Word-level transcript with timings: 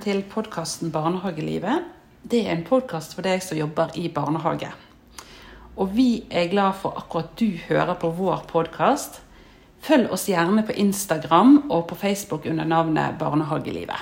til 0.00 0.22
podkasten 0.24 0.90
Barnehagelivet. 0.92 1.84
Det 2.22 2.46
er 2.46 2.54
en 2.54 2.64
podkast 2.64 3.12
for 3.16 3.26
deg 3.26 3.42
som 3.44 3.58
jobber 3.58 3.92
i 4.00 4.08
barnehage. 4.12 4.70
Og 5.76 5.92
vi 5.96 6.22
er 6.30 6.48
glad 6.52 6.78
for 6.80 6.96
akkurat 6.96 7.34
du 7.36 7.58
hører 7.66 7.98
på 8.00 8.08
vår 8.16 8.46
podkast. 8.48 9.20
Følg 9.84 10.12
oss 10.12 10.28
gjerne 10.28 10.64
på 10.64 10.76
Instagram 10.76 11.66
og 11.68 11.86
på 11.90 11.98
Facebook 12.00 12.48
under 12.48 12.68
navnet 12.68 13.18
Barnehagelivet. 13.20 14.00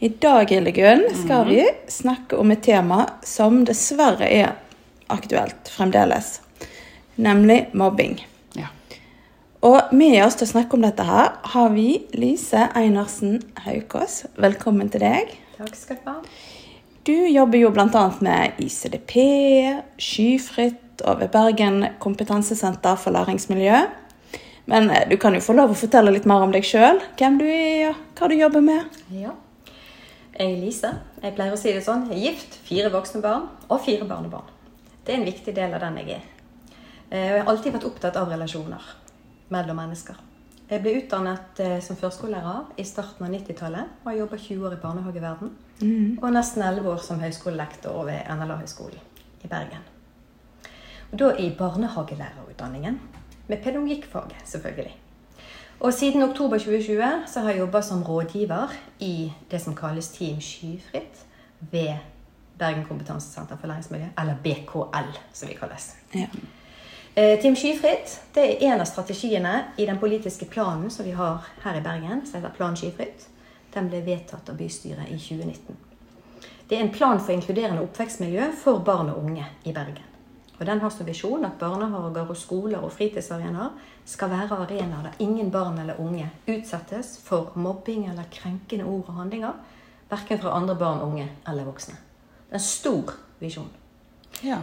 I 0.00 0.08
dag 0.08 0.50
Hildegunn, 0.50 1.06
skal 1.22 1.46
vi 1.50 1.60
snakke 1.90 2.38
om 2.40 2.50
et 2.50 2.62
tema 2.64 3.04
som 3.26 3.62
dessverre 3.68 4.26
er 4.26 4.56
aktuelt 5.12 5.70
fremdeles, 5.70 6.38
nemlig 7.20 7.66
mobbing. 7.74 8.16
Og 9.60 9.90
med 9.92 10.14
oss 10.24 10.38
til 10.40 10.46
å 10.46 10.52
snakke 10.54 10.72
om 10.76 10.84
dette 10.86 11.04
her 11.04 11.34
har 11.52 11.72
vi 11.74 11.98
Lise 12.16 12.62
Einarsen 12.78 13.42
Haukås. 13.60 14.22
Velkommen 14.40 14.88
til 14.88 15.02
deg. 15.04 15.34
Takk 15.58 15.74
skal 15.76 15.98
du 16.00 16.06
ha. 16.08 16.14
Du 17.04 17.12
jobber 17.28 17.60
jo 17.60 17.68
bl.a. 17.74 18.04
med 18.24 18.56
ICDP, 18.64 19.12
Skyfritt 20.00 21.04
og 21.04 21.20
ved 21.20 21.32
Bergen 21.34 21.84
kompetansesenter 22.00 22.96
for 23.00 23.12
læringsmiljø. 23.12 23.82
Men 24.72 24.88
eh, 24.94 25.04
du 25.10 25.18
kan 25.20 25.36
jo 25.36 25.42
få 25.44 25.52
lov 25.58 25.74
å 25.74 25.76
fortelle 25.76 26.14
litt 26.14 26.28
mer 26.30 26.46
om 26.46 26.56
deg 26.56 26.64
sjøl. 26.64 27.02
Hvem 27.20 27.36
du 27.42 27.44
er, 27.44 27.90
og 27.90 28.16
hva 28.16 28.30
du 28.32 28.36
jobber 28.38 28.64
med. 28.64 28.96
Ja. 29.12 29.34
Jeg 30.38 30.54
er 30.54 30.56
Lise. 30.62 30.94
Jeg 31.20 31.36
pleier 31.36 31.52
å 31.52 31.60
si 31.60 31.76
det 31.76 31.84
sånn. 31.84 32.06
Jeg 32.08 32.16
er 32.16 32.24
gift, 32.30 32.56
fire 32.64 32.88
voksne 32.96 33.20
barn 33.26 33.44
og 33.68 33.84
fire 33.84 34.08
barnebarn. 34.08 34.48
Det 35.04 35.12
er 35.12 35.20
en 35.20 35.28
viktig 35.28 35.52
del 35.60 35.76
av 35.76 35.84
den 35.84 36.00
jeg 36.00 36.16
er. 36.16 36.26
Eh, 37.10 37.20
Jeg 37.26 37.36
har 37.42 37.52
alltid 37.52 37.76
vært 37.76 37.88
opptatt 37.92 38.16
av 38.16 38.32
relasjoner 38.32 38.88
mellom 39.50 39.78
mennesker. 39.82 40.18
Jeg 40.70 40.84
ble 40.84 40.92
utdannet 41.00 41.60
eh, 41.64 41.78
som 41.82 41.98
førskolelærer 41.98 42.78
i 42.78 42.84
starten 42.86 43.26
av 43.26 43.32
90-tallet 43.34 44.02
og 44.02 44.10
har 44.12 44.18
jobba 44.20 44.38
20 44.38 44.66
år 44.68 44.76
i 44.76 44.82
barnehageverden. 44.84 45.54
Og 46.22 46.28
nesten 46.34 46.62
11 46.62 46.90
år 46.92 47.00
som 47.02 47.22
høyskolelektor 47.22 48.04
ved 48.06 48.28
NLA-høgskolen 48.30 49.00
i 49.42 49.50
Bergen. 49.50 49.86
Og 51.10 51.18
da 51.18 51.30
i 51.42 51.50
barnehagelærerutdanningen. 51.58 53.00
Med 53.48 53.62
pedagogikkfaget, 53.64 54.36
selvfølgelig. 54.44 54.92
Og 55.80 55.94
siden 55.94 56.22
oktober 56.22 56.58
2020 56.58 57.02
så 57.26 57.40
har 57.40 57.50
jeg 57.50 57.58
jobba 57.58 57.80
som 57.82 58.02
rådgiver 58.02 58.70
i 59.00 59.32
det 59.50 59.60
som 59.60 59.74
kalles 59.74 60.08
Team 60.08 60.40
Skyfritt 60.40 61.24
ved 61.72 61.96
Bergen 62.58 62.84
kompetansesenter 62.84 63.56
for 63.56 63.66
læringsmiljø, 63.66 64.06
eller 64.18 64.34
BKL, 64.44 65.18
som 65.32 65.48
vi 65.48 65.54
kalles. 65.54 65.96
Ja. 66.14 66.26
Eh, 67.20 67.40
Team 67.40 67.56
Skyfritt 67.56 68.20
det 68.32 68.42
er 68.42 68.72
en 68.72 68.80
av 68.80 68.86
strategiene 68.88 69.64
i 69.76 69.84
den 69.86 69.98
politiske 70.00 70.46
planen 70.48 70.90
som 70.90 71.04
vi 71.04 71.10
har 71.12 71.44
her 71.60 71.76
i 71.76 71.82
Bergen, 71.84 72.22
som 72.26 72.38
heter 72.38 72.54
Plan 72.56 72.76
Skyfritt. 72.76 73.26
Den 73.74 73.90
ble 73.92 74.00
vedtatt 74.06 74.48
av 74.48 74.56
bystyret 74.56 75.10
i 75.10 75.18
2019. 75.20 75.76
Det 76.68 76.78
er 76.78 76.86
en 76.86 76.92
plan 76.94 77.20
for 77.20 77.34
inkluderende 77.34 77.82
oppvekstmiljø 77.84 78.46
for 78.62 78.80
barn 78.86 79.12
og 79.12 79.20
unge 79.20 79.44
i 79.68 79.72
Bergen. 79.72 80.08
Og 80.56 80.64
Den 80.66 80.80
har 80.80 80.90
som 80.96 81.06
visjon 81.06 81.44
at 81.44 81.60
barnehager 81.60 82.30
og 82.30 82.36
skoler 82.36 82.80
og 82.80 82.92
fritidsarenaer 82.92 83.76
skal 84.04 84.30
være 84.30 84.62
arenaer 84.64 85.10
der 85.10 85.20
ingen 85.20 85.50
barn 85.50 85.78
eller 85.78 86.00
unge 86.00 86.30
utsettes 86.48 87.18
for 87.24 87.52
mobbing 87.54 88.08
eller 88.08 88.32
krenkende 88.32 88.84
ord 88.84 89.04
og 89.08 89.14
handlinger, 89.20 89.52
verken 90.08 90.38
fra 90.38 90.56
andre 90.56 90.76
barn, 90.76 91.04
unge 91.04 91.28
eller 91.48 91.68
voksne. 91.68 92.00
Det 92.48 92.56
er 92.56 92.62
en 92.64 92.68
stor 92.72 93.16
visjon. 93.40 93.72
ja. 94.42 94.62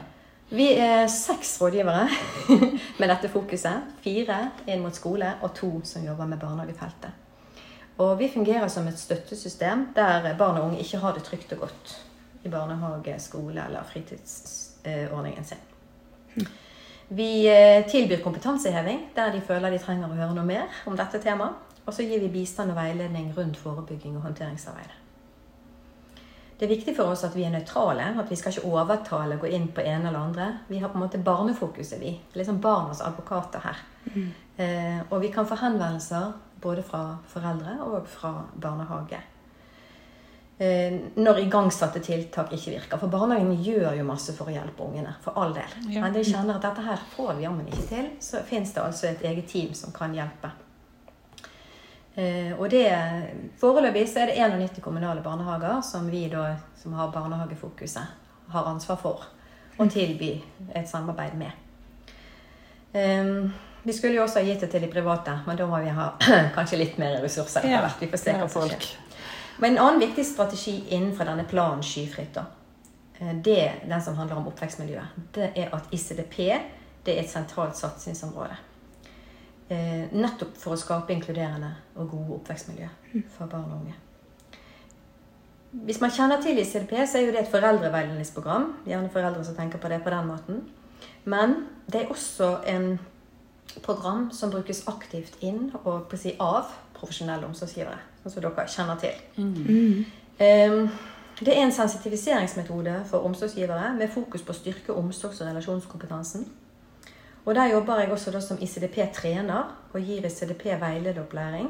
Vi 0.49 0.67
er 0.79 1.07
seks 1.11 1.57
rådgivere 1.61 2.07
med 2.99 3.09
dette 3.11 3.27
fokuset. 3.29 3.87
Fire 3.99 4.37
inn 4.67 4.79
mot 4.79 4.95
skole 4.95 5.33
og 5.43 5.51
to 5.57 5.71
som 5.83 6.05
jobber 6.05 6.29
med 6.29 6.39
barnehagefeltet. 6.39 7.23
Og 7.97 8.13
vi 8.19 8.29
fungerer 8.31 8.67
som 8.71 8.87
et 8.87 8.99
støttesystem 8.99 9.89
der 9.95 10.29
barn 10.37 10.59
og 10.59 10.69
unge 10.69 10.79
ikke 10.79 11.01
har 11.01 11.17
det 11.17 11.25
trygt 11.25 11.51
og 11.53 11.65
godt 11.65 11.95
i 12.45 12.49
barnehage, 12.49 13.19
skole 13.19 13.65
eller 13.65 13.83
fritidsordningen 13.91 15.43
sin. 15.43 16.47
Vi 17.09 17.47
eh, 17.47 17.83
tilbyr 17.89 18.23
kompetanseheving 18.23 19.09
der 19.15 19.31
de 19.31 19.41
føler 19.41 19.73
de 19.73 19.81
trenger 19.83 20.11
å 20.11 20.15
høre 20.19 20.35
noe 20.35 20.47
mer 20.47 20.79
om 20.85 20.95
dette 20.95 21.19
temaet. 21.23 21.59
Og 21.87 21.95
så 21.95 22.03
gir 22.03 22.19
vi 22.19 22.31
bistand 22.31 22.71
og 22.71 22.79
veiledning 22.79 23.33
rundt 23.35 23.57
forebygging 23.57 24.17
og 24.19 24.25
håndteringsarbeidet. 24.27 25.06
Det 26.57 26.65
er 26.65 26.73
viktig 26.73 26.95
for 26.97 27.13
oss 27.13 27.21
at 27.27 27.35
vi 27.37 27.45
er 27.45 27.53
nøytrale. 27.53 28.09
At 28.17 28.31
vi 28.31 28.37
skal 28.39 28.55
ikke 28.55 28.71
overtale 28.71 29.37
gå 29.37 29.51
inn 29.53 29.69
på 29.69 29.83
ene 29.85 30.09
eller 30.09 30.19
andre. 30.19 30.47
Vi 30.67 30.81
har 30.81 30.89
på 30.89 30.97
en 30.97 31.05
måte 31.05 31.21
barnefokuset, 31.21 31.99
vi. 32.01 32.15
Liksom 32.33 32.61
barnas 32.61 33.03
advokater 33.05 33.61
her. 33.67 33.81
Eh, 34.57 34.99
og 35.09 35.21
vi 35.21 35.29
kan 35.33 35.45
få 35.45 35.59
henvendelser 35.61 36.31
både 36.61 36.83
fra 36.83 37.01
foreldre 37.29 37.77
og 37.85 38.07
fra 38.09 38.33
barnehage. 38.55 39.19
Eh, 40.57 40.95
når 41.15 41.43
igangsatte 41.43 42.01
tiltak 42.01 42.53
ikke 42.57 42.71
virker. 42.73 42.97
For 42.97 43.13
barnehagen 43.13 43.53
gjør 43.61 43.91
jo 43.99 44.05
masse 44.07 44.33
for 44.33 44.49
å 44.49 44.55
hjelpe 44.55 44.87
ungene. 44.87 45.13
For 45.21 45.37
all 45.37 45.53
del. 45.53 45.75
Ja. 45.93 46.01
Men 46.01 46.15
de 46.15 46.25
kjenner 46.25 46.57
at 46.57 46.65
dette 46.65 46.85
her 46.87 47.03
får 47.13 47.35
vi 47.37 47.45
jammen 47.45 47.69
ikke 47.69 47.89
til. 47.91 48.07
Så 48.19 48.41
fins 48.47 48.73
det 48.73 48.81
altså 48.81 49.11
et 49.11 49.21
eget 49.29 49.45
team 49.53 49.77
som 49.77 49.93
kan 49.93 50.17
hjelpe. 50.17 50.49
Eh, 52.17 52.53
og 52.57 52.69
det, 52.73 52.87
Foreløpig 53.61 54.07
så 54.09 54.23
er 54.23 54.31
det 54.31 54.37
91 54.41 54.81
kommunale 54.81 55.21
barnehager 55.21 55.81
som 55.85 56.07
vi 56.09 56.23
da, 56.31 56.55
som 56.81 56.95
har 56.97 57.11
barnehagefokuset, 57.13 58.15
har 58.49 58.69
ansvar 58.71 58.97
for 59.01 59.27
å 59.77 59.85
tilby 59.85 60.31
et 60.73 60.89
samarbeid 60.89 61.35
med. 61.37 61.51
Um, 62.93 63.51
vi 63.83 63.93
skulle 63.93 64.17
jo 64.17 64.23
også 64.23 64.41
ha 64.41 64.47
gitt 64.47 64.63
det 64.65 64.71
til 64.71 64.81
de 64.81 64.89
private, 64.89 65.35
men 65.45 65.59
da 65.59 65.67
må 65.69 65.77
vi 65.83 65.93
ha 65.93 66.07
kanskje 66.55 66.79
litt 66.81 66.97
mer 66.97 67.19
ressurser. 67.21 67.67
Ja. 67.69 67.83
Vi 67.99 68.09
får 68.09 68.23
se 68.23 68.33
hva 68.39 68.47
som 68.49 68.65
skjer. 68.65 68.87
Men 69.61 69.75
en 69.75 69.83
annen 69.83 70.01
viktig 70.01 70.25
strategi 70.25 70.73
innenfor 70.89 71.29
denne 71.29 71.45
planen 71.49 71.85
Skyfritt, 71.85 72.33
da, 72.33 72.47
eh, 73.19 73.35
det 73.45 73.61
den 73.85 74.01
som 74.01 74.17
handler 74.17 74.41
om 74.41 74.49
oppvekstmiljøet, 74.49 75.21
det 75.37 75.51
er 75.53 75.69
at 75.77 75.93
ICDP 75.93 76.41
det 77.05 77.13
er 77.13 77.21
et 77.21 77.29
sentralt 77.29 77.77
satsingsområde. 77.77 78.57
Eh, 79.69 80.07
nettopp 80.15 80.55
for 80.55 80.73
å 80.73 80.79
skape 80.79 81.11
inkluderende 81.11 81.73
og 81.99 82.11
gode 82.13 82.37
oppvekstmiljø 82.37 82.87
for 83.35 83.51
barn 83.51 83.65
og 83.71 83.81
unge. 83.81 83.95
Hvis 85.71 85.99
man 85.99 86.13
kjenner 86.15 86.41
til 86.41 86.57
ICDP, 86.61 86.93
så 87.03 87.17
er 87.17 87.25
jo 87.25 87.33
det 87.35 87.41
et 87.41 87.51
foreldreveiledningsprogram. 87.51 88.69
Gjerne 88.87 89.11
foreldre 89.11 89.43
som 89.43 89.55
tenker 89.55 89.81
på 89.83 89.91
det 89.91 89.99
på 90.03 90.09
den 90.09 90.27
måten. 90.27 90.61
Men 91.25 91.55
det 91.91 92.01
er 92.01 92.13
også 92.13 92.61
en 92.67 92.99
program 93.83 94.29
som 94.31 94.51
brukes 94.51 94.85
aktivt 94.87 95.35
inn 95.43 95.71
og 95.83 96.07
på 96.07 96.15
å 96.15 96.21
si 96.21 96.33
av 96.39 96.71
profesjonelle 96.95 97.45
omsorgsgivere. 97.45 97.99
Sånn 98.23 98.37
som 98.37 98.45
dere 98.47 98.67
kjenner 98.71 99.03
til. 99.03 99.19
Ehm, 100.39 100.89
Det 101.39 101.53
er 101.53 101.63
en 101.63 101.71
sensitiviseringsmetode 101.71 103.03
for 103.05 103.19
omsorgsgivere 103.19 103.93
med 103.93 104.09
fokus 104.09 104.41
på 104.41 104.53
å 104.53 104.55
styrke 104.55 104.93
omsorgs- 104.93 105.41
og 105.41 105.47
relasjonskompetansen. 105.47 106.47
Og 107.47 107.55
Der 107.55 107.65
jobber 107.71 107.99
jeg 107.99 108.11
også 108.11 108.41
som 108.41 108.57
ICDP-trener 108.61 109.75
og 109.93 110.01
gir 110.01 110.25
ICDP-veilederopplæring 110.25 111.69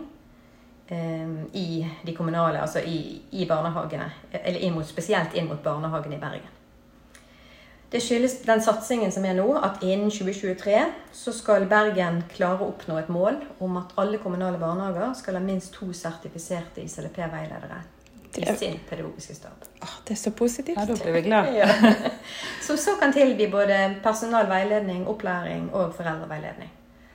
eh, 0.90 1.28
i 1.54 1.88
de 2.06 2.16
kommunale, 2.16 2.62
altså 2.62 2.80
i, 2.80 3.22
i 3.32 3.46
barnehagene. 3.48 4.08
Eller 4.34 4.60
inn 4.60 4.74
mot, 4.74 4.88
spesielt 4.90 5.36
inn 5.38 5.46
mot 5.48 5.62
barnehagene 5.64 6.18
i 6.18 6.20
Bergen. 6.20 6.56
Det 7.92 8.02
skyldes 8.02 8.40
den 8.48 8.62
satsingen 8.62 9.14
som 9.14 9.26
er 9.26 9.38
nå, 9.38 9.46
at 9.54 9.84
innen 9.86 10.10
2023 10.10 10.80
så 11.14 11.32
skal 11.32 11.70
Bergen 11.70 12.24
klare 12.34 12.66
å 12.66 12.72
oppnå 12.74 12.98
et 12.98 13.14
mål 13.14 13.38
om 13.62 13.78
at 13.78 13.94
alle 14.02 14.18
kommunale 14.18 14.58
barnehager 14.58 15.14
skal 15.14 15.38
ha 15.38 15.44
minst 15.46 15.78
to 15.78 15.94
sertifiserte 15.94 16.82
ICDP-veiledere 16.82 17.84
i 18.44 18.56
sin 18.58 18.80
pedagogiske 18.90 19.36
stab. 19.36 19.66
Åh, 19.82 19.96
det 20.08 20.14
er 20.14 20.22
så 20.22 20.32
positivt. 20.32 20.78
Ja, 20.78 20.86
da 20.86 20.96
blir 21.04 21.14
vi 21.14 21.22
glad. 21.22 21.54
Ja. 21.58 21.70
Som 22.62 22.78
så 22.78 22.96
kan 23.00 23.14
tilby 23.14 23.52
både 23.52 23.96
personal 24.04 24.50
veiledning, 24.50 25.08
opplæring 25.08 25.70
og 25.74 25.96
foreldreveiledning. 25.96 26.72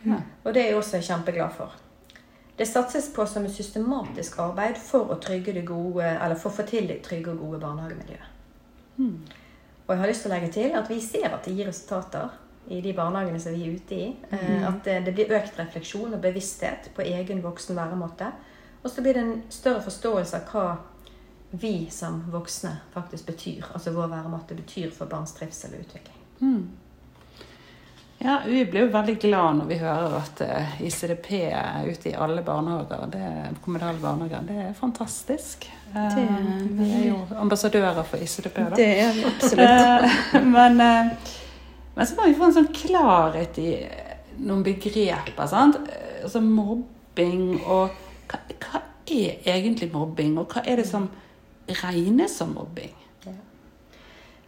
Ja. 0.06 0.18
Og 0.44 0.54
det 0.54 0.62
er 0.62 0.66
jeg 0.66 0.76
også 0.76 1.00
kjempeglad 1.00 1.50
for. 1.56 1.74
Det 2.56 2.68
satses 2.68 3.10
på 3.14 3.26
som 3.26 3.44
et 3.44 3.54
systematisk 3.54 4.38
arbeid 4.38 4.76
for 4.76 5.10
å, 5.10 5.18
trygge 5.20 5.52
det 5.52 5.64
gode, 5.66 6.04
eller 6.04 6.36
for 6.36 6.50
å 6.50 6.56
få 6.60 6.66
til 6.68 6.88
det 6.88 7.00
trygge 7.06 7.32
og 7.32 7.38
gode 7.38 7.60
barnehagemiljøet. 7.60 8.28
Og 9.86 9.94
jeg 9.94 10.00
har 10.00 10.08
lyst 10.08 10.24
til 10.24 10.30
å 10.30 10.34
legge 10.34 10.52
til 10.52 10.76
at 10.78 10.90
vi 10.90 11.00
ser 11.00 11.32
at 11.32 11.44
det 11.44 11.54
gir 11.56 11.68
resultater 11.68 12.30
i 12.70 12.80
de 12.80 12.92
barnehagene 12.94 13.40
som 13.42 13.54
vi 13.56 13.66
er 13.66 13.74
ute 13.74 13.96
i. 13.96 14.06
Mm. 14.30 14.64
At 14.68 14.84
det, 14.86 14.98
det 15.06 15.14
blir 15.16 15.34
økt 15.36 15.58
refleksjon 15.58 16.14
og 16.14 16.22
bevissthet 16.22 16.90
på 16.94 17.02
egen 17.02 17.42
voksen 17.42 17.76
væremåte. 17.76 18.30
Og 18.82 18.90
så 18.90 19.02
blir 19.02 19.18
det 19.18 19.24
en 19.24 19.42
større 19.50 19.82
forståelse 19.82 20.38
av 20.38 20.52
hva 20.52 20.66
vi 21.52 21.88
som 21.90 22.22
voksne 22.32 22.76
faktisk 22.94 23.26
betyr. 23.26 23.64
Altså 23.74 23.92
vår 23.92 24.08
væremåte 24.08 24.54
betyr 24.56 24.90
for 24.96 25.06
barns 25.10 25.32
trivsel 25.36 25.74
og 25.76 25.80
utvikling. 25.84 26.62
Ja, 28.22 28.38
Vi 28.46 28.64
blir 28.70 28.84
jo 28.86 28.90
veldig 28.94 29.16
glad 29.20 29.56
når 29.58 29.66
vi 29.66 29.76
hører 29.80 30.12
at 30.20 30.40
eh, 30.46 30.76
ICDP 30.86 31.30
er 31.50 31.88
ute 31.90 32.12
i 32.12 32.14
alle 32.14 32.42
barnehager. 32.46 33.06
Det 33.10 33.20
er 33.20 33.56
kommunale 33.64 33.98
barnehager. 33.98 34.44
Det 34.46 34.58
er 34.68 34.72
fantastisk. 34.78 35.66
Eh, 35.94 36.14
Det- 36.14 36.70
vi 36.78 36.90
er 37.00 37.08
jo 37.08 37.16
ambassadører 37.36 38.02
for 38.04 38.16
ICDP, 38.22 38.56
da. 38.70 38.76
Det 38.76 38.86
er 39.00 39.12
vi 39.12 39.24
absolutt. 39.24 39.68
Eh, 40.34 40.44
men, 40.56 40.80
eh, 40.80 41.10
men 41.96 42.06
så 42.06 42.14
må 42.16 42.28
vi 42.28 42.34
få 42.38 42.44
en 42.46 42.54
sånn 42.60 42.70
klarhet 42.74 43.58
i 43.58 43.74
eh, 43.82 44.14
noen 44.38 44.62
begreper. 44.62 45.46
sant? 45.46 45.76
Eh, 45.88 46.08
Altså 46.22 46.38
mobbing 46.40 47.60
og 47.66 47.90
hva, 48.30 48.38
hva 48.62 48.80
er 49.10 49.40
egentlig 49.44 49.88
mobbing, 49.92 50.38
og 50.38 50.46
hva 50.54 50.62
er 50.64 50.76
det 50.76 50.86
som 50.86 51.08
regnes 51.68 52.36
som 52.38 52.54
mobbing? 52.56 52.94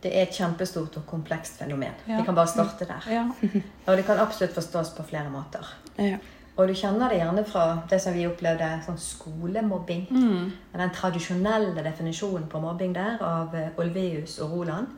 Det 0.04 0.10
er 0.12 0.26
et 0.26 0.36
kjempestort 0.36 0.98
og 1.00 1.06
komplekst 1.08 1.56
fenomen. 1.62 1.94
Ja. 2.04 2.18
Vi 2.18 2.26
kan 2.26 2.36
bare 2.36 2.50
starte 2.50 2.84
der. 2.84 3.06
Ja. 3.08 3.24
Og 3.86 3.96
det 3.96 4.04
kan 4.04 4.18
absolutt 4.20 4.52
forstås 4.52 4.90
på 4.96 5.02
flere 5.08 5.30
måter. 5.32 5.64
Ja. 5.96 6.18
Og 6.56 6.68
du 6.68 6.74
kjenner 6.76 7.08
det 7.08 7.18
gjerne 7.18 7.44
fra 7.48 7.62
det 7.90 7.98
som 8.02 8.14
vi 8.14 8.26
opplevde, 8.28 8.68
sånn 8.84 9.00
skolemobbing. 9.00 10.04
Mm. 10.10 10.52
Den 10.76 10.92
tradisjonelle 10.94 11.82
definisjonen 11.82 12.44
på 12.52 12.60
mobbing 12.62 12.92
der 12.94 13.16
av 13.24 13.56
eh, 13.58 13.72
Olveus 13.80 14.36
og 14.44 14.52
Roland, 14.52 14.92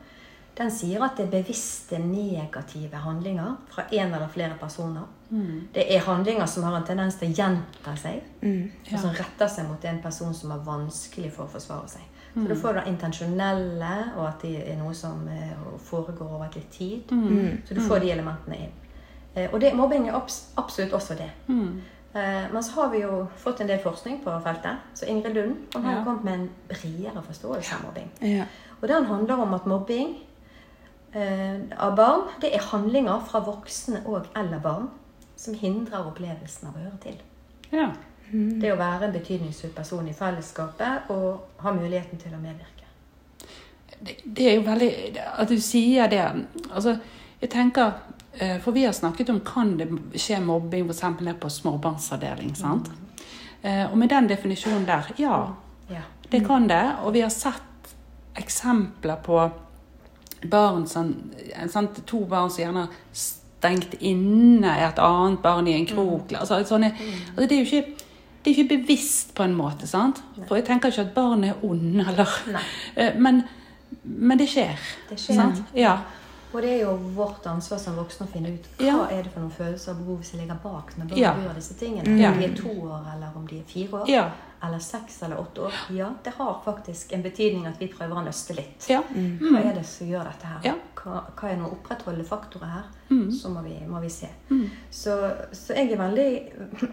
den 0.57 0.71
sier 0.71 1.03
at 1.05 1.17
det 1.17 1.25
er 1.27 1.31
bevisste 1.43 1.99
negative 1.99 2.97
handlinger 3.03 3.55
fra 3.69 3.83
en 3.91 4.13
eller 4.13 4.27
flere 4.27 4.55
personer. 4.59 5.03
Mm. 5.29 5.67
Det 5.73 5.83
er 5.95 5.99
handlinger 5.99 6.45
som 6.47 6.63
har 6.63 6.77
en 6.79 6.83
tendens 6.87 7.15
til 7.19 7.29
å 7.29 7.35
gjenta 7.35 7.95
seg, 7.97 8.21
Mm. 8.41 8.71
og 8.93 8.99
som 8.99 9.09
retter 9.09 9.47
seg 9.47 9.67
mot 9.67 9.85
en 9.85 10.01
person 10.01 10.33
som 10.33 10.51
har 10.51 10.59
vanskelig 10.65 11.31
for 11.31 11.43
å 11.45 11.47
forsvare 11.49 11.87
seg. 11.89 12.01
Så 12.33 12.47
du 12.47 12.55
får 12.55 12.73
det 12.73 12.87
intensjonelle, 12.87 13.93
og 14.17 14.27
at 14.27 14.41
det 14.41 14.67
er 14.69 14.75
noe 14.77 14.93
som 14.93 15.27
eh, 15.27 15.53
foregår 15.89 16.35
over 16.35 16.49
litt 16.55 16.69
tid. 16.71 17.03
Mm. 17.11 17.61
Så 17.65 17.73
du 17.73 17.81
får 17.81 17.99
de 17.99 18.11
elementene 18.11 18.55
inn. 18.57 18.71
Eh, 19.35 19.49
Og 19.53 19.59
det, 19.61 19.73
mobbing 19.75 20.07
er 20.09 20.13
absolutt 20.57 20.93
også 20.93 21.17
det. 21.17 21.29
Mm. 21.47 21.81
Eh, 22.13 22.45
men 22.53 22.63
så 22.63 22.71
har 22.81 22.89
vi 22.89 23.01
jo 23.01 23.27
fått 23.37 23.61
en 23.61 23.67
del 23.67 23.79
forskning 23.79 24.21
på 24.23 24.41
feltet. 24.43 24.77
Så 24.93 25.05
Ingrid 25.09 25.33
Lund 25.35 25.55
hun 25.73 25.83
har 25.83 25.93
Ja. 25.95 26.03
kommet 26.03 26.23
med 26.23 26.33
en 26.33 26.49
bredere 26.67 27.21
forståelse 27.23 27.75
av 27.75 27.83
mobbing. 27.85 28.09
Ja. 28.21 28.45
Og 28.81 28.87
den 28.87 29.05
handler 29.05 29.35
om 29.41 29.53
at 29.53 29.65
mobbing 29.65 30.15
av 31.15 31.95
barn 31.95 32.27
det 32.41 32.51
er 32.53 32.61
handlinger 32.71 33.19
fra 33.29 33.39
voksne 33.39 34.03
og 34.05 34.27
eller 34.35 34.59
barn 34.59 34.89
som 35.37 35.53
hindrer 35.53 36.05
opplevelsen 36.05 36.67
av 36.67 36.75
å 36.75 36.83
høre 36.83 36.97
til. 37.01 37.17
ja. 37.71 37.91
Det 38.31 38.73
å 38.73 38.75
være 38.75 39.05
en 39.07 39.13
betydningsfull 39.13 39.71
person 39.71 40.07
i 40.07 40.13
fellesskapet 40.13 41.07
og 41.15 41.61
ha 41.63 41.71
muligheten 41.71 42.19
til 42.19 42.33
å 42.35 42.39
medvirke. 42.41 42.83
Det, 44.03 44.17
det 44.25 44.49
er 44.49 44.55
jo 44.57 44.65
veldig 44.65 44.89
At 45.39 45.47
du 45.49 45.55
sier 45.63 46.09
det 46.11 46.19
Altså, 46.69 46.97
jeg 47.41 47.49
tenker 47.49 47.93
eh, 48.33 48.59
For 48.61 48.75
vi 48.75 48.83
har 48.83 48.91
snakket 48.93 49.31
om 49.33 49.39
kan 49.39 49.71
det 49.79 49.87
skje 50.19 50.41
mobbing 50.43 50.89
f.eks. 50.91 51.39
på 51.39 51.49
småbarnsavdeling. 51.49 52.51
sant? 52.55 52.91
Eh, 53.61 53.85
Og 53.91 53.97
med 53.97 54.09
den 54.09 54.27
definisjonen 54.27 54.85
der, 54.85 55.07
ja. 55.17 55.53
Ja. 55.89 56.03
Det 56.31 56.43
kan 56.45 56.67
det. 56.67 56.83
Og 57.03 57.13
vi 57.13 57.21
har 57.21 57.29
sett 57.31 57.95
eksempler 58.35 59.15
på 59.23 59.39
barn 60.49 60.87
som 60.87 61.13
sant, 61.69 62.01
To 62.05 62.25
barn 62.25 62.49
som 62.49 62.63
gjerne 62.63 62.85
har 62.85 62.89
stengt 63.13 63.95
inne 63.99 64.75
et 64.87 64.99
annet 64.99 65.41
barn 65.41 65.67
i 65.67 65.73
en 65.73 65.85
krok. 65.89 66.31
Altså, 66.37 66.59
sånne, 66.65 66.91
altså, 67.35 67.47
det 67.47 67.51
er 67.51 67.63
jo 67.63 67.69
ikke 67.71 68.03
det 68.45 68.53
er 68.53 68.59
ikke 68.63 68.77
bevisst 68.77 69.33
på 69.35 69.43
en 69.43 69.55
måte, 69.57 69.87
sant? 69.87 70.21
For 70.47 70.55
jeg 70.55 70.65
tenker 70.65 70.87
ikke 70.93 71.01
at 71.01 71.13
barn 71.15 71.43
er 71.43 71.53
onde, 71.63 72.05
eller 72.09 72.27
Eh, 72.95 73.17
men, 73.19 73.41
men 74.03 74.37
det 74.39 74.47
skjer. 74.49 74.77
Det 75.09 75.17
skjer. 75.19 75.35
Sant? 75.35 75.63
Ja. 75.75 75.97
Og 76.53 76.61
det 76.63 76.69
er 76.77 76.83
jo 76.85 76.93
vårt 77.17 77.43
ansvar 77.45 77.77
som 77.81 77.97
voksne 77.99 78.25
å 78.25 78.31
finne 78.31 78.53
ut 78.53 78.69
hva 78.79 78.85
Ja. 78.85 79.01
er 79.11 79.23
det 79.23 79.33
for 79.33 79.41
noen 79.43 79.51
følelser 79.51 79.91
og 79.91 79.97
behov 80.05 80.21
som 80.23 80.39
ligger 80.39 80.55
bak 80.63 80.93
når 80.97 81.09
barn 81.09 81.19
Ja. 81.19 81.33
gjør 81.43 81.55
disse 81.55 81.73
tingene. 81.73 82.15
Ja. 82.21 82.31
Om 82.31 82.39
de 82.39 82.45
er 82.45 82.55
to 82.55 82.69
år, 82.87 83.03
eller 83.15 83.27
om 83.35 83.47
de 83.47 83.59
er 83.59 83.63
fire 83.67 83.99
år, 83.99 84.05
Ja. 84.09 84.29
Eller 84.63 84.79
seks 84.79 85.21
eller 85.23 85.39
åtte 85.39 85.61
år. 85.61 85.73
Ja, 85.93 86.09
det 86.23 86.33
har 86.37 86.61
faktisk 86.65 87.11
en 87.13 87.21
betydning 87.23 87.67
at 87.69 87.81
vi 87.81 87.87
prøver 87.93 88.17
å 88.17 88.23
nøste 88.25 88.55
litt. 88.57 88.87
ja. 88.89 89.01
Hva 89.13 89.59
er 89.61 89.73
det 89.77 89.85
som 89.85 90.07
gjør 90.09 90.23
dette 90.31 90.47
her? 90.47 90.61
Ja. 90.65 90.73
Hva, 90.97 91.21
hva 91.39 91.49
er 91.51 91.59
noen 91.59 91.75
opprettholdende 91.77 92.25
faktorer 92.27 92.71
her? 92.71 92.87
Mm. 93.09 93.31
Så 93.31 93.49
må 93.53 93.61
vi, 93.63 93.75
må 93.87 93.99
vi 94.03 94.09
se. 94.11 94.27
Så, 94.91 95.13
så 95.55 95.73
jeg 95.77 95.91
er 95.93 96.01
veldig, 96.01 96.29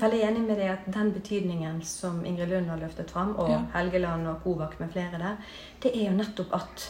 veldig 0.01 0.21
enig 0.29 0.43
med 0.47 0.61
det 0.61 0.69
at 0.75 0.85
den 0.95 1.11
betydningen 1.17 1.81
som 1.83 2.21
Ingrid 2.25 2.53
Lund 2.53 2.69
har 2.71 2.79
løftet 2.83 3.11
fram, 3.11 3.33
og 3.37 3.51
Ja. 3.51 3.63
Helgeland 3.75 4.29
og 4.29 4.43
Kovak 4.45 4.77
med 4.81 4.93
flere 4.93 5.19
der, 5.19 5.37
det 5.83 5.95
er 5.97 6.11
jo 6.11 6.17
nettopp 6.19 6.53
at 6.55 6.85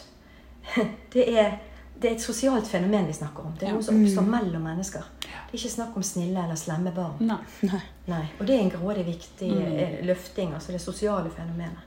det 1.14 1.24
er, 1.38 1.56
det 2.00 2.10
er 2.10 2.14
et 2.14 2.20
sosialt 2.22 2.66
fenomen 2.66 3.06
vi 3.06 3.12
snakker 3.12 3.44
om. 3.46 3.52
Det 3.58 3.62
er 3.62 3.66
Ja. 3.68 3.72
noe 3.74 3.82
som 3.82 4.02
oppstår 4.04 4.26
mellom 4.26 4.62
mennesker. 4.62 5.02
Det 5.20 5.28
er 5.54 5.56
ikke 5.58 5.70
snakk 5.74 5.96
om 5.96 6.02
snille 6.02 6.42
eller 6.44 6.54
slemme 6.56 6.92
barn. 6.94 7.14
Nei. 7.20 7.38
Nei. 7.62 7.80
Nei, 8.08 8.24
Og 8.40 8.46
det 8.46 8.56
er 8.56 8.60
en 8.62 8.70
grådig 8.70 9.04
viktig 9.06 9.50
Mm. 9.52 9.78
eh, 9.78 10.04
løfting, 10.06 10.52
altså 10.54 10.72
det 10.72 10.80
sosiale 10.80 11.30
fenomenet. 11.30 11.78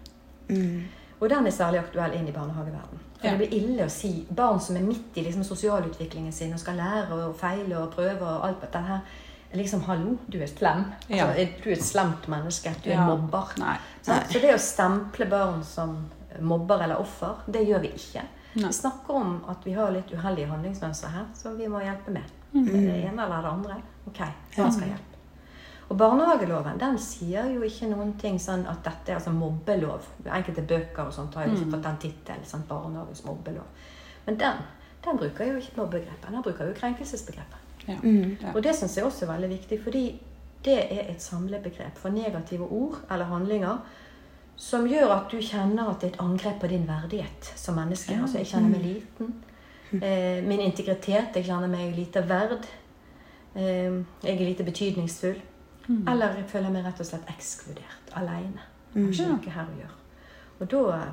Mm. 0.49 0.83
Og 1.19 1.29
den 1.29 1.47
er 1.47 1.51
særlig 1.51 1.79
aktuell 1.79 2.13
inn 2.13 2.27
i 2.27 2.31
barnehageverden. 2.31 2.99
For 3.19 3.27
Ja. 3.27 3.35
Det 3.35 3.49
blir 3.49 3.53
ille 3.61 3.85
å 3.85 3.89
si 3.89 4.25
barn 4.35 4.59
som 4.59 4.75
er 4.77 4.81
midt 4.81 5.15
i 5.17 5.21
liksom, 5.23 5.43
sosialutviklingen 5.43 6.31
sin 6.31 6.53
og 6.53 6.59
skal 6.59 6.75
lære 6.75 7.11
og 7.11 7.35
feile 7.35 7.77
og 7.77 7.91
prøve 7.93 8.21
og 8.21 8.45
alt 8.47 8.61
dette 8.61 8.79
her. 8.81 8.99
Liksom, 9.53 9.81
hallo, 9.81 10.17
du 10.29 10.39
er 10.41 10.45
slem. 10.47 10.85
Ja. 11.09 11.25
Altså, 11.27 11.47
du 11.63 11.69
er 11.69 11.73
et 11.73 11.83
slemt 11.83 12.27
menneske. 12.27 12.75
Du 12.83 12.89
er 12.91 13.05
mobber. 13.07 13.53
Nei. 13.57 13.77
Sant? 14.03 14.27
Så 14.29 14.41
det 14.41 14.53
å 14.53 14.57
stemple 14.59 15.25
barn 15.29 15.63
som 15.63 15.97
mobber 16.41 16.81
eller 16.83 16.95
offer, 16.99 17.35
det 17.51 17.65
gjør 17.67 17.79
vi 17.81 17.87
ikke. 17.87 18.21
Nei. 18.57 18.71
Vi 18.71 18.73
snakker 18.73 19.19
om 19.19 19.35
at 19.51 19.65
vi 19.65 19.75
har 19.77 19.91
litt 19.93 20.11
uheldige 20.13 20.49
handlingsmønstre 20.49 21.11
her, 21.13 21.27
som 21.37 21.57
vi 21.59 21.69
må 21.69 21.81
hjelpe 21.83 22.13
med. 22.15 22.33
Mm. 22.53 22.65
Det 22.65 22.95
ene 23.03 23.25
eller 23.25 23.43
det 23.45 23.51
andre. 23.51 23.77
Ok, 24.09 24.23
hva 24.55 24.71
skal 24.71 24.91
hjelpe? 24.93 25.17
Og 25.87 25.95
barnehageloven 25.95 26.79
den 26.81 26.97
sier 26.99 27.47
jo 27.47 27.61
ikke 27.63 27.87
noen 27.87 28.15
ting 28.19 28.39
sånn 28.43 28.65
at 28.67 28.81
dette 28.83 29.13
er 29.13 29.19
altså 29.21 29.31
mobbelov. 29.31 30.07
Enkelte 30.25 30.65
bøker 30.67 31.05
og 31.05 31.13
sånt 31.15 31.37
har 31.37 31.47
jo 31.47 31.53
liksom 31.53 31.71
fått 31.71 31.85
den 31.85 32.01
tittelen. 32.03 32.47
Sånn, 32.47 32.65
barnehagens 32.67 33.23
mobbelov. 33.27 33.85
Men 34.25 34.39
den, 34.41 34.65
den 35.05 35.21
bruker 35.21 35.47
jo 35.47 35.61
ikke 35.61 35.79
mobbegrepet. 35.79 36.27
Den 36.27 36.43
bruker 36.43 36.67
jo 36.67 36.75
krenkelsesbegrepet. 36.81 37.63
Ja. 37.87 37.95
Mm. 38.01 38.35
Ja. 38.41 38.51
Og 38.51 38.59
det 38.65 38.75
syns 38.75 38.97
jeg 38.97 39.07
også 39.07 39.23
er 39.25 39.31
veldig 39.31 39.53
viktig, 39.53 39.79
fordi 39.85 40.03
det 40.65 40.75
er 40.81 41.13
et 41.13 41.23
samlebegrep 41.23 41.95
for 42.01 42.11
negative 42.11 42.67
ord 42.67 42.99
eller 43.07 43.29
handlinger 43.31 43.77
som 44.57 44.87
gjør 44.89 45.11
at 45.13 45.29
du 45.31 45.37
kjenner 45.37 45.91
at 45.91 46.01
det 46.01 46.09
er 46.09 46.15
et 46.15 46.23
angrep 46.23 46.57
på 46.61 46.69
din 46.71 46.87
verdighet 46.87 47.51
som 47.55 47.77
menneske. 47.77 48.15
Ja. 48.15 48.23
Altså, 48.25 48.39
jeg 48.41 48.49
kjenner 48.49 48.73
meg 48.73 48.85
liten. 48.85 49.35
Eh, 49.93 50.41
min 50.43 50.63
integritet. 50.65 51.37
Jeg 51.37 51.45
kjenner 51.45 51.69
meg 51.71 51.93
lite 51.95 52.23
verd. 52.27 52.65
Eh, 53.53 54.01
jeg 54.23 54.33
er 54.33 54.41
lite 54.41 54.65
betydningsfull. 54.67 55.37
Eller 55.87 56.41
jeg 56.41 56.49
føler 56.51 56.73
meg 56.73 56.83
rett 56.83 56.99
og 56.99 57.07
slett 57.07 57.29
ekskludert. 57.31 58.11
Aleine. 58.19 58.65
Har 58.93 59.07
ikke 59.07 59.29
noe 59.29 59.53
her 59.53 59.69
å 59.69 59.77
gjøre. 59.77 59.95
Og 60.57 60.69
da 60.73 60.81
eh, 60.97 61.09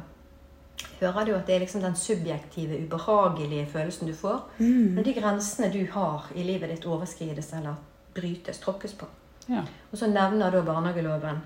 hører 1.03 1.29
du 1.29 1.35
at 1.37 1.47
det 1.47 1.55
er 1.55 1.65
liksom 1.67 1.85
den 1.85 1.99
subjektive, 2.01 2.81
ubehagelige 2.87 3.69
følelsen 3.71 4.09
du 4.09 4.15
får. 4.19 4.41
Mm. 4.59 4.95
Når 4.97 5.07
de 5.07 5.19
grensene 5.21 5.71
du 5.75 5.83
har 5.93 6.31
i 6.35 6.47
livet 6.47 6.73
ditt 6.73 6.89
overskrides 6.89 7.53
eller 7.61 7.77
brytes, 8.17 8.63
tråkkes 8.65 8.97
på. 8.99 9.07
Ja. 9.53 9.67
Og 9.93 10.01
så 10.01 10.09
nevner 10.09 10.51
da 10.51 10.63
barnehageloven 10.65 11.43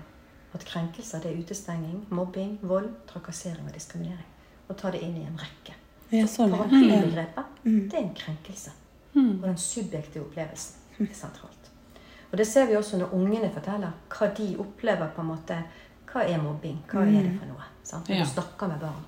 at 0.53 0.65
krenkelser 0.65 1.21
det 1.23 1.31
er 1.31 1.41
utestenging, 1.43 2.05
mobbing, 2.09 2.57
vold, 2.61 2.89
trakassering 3.07 3.67
og 3.67 3.73
diskriminering. 3.73 4.25
Og 4.69 4.77
ta 4.77 4.91
det 4.91 5.01
inn 5.05 5.17
i 5.17 5.25
en 5.27 5.37
rekke. 5.37 5.75
Ja, 6.11 6.25
sånn, 6.25 6.49
ja. 6.51 6.57
Paraplybegrepet, 6.57 7.45
Mm. 7.63 7.89
det 7.89 7.93
er 7.93 8.01
en 8.03 8.13
krenkelse. 8.15 8.71
Mm. 9.13 9.39
Og 9.41 9.47
den 9.47 9.57
subjektive 9.57 10.25
opplevelsen 10.25 10.75
er 11.09 11.13
sentralt. 11.13 11.69
Og 12.31 12.37
det 12.37 12.47
ser 12.47 12.65
vi 12.69 12.75
også 12.77 12.97
når 12.97 13.13
ungene 13.13 13.49
forteller 13.53 13.91
hva 14.09 14.27
de 14.37 14.55
opplever 14.59 15.07
på 15.15 15.21
en 15.21 15.27
måte. 15.27 15.57
Hva 16.11 16.23
er 16.25 16.41
mobbing? 16.41 16.79
Hva 16.89 17.01
er 17.05 17.23
det 17.23 17.35
for 17.39 17.45
noe? 17.45 17.63
Sant? 17.83 18.09
Når 18.09 18.23
du 18.23 18.29
snakker 18.29 18.67
med 18.67 18.79
barn. 18.81 19.05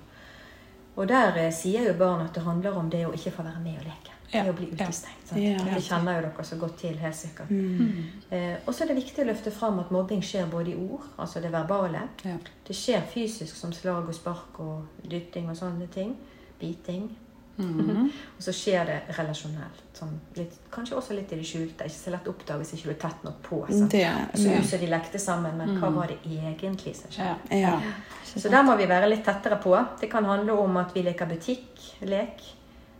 Og 0.96 1.08
der 1.08 1.36
eh, 1.40 1.52
sier 1.52 1.86
jo 1.88 1.94
barn 1.98 2.20
at 2.26 2.34
det 2.34 2.42
handler 2.44 2.76
om 2.78 2.90
det 2.90 3.06
å 3.06 3.12
ikke 3.14 3.30
få 3.32 3.42
være 3.42 3.60
med 3.64 3.78
og 3.78 3.84
leke. 3.88 4.11
Ja. 4.32 4.42
Det 4.46 4.50
å 4.50 4.56
bli 4.56 4.70
utestengt. 4.72 5.32
Det 5.34 5.80
kjenner 5.84 6.16
jo 6.16 6.22
dere 6.24 6.44
så 6.48 6.56
godt 6.60 6.78
til, 6.80 6.94
helt 7.02 7.16
sikkert. 7.16 7.50
Mm. 7.52 8.04
Eh, 8.32 8.54
og 8.64 8.72
så 8.72 8.84
er 8.84 8.92
det 8.92 8.96
viktig 9.02 9.24
å 9.24 9.28
løfte 9.28 9.52
fram 9.52 9.82
at 9.82 9.90
mobbing 9.92 10.22
skjer 10.24 10.46
både 10.48 10.72
i 10.72 10.76
ord, 10.80 11.04
altså 11.20 11.42
det 11.44 11.50
verbale. 11.52 12.06
Ja. 12.24 12.38
Det 12.64 12.76
skjer 12.76 13.04
fysisk 13.12 13.58
som 13.58 13.74
slag 13.76 14.08
og 14.08 14.16
spark 14.16 14.62
og 14.64 15.04
dytting 15.04 15.50
og 15.52 15.58
sånne 15.58 15.90
ting. 15.92 16.16
Biting. 16.60 17.10
Mhm. 17.56 18.08
Og 18.38 18.42
så 18.42 18.52
skjer 18.56 18.86
det 18.88 18.94
relasjonelt. 19.18 19.82
Sånn 19.92 20.14
litt, 20.38 20.54
kanskje 20.72 20.96
også 20.96 21.12
litt 21.12 21.34
i 21.34 21.36
det 21.36 21.44
skjulte. 21.44 21.84
Ikke 21.84 21.98
så 21.98 22.14
lett 22.14 22.30
å 22.30 22.32
oppdage 22.32 22.62
hvis 22.62 22.72
ikke 22.78 22.88
du 22.88 22.94
er 22.94 23.00
tett 23.02 23.26
nok 23.26 23.42
på. 23.44 23.58
Det, 23.68 24.00
Så 24.40 24.54
ut 24.56 24.70
som 24.70 24.80
de 24.80 24.88
lekte 24.88 25.20
sammen, 25.20 25.60
men 25.60 25.76
hva 25.76 25.92
var 25.92 26.08
det 26.08 26.16
egentlig 26.24 26.96
som 26.96 27.12
skjedde? 27.12 27.60
Ja. 27.60 27.76
ja. 27.76 28.32
Så 28.32 28.48
der 28.48 28.64
må 28.64 28.78
vi 28.80 28.88
være 28.88 29.10
litt 29.12 29.24
tettere 29.26 29.60
på. 29.60 29.76
Det 30.00 30.08
kan 30.10 30.24
handle 30.24 30.56
om 30.64 30.80
at 30.80 30.96
vi 30.96 31.04
leker 31.04 31.28
butikk-lek. 31.28 32.40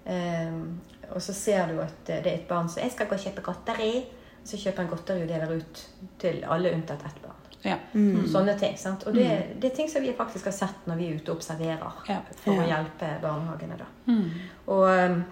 Ehm, 0.05 0.81
og 1.15 1.23
så 1.23 1.33
ser 1.35 1.67
du 1.73 1.81
at 1.81 2.05
det 2.07 2.27
er 2.27 2.35
et 2.35 2.49
barn 2.49 2.69
som 2.69 2.83
'Jeg 2.83 2.93
skal 2.93 3.07
gå 3.07 3.15
og 3.15 3.21
kjøpe 3.21 3.43
godteri.' 3.43 4.05
Så 4.45 4.57
kjøper 4.57 4.77
han 4.83 4.89
godteri 4.91 5.23
og 5.23 5.29
deler 5.29 5.53
ut 5.57 5.87
til 6.19 6.45
alle 6.51 6.73
unntatt 6.75 7.05
ett 7.07 7.23
barn. 7.23 7.37
Ja. 7.65 7.77
Mm. 7.95 8.27
Sånne 8.27 8.59
ting. 8.59 8.77
sant? 8.79 9.05
Og 9.07 9.15
det, 9.15 9.61
det 9.61 9.71
er 9.73 9.77
ting 9.77 9.89
som 9.91 10.03
vi 10.03 10.13
faktisk 10.13 10.45
har 10.45 10.53
sett 10.53 10.75
når 10.87 10.97
vi 10.97 11.07
er 11.07 11.15
ute 11.15 11.31
og 11.31 11.37
observerer 11.37 11.93
Ja. 12.09 12.17
for 12.45 12.51
å 12.53 12.67
hjelpe 12.67 13.21
barnehagene. 13.23 13.79
da. 13.79 13.85
Mm. 14.07 14.31
Og 14.67 14.89
ehm, 14.99 15.25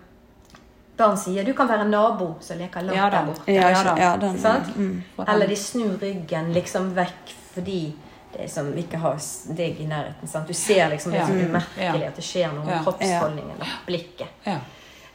barn 0.97 1.17
sier 1.17 1.45
'du 1.45 1.53
kan 1.55 1.69
være 1.69 1.89
nabo 1.89 2.37
som 2.41 2.59
leker 2.59 2.83
langt 2.83 2.97
Ja 2.97 3.11
der 3.11 3.27
borte'. 3.27 3.49
Ja, 3.53 3.69
Ja 3.71 3.83
da. 3.83 3.97
ja, 3.99 4.17
den, 4.17 4.39
Sant? 4.39 4.77
Mm. 4.77 5.03
Eller 5.29 5.47
de 5.47 5.57
snur 5.57 5.99
ryggen 6.01 6.53
liksom 6.53 6.95
vekk 6.95 7.35
fordi 7.55 7.95
det 8.33 8.45
er 8.45 8.49
som 8.49 8.73
ikke 8.77 8.97
har 8.97 9.17
deg 9.57 9.81
i 9.81 9.87
nærheten. 9.87 10.29
Sant? 10.29 10.47
Du 10.47 10.53
ser 10.55 10.89
liksom 10.91 11.11
det 11.13 11.19
Ja. 11.19 11.27
som 11.27 11.37
er 11.37 11.49
umerkelig 11.49 12.07
at 12.07 12.15
det 12.17 12.25
skjer 12.25 12.53
noe 12.55 12.65
med 12.65 12.75
Ja. 12.77 12.83
kroppsholdningen 12.85 13.61
og 13.61 13.67
blikket. 13.87 14.29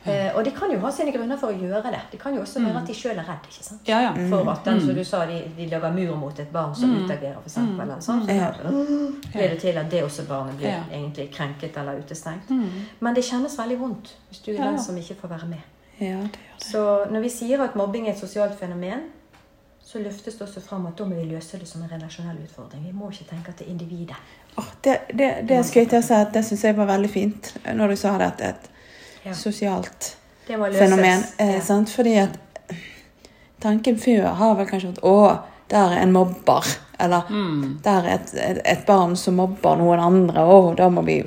Eh, 0.05 0.35
og 0.37 0.43
de 0.45 0.51
kan 0.53 0.69
jo 0.71 0.77
ha 0.83 0.91
sine 0.93 1.11
grunner 1.11 1.37
for 1.41 1.49
å 1.49 1.57
gjøre 1.57 1.89
det. 1.91 1.99
Det 2.11 2.19
kan 2.21 2.35
jo 2.35 2.41
også 2.43 2.61
være 2.61 2.77
at 2.83 2.87
de 2.87 2.93
sjøl 2.93 3.17
er 3.17 3.25
redd. 3.25 3.47
ikke 3.49 3.63
sant? 3.65 3.81
Ja, 3.89 4.01
ja. 4.05 4.11
For 4.29 4.51
at 4.51 4.63
den, 4.67 4.81
som 4.81 4.93
du 4.95 5.03
sa, 5.03 5.23
de, 5.25 5.39
de 5.57 5.65
lager 5.71 5.91
mur 5.95 6.15
mot 6.21 6.39
et 6.39 6.51
barn 6.53 6.75
som 6.77 6.93
utagerer, 6.93 7.39
f.eks. 7.41 7.57
Eller 7.57 7.99
sånn. 8.05 8.21
Så 8.25 8.35
Ja. 8.35 8.51
blir 9.33 9.49
det 9.49 9.59
til 9.61 9.77
at 9.81 9.89
det 9.91 10.03
også 10.03 10.27
barnet 10.29 10.57
blir 10.57 10.77
egentlig 10.91 11.31
krenket 11.33 11.77
eller 11.77 11.97
utestengt. 12.03 12.49
Men 12.99 13.13
det 13.17 13.23
kjennes 13.25 13.57
veldig 13.57 13.79
vondt 13.79 14.13
hvis 14.29 14.43
du 14.45 14.51
er 14.53 14.63
den 14.63 14.79
som 14.79 14.97
ikke 14.97 15.15
får 15.23 15.27
være 15.37 15.47
med. 15.55 15.63
Ja, 15.99 16.05
det 16.05 16.09
gjør 16.11 16.23
det. 16.31 16.39
Så 16.69 16.85
når 17.11 17.21
vi 17.21 17.29
sier 17.29 17.61
at 17.63 17.75
mobbing 17.75 18.07
er 18.07 18.11
et 18.13 18.19
sosialt 18.19 18.59
fenomen, 18.59 19.07
så 19.85 19.99
løftes 20.01 20.33
det 20.37 20.41
også 20.47 20.61
fram 20.65 20.85
at 20.89 20.97
da 20.97 21.05
må 21.05 21.15
vi 21.15 21.25
løse 21.29 21.57
det 21.61 21.67
som 21.69 21.81
en 21.85 21.89
relasjonell 21.91 22.37
utfordring. 22.43 22.83
Vi 22.85 22.91
må 22.91 23.09
ikke 23.11 23.27
tenke 23.29 23.49
at 23.53 23.57
det 23.59 23.67
er 23.67 23.71
individet. 23.71 24.15
Oh, 24.57 24.69
det, 24.83 24.99
det, 25.13 25.27
det 25.49 25.59
skulle 25.65 25.83
jeg 25.85 25.89
til 25.89 25.99
å 25.99 26.05
si 26.07 26.13
at 26.13 26.31
det 26.33 26.45
syns 26.45 26.63
jeg 26.63 26.77
var 26.77 26.85
veldig 26.89 27.09
fint 27.11 27.51
når 27.75 27.87
du 27.93 27.95
sa 27.99 28.17
det 28.17 28.31
at 28.47 28.69
Ja. 29.25 29.33
sosialt 29.33 30.15
fenomen. 30.47 31.23
Eh, 31.39 31.55
Ja. 31.55 31.61
sant? 31.61 31.89
Fordi 31.89 32.15
at 32.21 32.39
tanken 33.59 33.97
før 33.97 34.27
har 34.37 34.55
vel 34.59 34.67
kanskje 34.69 34.91
vært 34.93 35.03
å, 35.03 35.37
der 35.71 35.93
er 35.95 36.01
en 36.03 36.11
mobber. 36.13 36.65
Eller 36.99 37.21
Mm. 37.29 37.79
der 37.83 38.03
er 38.05 38.13
et, 38.13 38.33
et, 38.35 38.61
et 38.65 38.85
barn 38.85 39.15
som 39.15 39.35
mobber 39.35 39.75
noen 39.77 39.99
andre. 39.99 40.39
Å, 40.45 40.75
da 40.77 40.89
må 40.89 41.01
vi 41.05 41.23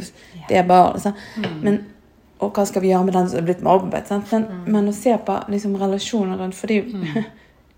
Det 0.49 0.57
er 0.57 0.63
barn. 0.65 0.95
Mm. 1.37 1.61
Men, 1.63 1.87
og 2.41 2.55
hva 2.55 2.65
skal 2.67 2.81
vi 2.83 2.89
gjøre 2.89 3.05
med 3.05 3.13
den 3.15 3.29
som 3.29 3.39
er 3.39 3.43
blitt 3.43 3.61
mobbet? 3.63 4.07
Sant? 4.09 4.31
Men, 4.33 4.45
Mm. 4.45 4.65
men 4.73 4.89
å 4.89 4.95
se 4.95 5.17
på 5.19 5.45
liksom, 5.49 5.77
relasjoner 5.77 6.39
rundt 6.39 6.55
For 6.55 6.67
det, 6.67 6.77
er 6.77 6.83
jo- 6.89 7.03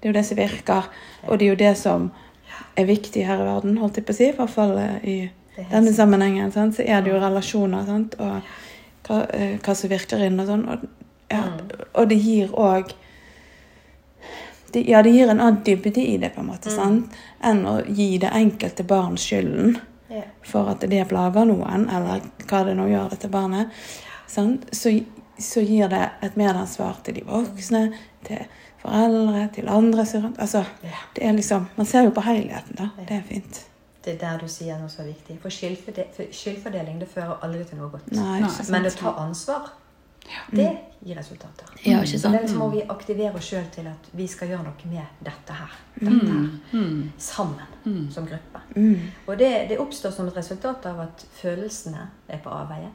det 0.00 0.04
er 0.04 0.08
jo 0.08 0.12
det 0.12 0.24
som 0.26 0.36
virker. 0.36 0.84
Og 1.28 1.38
det 1.38 1.46
er 1.46 1.48
jo 1.50 1.56
det 1.56 1.76
som 1.76 2.10
er 2.76 2.84
viktig 2.84 3.26
her 3.26 3.40
i 3.40 3.44
verden, 3.44 3.76
holdt 3.78 3.96
jeg 3.96 4.06
på 4.06 4.12
å 4.12 4.16
si. 4.16 4.28
I 4.28 4.32
hvert 4.32 4.50
fall 4.50 4.78
eh, 4.78 5.00
i 5.04 5.30
denne 5.70 5.92
sammenhengen. 5.92 6.52
Sant? 6.52 6.76
Så 6.76 6.84
er 6.86 7.00
det 7.02 7.10
jo 7.12 7.18
relasjoner. 7.18 7.84
Sant? 7.86 8.14
Og 8.20 8.42
hva, 9.10 9.26
eh, 9.34 9.58
hva 9.58 9.74
som 9.74 9.90
virker 9.90 10.22
inn 10.24 10.40
og 10.40 10.48
sånn. 10.50 10.66
Og, 10.70 10.88
ja, 11.30 11.44
og 11.94 12.10
det 12.10 12.18
gir 12.22 12.54
òg 12.54 12.94
det, 14.72 14.84
Ja, 14.86 15.02
det 15.02 15.10
gir 15.10 15.28
en 15.28 15.40
annen 15.40 15.62
dybde 15.66 16.00
i 16.00 16.16
det, 16.18 16.30
på 16.34 16.44
en 16.44 16.50
måte, 16.52 16.70
sant? 16.70 17.14
enn 17.42 17.64
å 17.66 17.80
gi 17.88 18.18
det 18.22 18.30
enkelte 18.36 18.84
barn 18.86 19.16
skylden 19.18 19.80
yeah. 20.10 20.28
for 20.46 20.70
at 20.70 20.84
det 20.86 21.08
plager 21.10 21.48
noen, 21.48 21.88
eller 21.90 22.22
hva 22.46 22.60
det 22.68 22.76
nå 22.78 22.86
gjør 22.90 23.08
dette 23.10 23.30
barnet. 23.32 23.72
Sant? 24.30 24.68
Så, 24.70 24.92
så 25.42 25.64
gir 25.66 25.90
det 25.90 26.04
et 26.22 26.38
medansvar 26.38 27.00
til 27.02 27.18
de 27.18 27.24
voksne, 27.26 27.88
til 28.28 28.44
foreldre, 28.84 29.48
til 29.56 29.72
andre 29.72 30.06
som 30.06 30.28
rundt. 30.28 30.38
Altså, 30.38 30.62
yeah. 30.84 31.02
det 31.16 31.26
er 31.26 31.34
liksom, 31.40 31.66
man 31.74 31.90
ser 31.90 32.06
jo 32.06 32.14
på 32.14 32.26
helheten, 32.28 32.78
da. 32.78 32.92
Det 33.08 33.18
er 33.18 33.26
fint. 33.26 33.64
Det 34.04 34.14
er 34.14 34.20
der 34.20 34.38
du 34.40 34.48
sier 34.48 34.78
noe 34.80 34.88
så 34.88 35.04
viktig. 35.04 35.36
For 35.42 35.52
skyldfordeling 35.52 37.00
det 37.02 37.08
fører 37.10 37.42
aldri 37.44 37.66
til 37.68 37.80
noe 37.80 37.90
godt. 37.92 38.08
Nei? 38.16 38.40
Men 38.72 38.88
å 38.88 38.92
ta 38.96 39.12
ansvar, 39.20 39.68
det 40.50 40.68
gir 41.00 41.16
resultater. 41.16 41.68
Ja, 41.82 42.00
ikke 42.04 42.18
sant? 42.18 42.36
det 42.36 42.48
sant? 42.48 42.58
må 42.58 42.68
vi 42.72 42.82
aktivere 42.88 43.36
oss 43.36 43.48
sjøl 43.50 43.68
til 43.72 43.88
at 43.90 44.10
vi 44.16 44.26
skal 44.30 44.52
gjøre 44.52 44.66
noe 44.68 44.90
med 44.92 45.20
dette 45.26 45.56
her. 45.56 45.76
Dette 45.96 46.32
her. 46.32 46.48
Mm. 46.72 47.12
Sammen, 47.18 48.10
som 48.12 48.28
gruppe. 48.28 48.64
Mm. 48.76 49.08
Og 49.26 49.38
det, 49.40 49.52
det 49.72 49.80
oppstår 49.82 50.14
som 50.16 50.28
et 50.30 50.36
resultat 50.36 50.86
av 50.90 51.00
at 51.06 51.24
følelsene 51.40 52.08
er 52.28 52.42
på 52.44 52.52
avveie. 52.52 52.92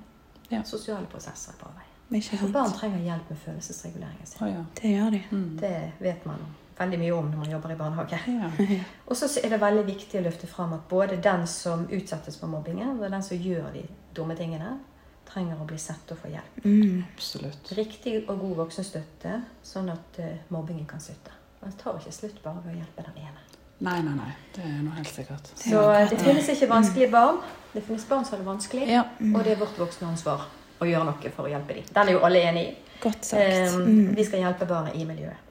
Ja. 0.52 0.62
Sosiale 0.66 1.10
prosesser 1.12 1.54
er 1.54 1.62
på 1.62 1.70
avveie. 1.70 2.52
Barn 2.54 2.74
trenger 2.74 3.02
hjelp 3.02 3.30
med 3.34 3.42
følelsesreguleringen 3.46 4.30
sin. 4.30 4.54
Ja. 4.54 4.62
Det 4.82 4.94
gjør 4.94 5.18
de. 5.18 5.24
Det 5.62 5.76
vet 6.00 6.30
man 6.30 6.46
veldig 6.78 7.00
mye 7.00 7.14
om 7.16 7.30
når 7.32 7.38
man 7.44 7.52
jobber 7.52 7.72
i 7.72 7.78
barnehage. 7.80 8.20
ja. 8.28 8.50
Og 9.08 9.16
så 9.18 9.30
er 9.44 9.50
det 9.54 9.62
veldig 9.62 9.86
viktig 9.88 10.20
å 10.20 10.26
løfte 10.26 10.48
fram 10.48 10.74
at 10.76 10.88
både 10.90 11.18
den 11.24 11.46
som 11.48 11.86
utsettes 11.92 12.38
for 12.42 12.48
mobbingen, 12.52 12.98
og 13.00 13.10
den 13.12 13.24
som 13.24 13.38
gjør 13.38 13.72
de 13.74 13.86
dumme 14.16 14.36
tingene, 14.36 14.78
trenger 15.26 15.58
å 15.62 15.66
bli 15.68 15.78
sett 15.82 16.12
og 16.14 16.20
få 16.22 16.30
hjelp. 16.30 16.60
Mm. 16.66 17.04
Absolutt. 17.16 17.72
Riktig 17.78 18.18
og 18.30 18.40
god 18.40 18.56
voksenstøtte, 18.66 19.40
sånn 19.66 19.90
at 19.90 20.20
uh, 20.22 20.30
mobbingen 20.54 20.86
kan 20.88 21.02
slutte. 21.02 21.34
Man 21.62 21.74
tar 21.82 21.98
ikke 21.98 22.14
slutt 22.14 22.44
bare 22.44 22.62
ved 22.66 22.76
å 22.76 22.78
hjelpe 22.84 23.06
den 23.08 23.24
ene. 23.26 23.42
Nei, 23.86 23.98
nei, 24.06 24.14
nei. 24.16 24.30
Det 24.56 24.62
er 24.64 24.76
noe 24.86 24.94
helt 24.96 25.10
sikkert. 25.12 25.50
Så 25.60 25.82
eh, 25.92 26.06
det 26.08 26.20
finnes 26.22 26.48
ikke 26.54 26.70
vanskelige 26.72 27.10
barn. 27.12 27.42
Det 27.74 27.82
finnes 27.84 28.06
barn 28.08 28.24
som 28.24 28.38
har 28.38 28.44
det 28.44 28.48
vanskelig, 28.48 28.86
Ja. 28.88 29.02
og 29.34 29.42
det 29.44 29.56
er 29.56 29.60
vårt 29.60 29.80
voksne 29.82 30.08
ansvar 30.14 30.46
å 30.80 30.88
gjøre 30.88 31.10
noe 31.10 31.32
for 31.36 31.50
å 31.50 31.52
hjelpe 31.52 31.76
dem. 31.76 31.90
Den 31.98 32.08
er 32.12 32.16
jo 32.16 32.22
alle 32.24 32.44
enig 32.52 32.64
i. 32.70 32.76
Godt 33.04 33.26
sagt. 33.28 33.74
Um, 33.76 33.82
Mm. 33.90 34.14
Vi 34.16 34.24
skal 34.30 34.46
hjelpe 34.46 34.66
barna 34.70 34.94
i 34.96 35.04
miljøet. 35.10 35.42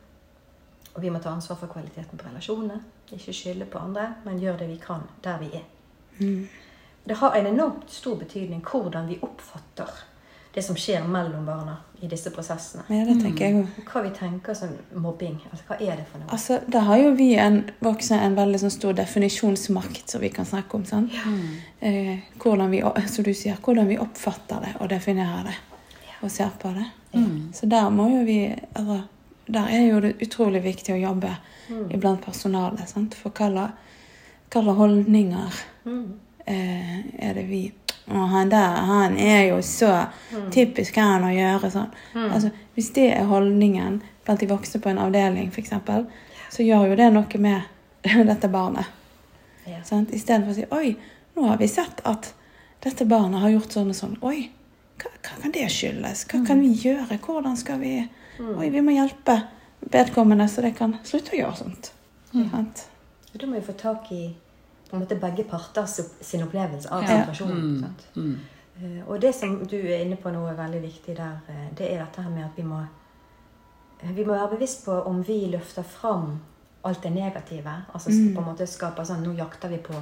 Og 0.95 1.03
vi 1.03 1.11
må 1.11 1.19
ta 1.19 1.33
ansvar 1.35 1.59
for 1.59 1.73
kvaliteten 1.73 2.19
på 2.19 2.29
relasjonene. 2.29 2.81
Ikke 3.13 3.35
skylde 3.35 3.67
på 3.71 3.83
andre, 3.83 4.15
men 4.25 4.41
gjøre 4.43 4.63
det 4.63 4.71
vi 4.71 4.81
kan 4.83 5.03
der 5.25 5.39
vi 5.43 5.51
er. 5.59 5.65
Mm. 6.21 6.49
Det 7.05 7.17
har 7.21 7.35
en 7.37 7.47
enormt 7.47 7.91
stor 7.91 8.17
betydning 8.17 8.63
hvordan 8.65 9.09
vi 9.11 9.19
oppfatter 9.23 9.91
det 10.55 10.63
som 10.63 10.77
skjer 10.79 11.03
mellom 11.11 11.47
barna 11.47 11.77
i 12.01 12.07
disse 12.07 12.31
prosessene. 12.31 12.85
Ja, 12.89 13.03
det 13.09 13.17
tenker 13.19 13.45
jeg 13.45 13.57
også. 13.65 13.83
Hva 13.91 14.03
vi 14.05 14.11
tenker 14.15 14.55
som 14.55 14.75
mobbing. 15.03 15.41
Altså, 15.51 15.65
hva 15.67 15.79
er 15.81 15.99
det 15.99 16.05
for 16.07 16.23
noe? 16.23 16.31
Altså, 16.37 16.61
da 16.71 16.85
har 16.87 17.01
jo 17.01 17.09
vi 17.19 17.33
en 17.43 17.59
voksne 17.83 18.21
en 18.23 18.37
veldig 18.39 18.61
sånn 18.63 18.75
stor 18.77 18.95
definisjonsmakt 19.01 20.15
som 20.15 20.23
vi 20.23 20.31
kan 20.31 20.47
snakke 20.47 20.79
om. 20.79 20.85
sant? 20.87 21.17
Eh, 21.81 22.23
hvordan 22.39 22.71
vi, 22.71 22.85
som 23.11 23.27
du 23.27 23.33
sier, 23.35 23.59
hvordan 23.59 23.91
vi 23.91 23.99
oppfatter 23.99 24.63
det 24.63 24.77
og 24.79 24.93
definerer 24.95 25.51
det 25.51 25.57
og 26.23 26.31
ser 26.31 26.55
på 26.63 26.71
det. 26.73 26.87
Så 27.53 27.67
der 27.71 27.91
må 27.91 28.07
jo 28.11 28.23
vi 28.27 28.39
altså, 28.51 29.03
Der 29.47 29.67
er 29.69 29.87
jo 29.91 30.01
det 30.01 30.15
utrolig 30.23 30.63
viktig 30.65 30.95
å 30.95 31.01
jobbe 31.01 31.37
iblant 31.91 32.21
personalet. 32.25 32.89
sant? 32.89 33.15
For 33.15 33.31
hva 33.31 33.51
slags 34.51 34.77
holdninger 34.79 35.53
Mm. 35.85 36.13
eh, 36.47 36.99
er 37.19 37.35
det 37.35 37.47
vi 37.49 37.73
og 38.09 38.29
han 38.29 38.49
der, 38.51 38.77
han 38.85 39.17
er 39.19 39.49
jo 39.49 39.59
så 39.63 40.07
typisk 40.51 40.97
han 40.97 41.23
å 41.25 41.31
gjøre 41.33 41.71
sånn. 41.73 41.91
Altså, 42.15 42.51
hvis 42.75 42.91
det 42.93 43.07
er 43.17 43.25
holdningen 43.25 44.03
blant 44.25 44.41
de 44.41 44.47
voksne 44.47 44.81
på 44.81 44.91
en 44.91 44.99
avdeling, 44.99 45.49
f.eks., 45.49 45.71
så 46.51 46.63
gjør 46.63 46.89
jo 46.91 46.97
det 46.97 47.13
noe 47.13 47.39
med 47.39 47.63
dette 48.31 48.49
barnet. 48.49 48.85
Ja. 49.67 49.81
Sant? 49.85 50.11
Istedenfor 50.13 50.51
å 50.53 50.55
si 50.55 50.67
Oi, 50.71 50.97
nå 51.37 51.47
har 51.49 51.57
vi 51.57 51.69
sett 51.69 52.01
at 52.05 52.35
dette 52.85 53.05
barnet 53.09 53.41
har 53.41 53.49
gjort 53.55 53.73
sånn 53.73 53.89
og 53.89 53.97
sånn. 53.97 54.19
Oi, 54.23 54.51
hva, 55.01 55.09
hva 55.23 55.41
kan 55.41 55.51
det 55.53 55.71
skyldes? 55.73 56.27
Hva 56.29 56.45
kan 56.47 56.61
vi 56.61 56.75
gjøre? 56.75 57.17
Hvordan 57.25 57.57
skal 57.57 57.79
vi 57.81 57.95
Oi, 58.41 58.71
vi 58.71 58.81
må 58.83 58.91
hjelpe 58.95 59.37
vedkommende 59.93 60.49
så 60.49 60.63
det 60.63 60.75
kan 60.77 60.97
slutte 61.05 61.35
å 61.37 61.39
gjøre 61.39 61.57
sånt. 61.57 61.93
Mm. 62.35 62.51
Da 63.35 63.47
må 63.47 63.55
vi 63.55 63.61
få 63.67 63.73
tak 63.79 64.11
i 64.13 64.35
på 64.91 64.97
en 64.97 65.03
måte 65.05 65.17
begge 65.21 65.45
parter 65.45 65.87
sin 65.87 66.43
opplevelse 66.43 66.91
av 66.93 67.03
Ja. 67.03 67.21
situasjonen. 67.25 67.63
Mm. 67.63 67.81
sant? 67.81 68.07
Mm. 68.17 68.39
Eh, 68.83 69.03
Og 69.09 69.21
det 69.21 69.35
som 69.35 69.59
du 69.67 69.77
er 69.77 70.05
inne 70.05 70.17
på 70.17 70.31
nå 70.33 70.47
er 70.51 70.55
veldig 70.57 70.83
viktig 70.83 71.17
der, 71.17 71.39
eh, 71.49 71.69
det 71.75 71.93
er 71.93 71.99
dette 72.05 72.23
her 72.23 72.31
med 72.31 72.45
at 72.45 72.57
vi 72.57 72.63
må 72.63 72.81
eh, 74.03 74.11
Vi 74.15 74.25
må 74.25 74.33
være 74.35 74.51
bevisst 74.57 74.85
på 74.85 74.93
om 75.07 75.23
vi 75.23 75.47
løfter 75.51 75.83
fram 75.83 76.41
alt 76.85 77.03
det 77.03 77.13
negative. 77.13 77.71
Altså 77.95 78.11
Mm. 78.11 78.35
på 78.35 78.39
en 78.41 78.47
måte 78.47 78.67
skaper 78.67 79.03
sånn 79.05 79.23
Nå 79.23 79.35
jakter 79.37 79.69
vi 79.69 79.79
på 79.79 79.95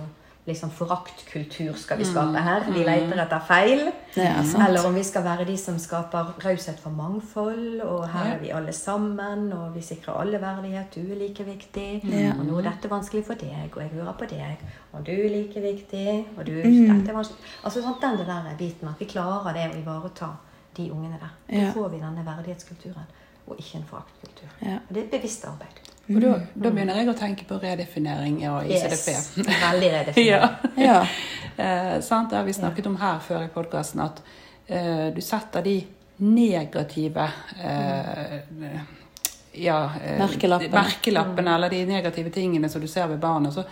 liksom 0.47 0.71
foraktkultur 0.75 1.77
skal 1.79 1.99
vi 2.01 2.05
skape 2.05 2.41
her. 2.43 2.65
Vi 2.75 2.83
leter 2.83 3.21
etter 3.23 3.43
feil. 3.47 3.85
Er. 4.19 4.41
Eller 4.67 4.87
om 4.89 4.95
vi 4.95 5.03
skal 5.07 5.23
være 5.25 5.45
de 5.47 5.55
som 5.61 5.77
skaper 5.79 6.33
raushet 6.45 6.81
for 6.83 6.91
mangfold, 6.91 7.81
og 7.87 8.09
her 8.11 8.33
er 8.35 8.41
vi 8.43 8.51
alle 8.51 8.73
sammen, 8.75 9.53
og 9.55 9.75
vi 9.77 9.81
sikrer 9.87 10.19
alle 10.21 10.41
verdighet, 10.43 10.95
du 10.97 11.01
er 11.13 11.21
like 11.21 11.45
viktig, 11.47 12.01
Ja. 12.11 12.33
og 12.39 12.45
nå 12.47 12.59
er 12.59 12.71
dette 12.71 12.91
vanskelig 12.91 13.25
for 13.27 13.35
deg, 13.35 13.71
og 13.77 13.83
jeg 13.83 13.91
hører 13.95 14.13
på 14.19 14.27
deg, 14.31 14.59
og 14.93 15.07
du 15.07 15.13
er 15.13 15.29
like 15.31 15.61
viktig, 15.63 16.27
og 16.37 16.45
du, 16.47 16.53
Mm. 16.53 16.99
dette 16.99 17.11
er 17.11 17.15
vanskelig. 17.15 17.39
Altså 17.65 17.83
sånn, 17.83 18.01
den 18.01 18.27
der 18.27 18.57
biten, 18.59 18.89
at 18.89 18.99
vi 18.99 19.05
klarer 19.07 19.53
det 19.55 19.71
å 19.71 19.79
ivareta 19.83 20.29
de 20.77 20.91
ungene 20.91 21.19
der. 21.21 21.33
Da 21.67 21.73
får 21.73 21.89
vi 21.91 21.99
denne 22.01 22.25
verdighetskulturen, 22.27 23.07
og 23.47 23.57
ikke 23.59 23.77
en 23.77 23.85
foraktkultur. 23.85 24.49
Ja. 24.63 24.75
Og 24.89 24.95
det 24.95 24.97
er 24.97 25.05
et 25.05 25.11
bevisst 25.23 25.45
arbeid. 25.45 25.92
Og 26.11 26.19
da, 26.21 26.33
da 26.55 26.71
begynner 26.75 26.99
jeg 26.99 27.09
å 27.13 27.15
tenke 27.17 27.45
på 27.47 27.61
redefinering 27.63 28.41
av 28.51 28.65
ICDP. 28.67 29.09
Yes. 29.15 29.29
Veldig 29.37 29.91
redefinering. 29.95 30.27
ja. 30.33 30.49
Ja. 30.77 31.07
Eh, 31.63 31.99
sant? 32.01 32.31
Det 32.31 32.37
har 32.39 32.47
vi 32.49 32.53
snakket 32.57 32.87
om 32.89 32.95
her 32.97 33.19
før 33.21 33.43
i 33.45 33.49
podkasten, 33.53 34.01
at 34.01 34.23
eh, 34.73 35.11
du 35.13 35.19
setter 35.21 35.61
de 35.63 35.75
negative 36.25 37.27
eh, 37.61 38.79
ja, 39.61 39.77
eh, 40.01 40.17
Merkelappene. 40.19 40.73
merkelappene, 40.73 41.55
eller 41.59 41.69
de 41.71 41.83
negative 41.87 42.31
tingene 42.33 42.71
som 42.73 42.81
du 42.81 42.89
ser 42.89 43.07
ved 43.13 43.21
barnet. 43.21 43.53
Så 43.55 43.67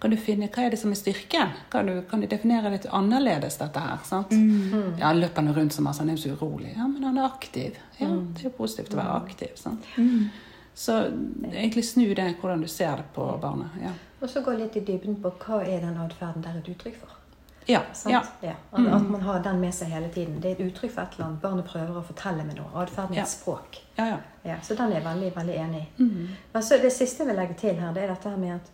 kan 0.00 0.10
du 0.10 0.16
finne 0.16 0.48
hva 0.48 0.64
er 0.64 0.72
det 0.72 0.80
som 0.80 0.90
er 0.96 0.98
styrken. 0.98 1.52
Kan 1.72 1.92
du, 1.92 1.98
kan 2.08 2.24
du 2.24 2.26
definere 2.26 2.72
litt 2.72 2.88
annerledes 2.88 3.60
dette 3.60 3.84
her? 3.84 4.00
sant? 4.08 4.32
Ja, 4.32 5.10
Han 5.10 5.20
løper 5.20 5.42
han 5.44 5.52
rundt 5.60 5.76
som 5.76 5.84
masse, 5.88 6.00
han 6.02 6.10
er 6.12 6.16
jo 6.16 6.24
så 6.24 6.34
urolig. 6.40 6.72
Ja, 6.72 6.88
men 6.88 7.04
han 7.04 7.20
er 7.20 7.28
aktiv. 7.28 7.76
Ja, 8.00 8.08
Det 8.08 8.46
er 8.46 8.48
jo 8.48 8.56
positivt 8.58 8.96
å 8.96 9.02
være 9.02 9.20
aktiv. 9.20 9.52
sant? 9.60 9.84
Så 10.76 10.92
egentlig 11.48 11.86
snu 11.88 12.10
det 12.14 12.34
hvordan 12.40 12.60
du 12.60 12.68
ser 12.68 12.98
det 13.00 13.06
på 13.16 13.24
barnet. 13.40 13.76
Ja. 13.82 13.92
Og 14.20 14.28
så 14.28 14.42
gå 14.44 14.52
litt 14.58 14.76
i 14.76 14.82
dybden 14.84 15.16
på 15.24 15.30
hva 15.40 15.62
er 15.64 15.80
den 15.80 15.96
atferden 16.02 16.44
der 16.44 16.58
et 16.60 16.68
uttrykk 16.68 16.98
for. 17.00 17.14
Ja, 17.66 17.80
ja. 18.06 18.20
Ja. 18.44 18.52
At, 18.70 18.86
at 18.94 19.08
man 19.10 19.22
har 19.26 19.40
den 19.42 19.58
med 19.60 19.74
seg 19.74 19.88
hele 19.90 20.08
tiden. 20.14 20.36
Det 20.40 20.50
er 20.52 20.60
et 20.60 20.68
uttrykk 20.68 20.92
for 20.92 21.02
et 21.02 21.16
eller 21.16 21.26
annet. 21.30 21.40
Barnet 21.42 21.66
prøver 21.66 21.96
å 21.98 22.02
fortelle 22.06 22.44
med 22.46 22.60
noe. 22.60 22.68
Atferden 22.78 23.16
er 23.16 23.22
Ja. 23.22 23.24
et 23.24 23.32
språk. 23.32 23.80
ja, 23.98 24.06
ja. 24.12 24.18
Ja, 24.44 24.56
så 24.62 24.76
den 24.78 24.92
er 24.92 25.00
jeg 25.00 25.04
veldig, 25.04 25.32
veldig 25.36 25.54
enig 25.64 25.80
i. 25.98 26.04
Men 26.52 26.62
så 26.62 26.78
det 26.82 26.92
siste 26.94 27.24
jeg 27.24 27.32
vil 27.32 27.36
legge 27.40 27.54
til 27.58 27.74
her, 27.80 27.92
det 27.96 28.02
er 28.04 28.12
dette 28.14 28.28
her 28.30 28.36
med 28.36 28.54
at 28.60 28.70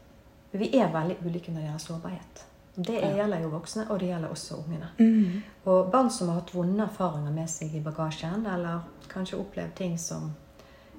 vi 0.52 0.68
er 0.76 0.90
veldig 0.92 1.16
ulike 1.24 1.48
når 1.54 1.60
det 1.62 1.68
gjelder 1.70 1.86
sårbarhet. 1.86 2.42
Det 2.76 2.98
gjelder 3.16 3.40
jo 3.42 3.48
voksne, 3.52 3.86
og 3.90 3.98
det 4.00 4.08
gjelder 4.10 4.28
også 4.32 4.54
ungene. 4.58 4.88
Mm. 4.98 5.42
Og 5.66 5.90
barn 5.92 6.10
som 6.10 6.28
har 6.28 6.40
hatt 6.42 6.52
vonde 6.54 6.82
erfaringer 6.84 7.32
med 7.32 7.48
seg 7.48 7.74
i 7.74 7.80
bagasjen, 7.80 8.46
eller 8.46 8.80
kanskje 9.08 9.38
opplevd 9.40 9.74
ting 9.76 9.96
som, 9.98 10.30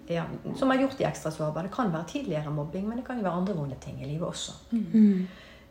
ja, 0.08 0.26
som 0.60 0.70
har 0.70 0.78
gjort 0.82 0.98
de 0.98 1.06
ekstra 1.08 1.32
sårbare. 1.32 1.68
Det 1.68 1.76
kan 1.76 1.92
være 1.94 2.06
tidligere 2.08 2.52
mobbing, 2.52 2.88
men 2.88 2.98
det 2.98 3.06
kan 3.08 3.18
jo 3.18 3.24
være 3.24 3.42
andre 3.42 3.54
vonde 3.58 3.76
ting 3.82 4.02
i 4.04 4.08
livet 4.10 4.28
også. 4.28 4.52
Mm. 4.72 5.28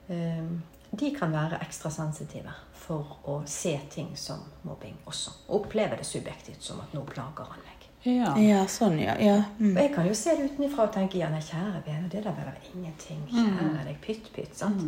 Eh, 0.09 0.45
De 0.91 1.09
kan 1.17 1.33
være 1.33 1.57
ekstra 1.65 1.91
sensitive 1.91 2.53
for 2.77 3.17
å 3.25 3.39
se 3.49 3.79
ting 3.91 4.11
som 4.17 4.43
mobbing 4.62 4.99
også. 5.09 5.31
Og 5.49 5.62
oppleve 5.62 5.97
det 5.97 6.05
subjektivt 6.07 6.62
som 6.62 6.81
at 6.85 6.93
nå 6.93 7.01
plager 7.09 7.49
han 7.49 7.62
meg. 7.65 7.87
Ja. 8.05 8.33
Ja, 8.37 8.67
sånn, 8.67 8.99
ja. 8.99 9.15
ja. 9.23 9.39
Mm. 9.59 9.77
Og 9.77 9.81
jeg 9.83 9.93
kan 9.95 10.07
jo 10.11 10.15
se 10.19 10.35
det 10.37 10.51
utenfra 10.51 10.89
og 10.89 10.93
tenke 10.93 11.17
ja, 11.21 11.31
nei, 11.31 11.41
kjære 11.41 11.85
vene, 11.87 12.09
det 12.12 12.25
der 12.27 12.35
var 12.35 12.59
ingenting. 12.75 13.23
Kjære 13.31 13.85
deg, 13.87 14.01
pytt, 14.05 14.29
pytt. 14.35 14.57
sant? 14.59 14.83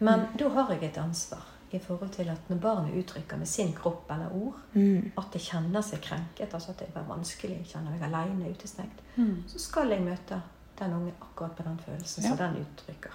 Men 0.00 0.24
da 0.40 0.48
har 0.56 0.72
jeg 0.72 0.82
et 0.88 0.98
ansvar 0.98 1.44
i 1.74 1.78
forhold 1.82 2.10
til 2.14 2.28
at 2.30 2.48
når 2.50 2.56
barnet 2.62 2.94
uttrykker 3.00 3.36
med 3.40 3.48
sin 3.48 3.72
kropp 3.74 4.10
eller 4.10 4.30
ord 4.32 4.54
Mm. 4.74 5.12
at 5.18 5.32
det 5.32 5.40
kjenner 5.42 5.82
seg 5.82 6.00
krenket, 6.02 6.54
altså 6.54 6.70
at 6.70 6.78
det 6.78 6.88
er 6.94 7.02
vanskelig, 7.08 7.66
kjenner 7.66 7.90
meg 7.90 8.02
alene, 8.02 8.50
utestengt, 8.50 9.00
Mm. 9.16 9.42
så 9.48 9.58
skal 9.58 9.88
jeg 9.90 10.02
møte 10.02 10.40
den 10.78 10.92
unge 10.92 11.12
akkurat 11.20 11.56
på 11.56 11.62
den 11.62 11.78
følelsen 11.78 12.22
Ja. 12.24 12.28
som 12.28 12.36
den 12.38 12.56
uttrykker. 12.66 13.10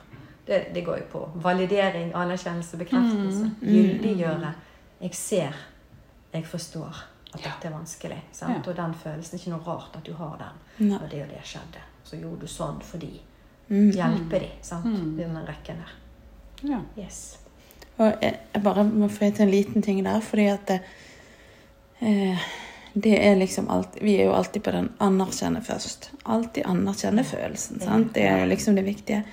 Det, 0.48 0.74
det 0.74 0.86
går 0.86 0.98
jo 0.98 1.04
på 1.12 1.32
validering, 1.36 2.12
anerkjennelse, 2.16 2.78
bekreftelse. 2.78 3.44
Mm. 3.44 3.56
Gyldiggjøre. 3.62 4.54
Jeg 5.02 5.14
ser, 5.16 5.54
jeg 6.34 6.46
forstår 6.46 7.04
at 7.34 7.40
Ja. 7.46 7.50
dette 7.52 7.68
er 7.68 7.78
vanskelig. 7.78 8.24
Sant? 8.32 8.66
Ja. 8.66 8.72
Og 8.72 8.76
den 8.78 8.94
følelsen, 8.94 9.36
ikke 9.40 9.50
noe 9.50 9.60
rart 9.68 9.96
at 9.96 10.04
du 10.06 10.14
har 10.14 10.38
den. 10.80 10.92
Og 10.94 11.10
det 11.12 11.22
og 11.24 11.30
det 11.30 11.42
skjedde. 11.44 11.82
Så 12.04 12.16
gjorde 12.20 12.40
du 12.42 12.48
sånn 12.48 12.82
fordi. 12.82 13.22
Mm. 13.70 13.92
Hjelpe 13.92 14.40
de, 14.40 14.50
sant? 14.62 14.86
Mm. 14.86 15.18
Den 15.18 15.38
rekken 15.48 15.78
der. 15.78 15.92
Ja. 16.70 16.80
Yes. 16.98 17.38
Og 18.00 18.24
jeg 18.24 18.64
bare 18.64 18.86
må 18.88 19.10
få 19.12 19.30
til 19.32 19.48
en 19.48 19.52
liten 19.52 19.84
ting 19.84 20.02
der, 20.06 20.22
fordi 20.24 20.48
at 20.54 20.68
det, 20.72 20.80
eh, 22.02 22.50
det 22.94 23.16
er 23.26 23.36
liksom 23.36 23.70
alt, 23.70 23.98
Vi 24.02 24.16
er 24.16 24.26
jo 24.26 24.34
alltid 24.34 24.64
på 24.64 24.72
den 24.72 24.90
anerkjenne 25.00 25.62
først. 25.62 26.12
Alltid 26.26 26.64
anerkjenne 26.66 27.24
følelsen. 27.24 27.80
sant? 27.80 28.16
Det 28.16 28.24
er 28.24 28.40
jo 28.40 28.46
liksom 28.46 28.76
det 28.76 28.86
viktige. 28.86 29.24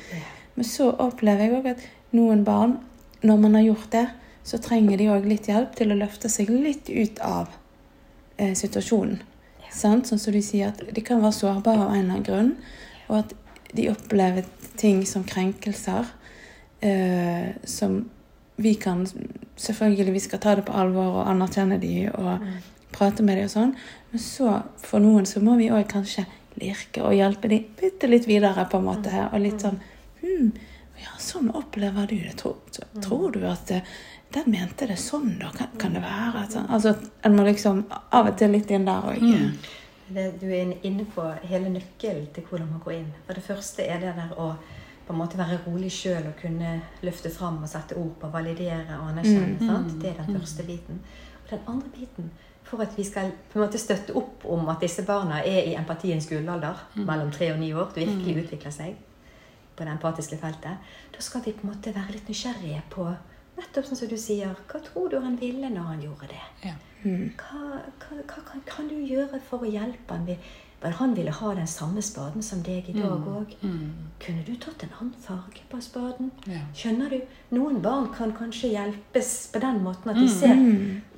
Men 0.54 0.64
så 0.64 0.90
opplever 0.90 1.44
jeg 1.44 1.52
òg 1.52 1.66
at 1.70 1.88
noen 2.12 2.44
barn, 2.44 2.78
når 3.22 3.36
man 3.36 3.54
har 3.54 3.62
gjort 3.62 3.92
det, 3.92 4.08
så 4.44 4.58
trenger 4.58 4.98
de 4.98 5.08
òg 5.10 5.26
litt 5.26 5.48
hjelp 5.48 5.74
til 5.76 5.92
å 5.92 5.98
løfte 5.98 6.28
seg 6.28 6.50
litt 6.50 6.90
ut 6.90 7.18
av 7.18 7.48
eh, 8.38 8.54
situasjonen. 8.54 9.22
Sant? 9.72 10.06
Sånn 10.06 10.18
som 10.18 10.32
du 10.32 10.42
sier, 10.42 10.68
at 10.68 10.94
de 10.94 11.02
kan 11.04 11.22
være 11.22 11.32
sårbare 11.32 11.88
av 11.88 11.94
en 11.94 11.98
eller 11.98 12.12
annen 12.12 12.26
grunn, 12.26 12.52
og 13.08 13.18
at 13.18 13.34
de 13.74 13.88
opplever 13.90 14.46
ting 14.76 15.02
som 15.06 15.24
krenkelser 15.24 16.06
eh, 16.80 17.56
som 17.64 18.04
vi 18.56 18.74
kan 18.74 19.06
Selvfølgelig 19.56 20.12
vi 20.12 20.20
skal 20.20 20.38
ta 20.38 20.54
det 20.54 20.66
på 20.68 20.72
alvor 20.76 21.22
og 21.22 21.28
anerkjenne 21.30 21.78
de 21.80 22.10
og 22.12 22.42
prate 22.92 23.24
med 23.24 23.38
de 23.38 23.44
og 23.46 23.52
sånn, 23.52 23.70
men 24.12 24.20
så 24.20 24.62
for 24.84 25.00
noen 25.00 25.24
så 25.28 25.40
må 25.40 25.54
vi 25.56 25.70
òg 25.72 25.86
kanskje 25.88 26.26
lirke 26.60 27.00
og 27.04 27.14
hjelpe 27.16 27.48
de 27.48 27.62
bitte 27.80 28.08
litt 28.08 28.28
videre, 28.28 28.66
på 28.68 28.76
en 28.76 28.84
måte. 28.84 29.08
her, 29.12 29.30
Og 29.32 29.40
litt 29.40 29.60
sånn 29.64 29.80
hm, 30.20 30.52
Ja, 31.00 31.12
sånn 31.20 31.50
opplever 31.56 32.06
du 32.08 32.16
det. 32.16 32.36
Tror, 32.40 32.56
tror 33.04 33.32
du 33.32 33.42
at 33.48 33.66
det, 33.68 33.82
den 34.32 34.50
mente 34.52 34.86
det 34.88 34.96
sånn, 35.00 35.38
da? 35.40 35.50
Kan, 35.56 35.68
kan 35.78 35.92
det 35.96 36.00
være? 36.04 36.46
sånn- 36.52 36.70
Altså, 36.70 36.94
en 37.24 37.36
må 37.36 37.44
liksom 37.44 37.84
av 38.12 38.26
og 38.28 38.36
til 38.38 38.50
litt 38.52 38.70
inn 38.70 38.84
der 38.84 39.08
òg. 39.08 39.20
Mm. 39.20 39.58
Du 40.40 40.46
er 40.52 40.72
inne 40.86 41.04
på 41.04 41.24
hele 41.48 41.68
nøkkelen 41.72 42.28
til 42.32 42.44
hvordan 42.44 42.70
man 42.70 42.80
går 42.84 42.92
inn. 42.92 43.12
For 43.26 43.34
det 43.34 43.44
første 43.44 43.84
er 43.88 44.00
det 44.00 44.14
der 44.16 44.36
å 44.36 44.54
på 45.06 45.14
en 45.14 45.20
måte 45.20 45.38
være 45.38 45.60
rolig 45.66 45.92
sjøl 45.94 46.26
og 46.26 46.34
kunne 46.40 46.72
løfte 47.06 47.30
fram 47.30 47.60
og 47.62 47.70
sette 47.70 47.96
ord 48.00 48.16
på, 48.20 48.30
validere 48.32 48.98
og 48.98 49.12
anerkjenne. 49.12 49.58
Mm. 49.60 49.68
sant? 49.68 49.96
Det 50.02 50.10
er 50.10 50.22
den 50.24 50.40
første 50.40 50.66
biten. 50.66 51.00
Og 51.44 51.50
den 51.50 51.60
andre 51.66 51.92
biten, 51.94 52.30
for 52.66 52.82
at 52.82 52.96
vi 52.98 53.04
skal 53.06 53.30
på 53.52 53.60
en 53.60 53.64
måte 53.64 53.78
støtte 53.78 54.16
opp 54.18 54.44
om 54.50 54.66
at 54.72 54.82
disse 54.82 55.04
barna 55.06 55.44
er 55.46 55.70
i 55.70 55.76
empatiens 55.78 56.26
gullalder, 56.26 56.82
mellom 56.96 57.30
tre 57.30 57.52
og 57.52 57.60
ni 57.62 57.72
år, 57.72 57.92
det 57.94 58.08
virkelig 58.08 58.44
utvikler 58.44 58.74
seg 58.74 58.96
på 59.76 59.84
det 59.84 59.92
empatiske 59.92 60.38
feltet, 60.40 60.92
da 61.12 61.22
skal 61.22 61.42
vi 61.44 61.52
på 61.52 61.66
en 61.66 61.74
måte 61.74 61.92
være 61.94 62.16
litt 62.16 62.28
nysgjerrige 62.32 62.82
på 62.90 63.06
nettopp 63.56 63.88
sånn 63.88 63.98
som 64.00 64.10
du 64.10 64.16
sier, 64.20 64.52
hva 64.68 64.80
tror 64.84 65.10
du 65.12 65.18
han 65.20 65.36
ville 65.40 65.68
når 65.72 65.90
han 65.92 66.04
gjorde 66.04 66.30
det? 66.32 66.44
Ja. 66.64 66.74
Hva, 67.06 67.82
hva, 68.02 68.16
hva 68.22 68.44
kan, 68.48 68.62
kan 68.66 68.88
du 68.90 68.96
gjøre 68.98 69.38
for 69.46 69.62
å 69.62 69.70
hjelpe 69.70 70.16
han? 70.16 70.26
Vel, 70.86 70.94
han 71.00 71.14
ville 71.14 71.30
ha 71.34 71.54
den 71.54 71.66
samme 71.66 72.02
spaden 72.02 72.42
som 72.46 72.60
deg 72.62 72.86
i 72.90 72.92
dag 72.94 73.24
òg. 73.26 73.54
Mm. 73.58 74.10
Kunne 74.22 74.44
du 74.46 74.52
tatt 74.62 74.84
en 74.86 74.92
annen 75.00 75.16
farge 75.24 75.64
på 75.70 75.80
spaden? 75.82 76.28
Ja. 76.46 76.60
Skjønner 76.78 77.10
du? 77.10 77.16
Noen 77.56 77.80
barn 77.82 78.06
kan 78.14 78.30
kanskje 78.36 78.70
hjelpes 78.70 79.32
på 79.50 79.62
den 79.64 79.80
måten 79.82 80.12
at 80.12 80.20
de 80.20 80.28
ser, 80.30 80.60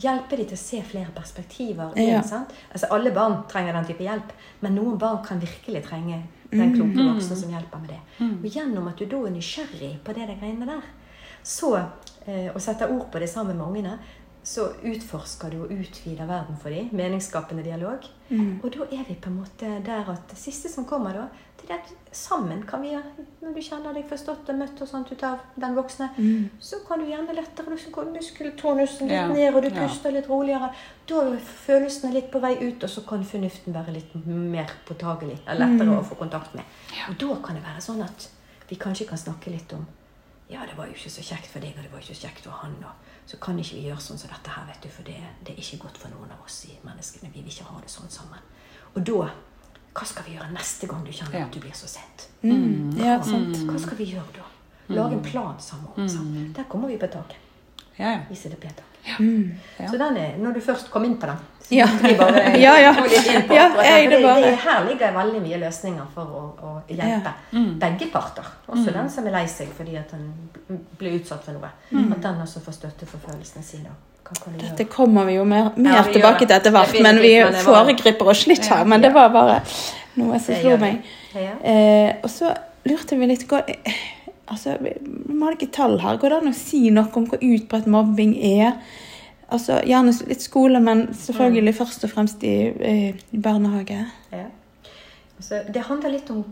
hjelper 0.00 0.40
de 0.40 0.46
til 0.48 0.57
å 0.57 0.62
se 0.62 0.81
flere 0.88 1.12
perspektiver. 1.16 1.92
Ja. 2.00 2.22
sant? 2.24 2.54
Altså, 2.72 2.88
alle 2.96 3.12
barn 3.12 3.42
trenger 3.52 3.76
den 3.76 3.90
type 3.90 4.07
hjelp, 4.09 4.33
men 4.64 4.78
noen 4.78 4.96
barn 5.00 5.20
kan 5.26 5.42
virkelig 5.42 5.85
trenge 5.85 6.22
den 6.48 6.72
kloke 6.72 7.04
voksne 7.11 7.37
som 7.37 7.52
hjelper 7.52 7.83
med 7.85 7.92
det. 7.92 8.00
Og 8.31 8.48
gjennom 8.48 8.88
at 8.88 8.96
du 8.96 9.04
da 9.04 9.20
er 9.28 9.37
nysgjerrig 9.37 9.98
på 10.04 10.16
det 10.16 10.31
der 10.31 10.40
greiene 10.40 10.70
der, 10.70 10.87
så, 11.44 11.74
eh, 12.24 12.48
og 12.54 12.61
setter 12.61 12.90
ord 12.92 13.11
på 13.12 13.20
det 13.20 13.28
sammen 13.28 13.57
med 13.57 13.66
ungene, 13.66 13.98
så 14.48 14.70
utforsker 14.87 15.52
du 15.52 15.58
og 15.66 15.72
utvider 15.74 16.28
verden 16.28 16.56
for 16.61 16.72
dem. 16.72 16.88
Meningsskapende 16.96 17.64
dialog. 17.66 18.06
Og 18.62 18.70
da 18.72 18.87
er 18.92 19.04
vi 19.08 19.16
på 19.20 19.28
en 19.30 19.40
måte 19.42 19.68
der 19.84 20.08
at 20.08 20.24
det 20.30 20.38
siste 20.40 20.70
som 20.72 20.87
kommer 20.88 21.16
da, 21.16 21.26
det 21.58 21.68
er 21.74 21.80
at 21.82 21.90
sammen 22.14 22.62
kan 22.68 22.80
vi, 22.80 22.94
når 23.42 23.54
du 23.56 23.61
kjenner 23.61 23.92
deg 23.96 24.06
forstått 24.08 24.48
og 24.52 24.56
møtt 24.61 24.80
og 24.80 24.88
sånt 24.88 25.11
ut 25.12 25.24
av 25.26 25.42
den 25.61 25.74
voksne, 25.76 26.08
så 26.64 26.78
kan 26.87 27.02
du 27.02 27.11
gjerne 27.11 27.34
lettere 27.37 27.76
gå 27.92 28.04
muskeltonusen 28.14 29.11
litt 29.11 29.18
Ja, 29.18 29.26
ned, 29.28 29.50
og 29.54 29.66
du 29.66 29.68
ja. 29.68 29.82
puster 29.82 30.14
litt 30.14 30.30
roligere. 30.30 30.70
Da 31.11 31.20
er 31.26 31.37
følelsene 31.66 32.14
litt 32.14 32.30
på 32.32 32.40
vei 32.40 32.54
ut, 32.62 32.84
og 32.84 32.88
så 32.88 33.04
kan 33.08 33.24
fornuften 33.26 33.76
være 33.76 33.96
litt 33.98 34.16
mer 34.24 34.72
påtagelig. 34.88 35.42
Lettere 35.44 35.66
lettere 35.66 36.00
å 36.00 36.08
få 36.08 36.20
kontakt 36.22 36.56
med. 36.56 36.64
Og 37.11 37.20
da 37.20 37.40
kan 37.44 37.58
det 37.58 37.66
være 37.66 37.84
sånn 37.84 38.04
at 38.06 38.30
vi 38.70 38.80
kanskje 38.80 39.08
kan 39.08 39.20
snakke 39.20 39.52
litt 39.52 39.72
om 39.76 39.84
ja, 40.48 40.64
det 40.66 40.76
var 40.78 40.88
jo 40.88 40.96
ikke 40.96 41.11
så 41.12 41.22
kjekt 41.22 41.50
for 41.52 41.61
deg, 41.61 41.74
og 41.76 41.84
det 41.84 41.92
var 41.92 42.00
ikke 42.00 42.14
så 42.14 42.26
kjekt 42.26 42.46
for 42.46 42.61
han. 42.62 42.76
Og 42.84 43.28
så 43.28 43.37
kan 43.42 43.58
ikke 43.61 43.76
vi 43.76 43.87
gjøre 43.88 44.00
sånn 44.00 44.20
som 44.20 44.30
dette 44.32 44.54
her, 44.54 44.64
vet 44.70 44.80
du, 44.84 44.88
for 44.92 45.08
det, 45.08 45.18
det 45.44 45.52
er 45.52 45.61
ikke 45.61 45.82
godt 45.84 46.00
for 46.00 46.14
noen 46.14 46.32
av 46.32 46.44
oss 46.46 46.62
i 46.70 46.78
menneskene. 46.87 47.32
Vi 47.34 47.42
vil 47.44 47.52
ikke 47.52 47.68
ha 47.68 47.82
det 47.82 47.92
sånn 47.92 48.11
sammen. 48.12 48.48
Og 48.94 49.04
da 49.04 49.28
Hva 49.98 50.04
skal 50.06 50.22
vi 50.28 50.34
gjøre 50.37 50.52
neste 50.52 50.87
gang 50.87 51.00
du 51.02 51.11
kjenner 51.11 51.42
at 51.42 51.50
du 51.50 51.58
blir 51.58 51.72
så 51.74 51.88
sett? 51.90 52.28
Mm. 52.44 52.92
Hva, 52.94 53.06
ja, 53.08 53.14
hva 53.18 53.78
skal 53.82 53.96
vi 53.98 54.04
gjøre 54.12 54.37
da? 54.37 54.44
Lage 54.94 55.16
en 55.16 55.22
plan 55.24 55.56
sammen. 55.58 56.08
sant? 56.08 56.37
Der 56.54 56.68
kommer 56.70 56.88
vi 56.92 56.98
på 57.00 57.08
taket. 57.11 57.47
Ja, 57.98 58.11
ja. 58.14 58.18
I 58.30 58.37
CDP-tak. 58.37 58.84
Mm. 59.18 59.54
Ja. 59.78 59.88
Så 59.90 59.98
den 59.98 60.16
er, 60.16 60.34
når 60.38 60.58
du 60.58 60.61
først 60.61 60.90
kom 60.90 61.04
inn 61.04 61.16
på 61.18 61.26
den 61.26 61.38
så 61.68 61.74
Ja. 61.74 61.87
bare 62.18 62.42
Ja, 62.64 62.78
ja. 62.80 62.92
på 62.94 63.06
jeg 63.84 64.11
det 64.11 64.20
det, 64.22 64.58
Her 64.64 64.84
ligger 64.88 65.12
veldig 65.12 65.42
mye 65.42 65.58
løsninger 65.58 66.06
for 66.14 66.24
å, 66.24 66.42
å 66.62 66.74
hjelpe 66.88 67.32
begge 67.80 68.11
parter. 68.12 68.46
Også 68.68 68.92
den 68.92 69.11
som 69.11 69.26
er 69.26 69.37
lei 69.37 69.46
seg 69.46 69.68
fordi 69.76 69.96
at 70.00 70.11
den 70.11 70.32
blir 70.98 71.18
utsatt 71.20 71.44
for 71.44 71.52
noe. 71.58 71.70
At 72.12 72.22
den 72.22 72.40
også 72.44 72.62
får 72.64 72.78
støtte 72.80 73.06
for 73.06 73.18
følelsene 73.26 73.64
sine. 73.64 73.96
Dette 74.61 74.84
kommer 74.84 75.24
vi 75.24 75.38
jo 75.38 75.44
mer, 75.48 75.70
mer 75.76 75.94
Ja, 75.96 76.02
vi 76.04 76.18
tilbake 76.18 76.44
til 76.44 76.56
etter 76.56 76.72
hvert, 76.74 76.98
men 77.02 77.20
vi 77.22 77.32
foregriper 77.64 78.28
oss 78.28 78.46
litt 78.46 78.66
her. 78.68 78.84
Men 78.84 79.00
det 79.00 79.12
var 79.14 79.30
bare 79.32 79.62
noe 80.20 80.40
som 80.40 80.58
slo 80.61 80.76
meg. 80.80 81.00
Ja. 81.34 81.54
Eh, 81.64 82.16
og 82.22 82.30
så 82.32 82.52
lurte 82.88 83.16
vi 83.16 83.28
litt 83.30 83.46
går, 83.48 83.68
altså, 84.50 84.76
Vi 84.80 85.38
har 85.42 85.56
ikke 85.56 85.72
tall 85.72 85.98
her. 86.02 86.18
Går 86.18 86.34
det 86.34 86.40
an 86.42 86.52
å 86.52 86.56
si 86.56 86.88
noe 86.94 87.11
om 87.16 87.26
hvor 87.30 87.42
utbredt 87.42 87.87
mobbing 87.90 88.34
er? 88.37 88.78
Altså, 89.48 89.80
Gjerne 89.87 90.12
litt 90.28 90.44
skole, 90.44 90.80
men 90.84 91.06
selvfølgelig 91.16 91.74
først 91.78 92.04
og 92.04 92.12
fremst 92.12 92.44
i, 92.44 92.54
i 93.32 93.42
barnehage. 93.42 94.02
Ja. 94.32 94.46
Så 95.40 95.62
det 95.68 95.87
handler 95.88 96.12
litt 96.12 96.30
om 96.34 96.42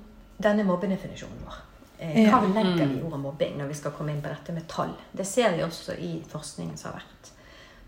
denne 0.42 0.64
mobbedefinisjonen 0.64 1.44
vår. 1.44 1.62
Eh, 1.98 2.22
Ja. 2.24 2.30
Hva 2.38 2.48
legger 2.54 2.86
vi 2.86 2.98
i 2.98 3.02
ordet 3.02 3.20
mobbing 3.20 3.56
når 3.58 3.72
vi 3.72 3.74
skal 3.74 3.92
komme 3.96 4.12
inn 4.12 4.22
på 4.22 4.28
dette 4.28 4.52
med 4.52 4.68
tall? 4.68 4.92
Det 5.12 5.26
ser 5.26 5.56
vi 5.56 5.64
også 5.64 5.96
i 5.98 6.12
forskningen 6.28 6.76
som 6.76 6.92
har 6.92 7.00
vært. 7.00 7.30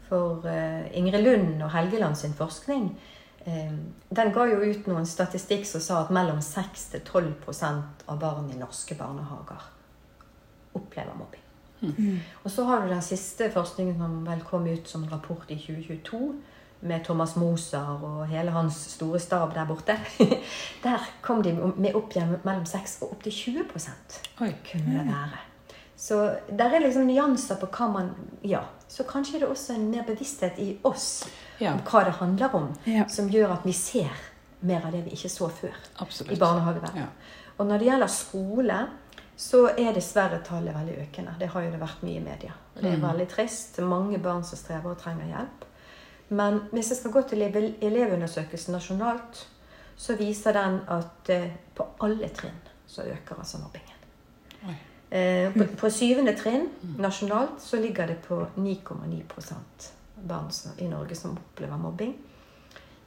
For 0.08 0.48
eh, 0.48 0.88
Ingrid 0.96 1.24
Lund 1.24 1.62
og 1.62 1.70
Helgeland 1.74 2.16
sin 2.16 2.32
forskning 2.36 2.86
eh, 3.44 3.74
den 4.08 4.32
ga 4.32 4.46
jo 4.48 4.60
ut 4.64 4.86
noen 4.88 5.06
statistikk 5.06 5.66
som 5.68 5.84
sa 5.84 6.02
at 6.02 6.12
mellom 6.14 6.40
6-12% 6.40 8.06
av 8.08 8.20
barn 8.20 8.48
i 8.52 8.56
norske 8.60 8.96
barnehager 8.96 9.68
opplever 10.80 11.14
mobbing. 11.18 11.44
Og 12.44 12.50
så 12.50 12.64
har 12.66 12.80
du 12.82 12.88
den 12.90 13.02
siste 13.06 13.50
forskningen 13.54 13.98
som 14.00 14.24
vel 14.26 14.40
kom 14.46 14.64
ut 14.66 14.88
som 14.90 15.04
en 15.04 15.12
rapport 15.12 15.44
i 15.50 15.56
2022 15.60 16.32
med 16.80 17.04
Thomas 17.06 17.36
Moser 17.36 18.02
og 18.06 18.26
hele 18.30 18.50
hans 18.54 18.74
store 18.94 19.18
stab 19.22 19.54
der 19.54 19.66
borte. 19.66 19.96
Der 20.84 21.04
kom 21.22 21.42
de 21.42 21.52
med 21.76 21.94
opp 21.98 22.14
igjen 22.14 22.36
mellom 22.44 22.66
6 22.66 22.98
og 23.02 23.12
opp 23.16 23.22
til 23.22 23.32
20 23.32 23.64
Oi. 24.40 24.52
kunne 24.70 24.98
det 24.98 25.06
være. 25.06 25.38
Så 25.98 26.18
der 26.50 26.70
er 26.76 26.78
liksom 26.84 27.06
nyanser 27.08 27.56
på 27.58 27.66
hva 27.66 27.88
man 27.92 28.10
Ja. 28.46 28.60
Så 28.88 29.02
kanskje 29.04 29.36
er 29.36 29.40
det 29.40 29.48
også 29.48 29.74
en 29.74 29.90
mer 29.90 30.02
bevissthet 30.06 30.58
i 30.58 30.78
oss 30.84 31.24
Ja. 31.60 31.72
om 31.74 31.80
hva 31.80 32.04
det 32.04 32.12
handler 32.20 32.54
om, 32.54 32.68
Ja. 32.86 33.04
som 33.08 33.28
gjør 33.28 33.52
at 33.52 33.64
vi 33.66 33.72
ser 33.72 34.10
mer 34.62 34.86
av 34.86 34.92
det 34.92 35.04
vi 35.04 35.10
ikke 35.10 35.28
så 35.28 35.48
før 35.50 35.74
Absolutt. 36.00 36.32
i 36.32 36.38
barnehageverden. 36.40 36.96
Ja. 36.96 37.06
Og 37.58 37.66
når 37.66 37.78
det 37.78 37.86
gjelder 37.86 38.06
skole, 38.06 38.78
så 39.38 39.68
er 39.78 39.92
dessverre 39.94 40.40
tallet 40.44 40.74
veldig 40.74 40.96
økende. 41.04 41.34
Det 41.38 41.48
har 41.52 41.62
jo 41.62 41.70
det 41.70 41.80
vært 41.80 42.00
mye 42.02 42.16
i 42.18 42.24
media. 42.24 42.52
Det 42.74 42.84
er 42.92 42.96
Mm. 42.96 43.02
veldig 43.02 43.28
trist. 43.28 43.78
Mange 43.78 44.18
barn 44.18 44.42
som 44.44 44.58
strever 44.58 44.90
og 44.90 44.98
trenger 44.98 45.26
hjelp. 45.26 45.64
Men 46.30 46.58
hvis 46.72 46.88
jeg 46.90 46.98
skal 46.98 47.10
gå 47.12 47.22
til 47.28 47.42
elevundersøkelsen 47.82 48.72
nasjonalt, 48.74 49.46
så 49.96 50.16
viser 50.16 50.52
den 50.52 50.80
at 50.88 51.30
eh, 51.30 51.50
på 51.74 51.86
alle 52.00 52.28
trinn 52.28 52.58
så 52.86 53.02
øker 53.02 53.38
altså 53.38 53.58
mobbingen. 53.58 53.94
Eh, 55.10 55.52
på, 55.54 55.64
på 55.80 55.90
syvende 55.90 56.34
trinn 56.36 56.68
nasjonalt 56.98 57.62
så 57.62 57.76
ligger 57.80 58.06
det 58.06 58.18
på 58.26 58.46
9,9% 58.56 59.92
barn 60.28 60.50
i 60.78 60.88
Norge 60.88 61.14
som 61.14 61.38
opplever 61.38 61.76
mobbing. 61.76 62.14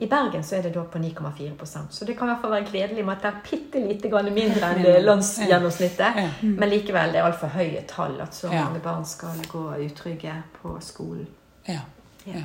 I 0.01 0.07
Bergen 0.09 0.43
så 0.43 0.55
er 0.57 0.63
det 0.65 0.71
da 0.73 0.81
på 0.89 0.97
9,4% 0.97 1.91
så 1.93 2.05
det 2.05 2.15
kan 2.17 2.25
i 2.25 2.31
hvert 2.31 2.41
fall 2.41 2.53
være 2.55 2.69
gledelig 2.71 3.03
med 3.05 3.19
at 3.19 3.21
det 3.21 3.29
er 3.29 3.43
bitte 3.45 3.81
lite 3.83 4.09
grann 4.09 4.31
mindre 4.33 4.71
enn 4.73 4.81
det 4.81 4.95
landsgjennomsnittet. 5.03 6.17
Men 6.41 6.71
likevel 6.71 7.13
det 7.13 7.21
er 7.21 7.27
altfor 7.27 7.53
høye 7.53 7.83
tall 7.89 8.17
at 8.23 8.33
så 8.33 8.49
mange 8.49 8.81
barn 8.81 9.05
skal 9.05 9.43
gå 9.51 9.61
utrygge 9.85 10.33
på 10.55 10.73
skolen. 10.81 11.27
Ja. 11.69 11.83
Ja. 12.25 12.41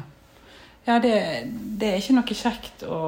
ja. 0.85 0.99
det, 1.01 1.15
det 1.81 1.95
er 1.95 1.99
ikke 2.03 2.19
noe 2.19 2.39
kjekt 2.43 2.85
å, 2.85 3.01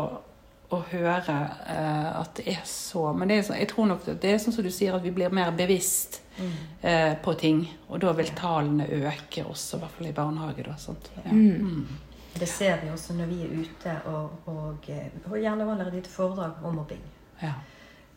å 0.73 0.81
høre 0.95 1.39
uh, 1.69 2.11
at 2.23 2.41
det 2.41 2.49
er 2.57 2.65
så 2.65 3.11
Men 3.13 3.29
det 3.29 3.43
er, 3.43 3.55
jeg 3.67 3.73
tror 3.75 3.93
nok 3.93 4.09
det 4.09 4.33
er 4.33 4.41
sånn 4.41 4.57
som 4.57 4.65
du 4.65 4.73
sier, 4.73 4.97
at 4.97 5.05
vi 5.05 5.13
blir 5.13 5.29
mer 5.29 5.53
bevisst 5.61 6.23
uh, 6.41 7.15
på 7.21 7.37
ting. 7.37 7.67
Og 7.93 8.01
da 8.01 8.17
vil 8.17 8.33
tallene 8.33 8.89
øke 8.89 9.45
også, 9.45 9.77
i 9.77 9.85
hvert 9.85 9.99
fall 10.01 10.09
i 10.09 10.19
barnehage. 10.25 10.71
Da, 10.73 10.81
sant? 10.81 11.13
Ja. 11.21 11.37
Mm. 11.37 12.08
Det 12.39 12.47
ser 12.49 12.81
vi 12.83 12.91
også 12.93 13.15
når 13.19 13.27
vi 13.31 13.41
er 13.45 13.57
ute 13.63 13.95
og, 14.11 14.31
og, 14.47 14.89
eh, 14.93 15.09
og 15.31 15.39
gjerne 15.41 15.65
holder 15.65 15.87
et 15.91 15.95
lite 16.01 16.11
foredrag 16.13 16.63
om 16.65 16.75
mobbing. 16.79 17.03
Ja. 17.43 17.53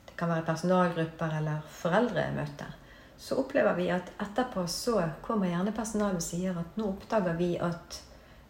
Det 0.07 0.15
kan 0.17 0.29
være 0.29 0.45
personalgrupper 0.45 1.37
eller 1.39 1.61
foreldremøter. 1.81 2.75
Så 3.21 3.35
opplever 3.37 3.75
vi 3.77 3.89
at 3.93 4.09
etterpå 4.21 4.63
så 4.69 5.01
kommer 5.21 5.47
gjerne 5.51 5.71
personalet 5.77 6.17
og 6.21 6.25
sier 6.25 6.57
at 6.57 6.77
nå 6.77 6.87
oppdager 6.95 7.35
vi 7.37 7.51
at 7.61 7.99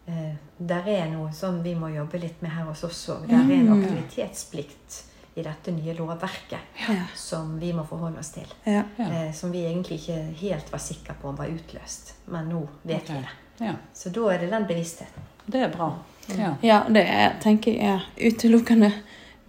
eh, 0.08 0.34
der 0.58 0.88
er 0.88 1.08
noe 1.12 1.32
som 1.36 1.62
vi 1.64 1.74
må 1.76 1.90
jobbe 1.92 2.18
litt 2.22 2.40
med 2.42 2.50
her 2.56 2.64
hos 2.70 2.84
oss 2.88 3.02
òg. 3.12 3.26
Det 3.28 3.36
er 3.36 3.52
en 3.58 3.72
aktivitetsplikt 3.76 5.02
i 5.34 5.42
dette 5.44 5.72
nye 5.72 5.94
lovverket 5.96 6.80
Ja. 6.88 7.04
som 7.16 7.54
vi 7.60 7.72
må 7.72 7.84
forholde 7.88 8.20
oss 8.20 8.30
til. 8.34 8.48
Ja. 8.68 8.82
Ja. 8.98 9.06
Eh, 9.08 9.32
som 9.32 9.52
vi 9.52 9.64
egentlig 9.64 10.00
ikke 10.02 10.18
helt 10.42 10.72
var 10.72 10.78
sikre 10.84 11.14
på 11.20 11.28
om 11.28 11.36
var 11.36 11.48
utløst. 11.52 12.14
Men 12.26 12.48
nå 12.52 12.66
vet 12.82 13.08
vi 13.10 13.20
det. 13.20 13.36
ja. 13.66 13.74
Så 13.94 14.08
da 14.12 14.26
er 14.34 14.38
det 14.44 14.50
den 14.52 14.66
bevisstheten. 14.68 15.28
Det 15.46 15.60
er 15.60 15.72
bra. 15.72 15.90
Ja. 16.38 16.54
Ja, 16.62 16.82
det 16.88 17.02
er, 17.08 17.34
tenker 17.42 17.74
jeg 17.74 17.98
er 17.98 18.28
utelukkende 18.28 18.92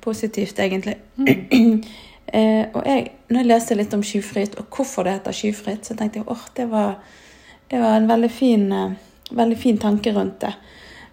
positivt, 0.01 0.59
egentlig. 0.59 0.95
eh, 2.27 2.65
og 2.73 2.81
jeg, 2.85 3.11
når 3.29 3.39
jeg 3.39 3.49
leste 3.49 3.77
litt 3.77 3.93
om 3.93 4.03
skyfritt, 4.03 4.57
og 4.59 4.67
hvorfor 4.73 5.07
det 5.07 5.17
heter 5.17 5.37
skyfritt, 5.37 5.85
så 5.87 5.97
tenkte 5.97 6.21
jeg 6.21 6.29
åh, 6.31 6.45
det 6.57 6.67
var, 6.71 6.97
det 7.71 7.81
var 7.81 7.97
en 7.97 8.09
veldig 8.09 8.31
fin, 8.31 8.71
eh, 8.71 8.95
veldig 9.31 9.59
fin 9.59 9.79
tanke 9.79 10.15
rundt 10.15 10.41
det. 10.41 10.53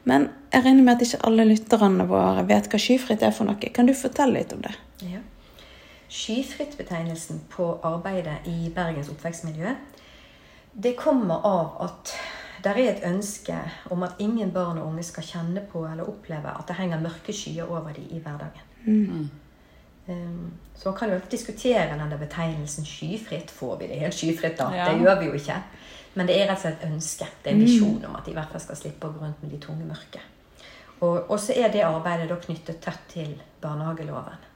Men 0.09 0.31
jeg 0.53 0.65
regner 0.65 0.83
med 0.83 0.97
at 0.97 1.05
ikke 1.07 1.25
alle 1.29 1.47
lytterne 1.47 2.07
våre 2.09 2.47
vet 2.49 2.71
hva 2.71 2.81
skyfritt 2.81 3.23
er 3.23 3.35
for 3.37 3.47
noe. 3.47 3.75
Kan 3.75 3.87
du 3.87 3.95
fortelle 3.95 4.41
litt 4.41 4.55
om 4.57 4.65
det? 4.65 4.73
Ja. 5.07 5.21
Skyfritt-betegnelsen 6.11 7.45
på 7.53 7.69
arbeidet 7.87 8.49
i 8.51 8.73
Bergens 8.75 9.13
oppvekstmiljø, 9.13 9.77
det 10.83 10.97
kommer 10.99 11.47
av 11.47 11.77
at 11.85 12.15
det 12.65 12.73
er 12.73 12.81
et 12.91 13.05
ønske 13.07 13.57
om 13.91 14.03
at 14.03 14.19
ingen 14.19 14.51
barn 14.53 14.79
og 14.79 14.89
unge 14.89 15.05
skal 15.07 15.27
kjenne 15.27 15.63
på 15.73 15.85
eller 15.87 16.09
oppleve 16.09 16.53
at 16.53 16.69
det 16.69 16.77
henger 16.77 17.01
mørke 17.01 17.33
skyer 17.37 17.69
over 17.69 17.93
dem 17.97 18.09
i 18.11 18.19
hverdagen. 18.19 19.31
Um, 20.09 20.53
Så 20.75 20.89
man 20.89 20.99
kan 20.99 21.11
jo 21.13 21.21
diskutere 21.31 21.87
denne 21.91 22.19
betegnelsen 22.19 22.85
skyfritt. 22.89 23.51
Får 23.51 23.77
vi 23.79 23.87
det 23.87 24.01
helt 24.01 24.15
skyfritt, 24.15 24.59
da? 24.59 24.71
Ja. 24.75 24.89
Det 24.89 25.01
gjør 25.05 25.19
vi 25.21 25.27
jo 25.27 25.33
ikke. 25.37 25.59
Men 26.15 26.27
det 26.27 26.37
er 26.41 26.49
rett 26.49 26.59
og 26.59 26.63
slett 26.65 26.83
et 26.83 26.91
ønske. 26.91 27.27
Det 27.43 27.51
er 27.51 27.55
en 27.55 27.65
visjon 27.65 28.05
om 28.09 28.17
at 28.17 28.25
de 28.27 28.33
i 28.33 28.39
hvert 28.39 28.53
fall 28.53 28.63
skal 28.65 28.79
slippe 28.81 29.07
å 29.07 29.13
gå 29.15 29.21
rundt 29.23 29.43
med 29.45 29.53
de 29.53 29.61
tunge 29.63 29.87
mørke. 29.87 30.23
Og, 31.01 31.31
og 31.31 31.37
så 31.41 31.55
er 31.57 31.69
det 31.73 31.85
arbeidet 31.87 32.29
da 32.31 32.39
knyttet 32.41 32.81
tett 32.85 33.05
til 33.13 33.35
barnehageloven. 33.61 34.49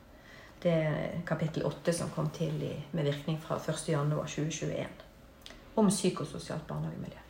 Det 0.65 0.73
er 0.73 1.21
kapittel 1.29 1.67
8 1.69 1.93
som 1.93 2.13
kom 2.15 2.31
til 2.33 2.57
i, 2.65 2.73
med 2.97 3.05
virkning 3.05 3.37
fra 3.41 3.59
1.1.2021. 3.61 5.05
Om 5.77 5.93
psykososialt 5.93 6.67
barnehagemiljø. 6.67 7.24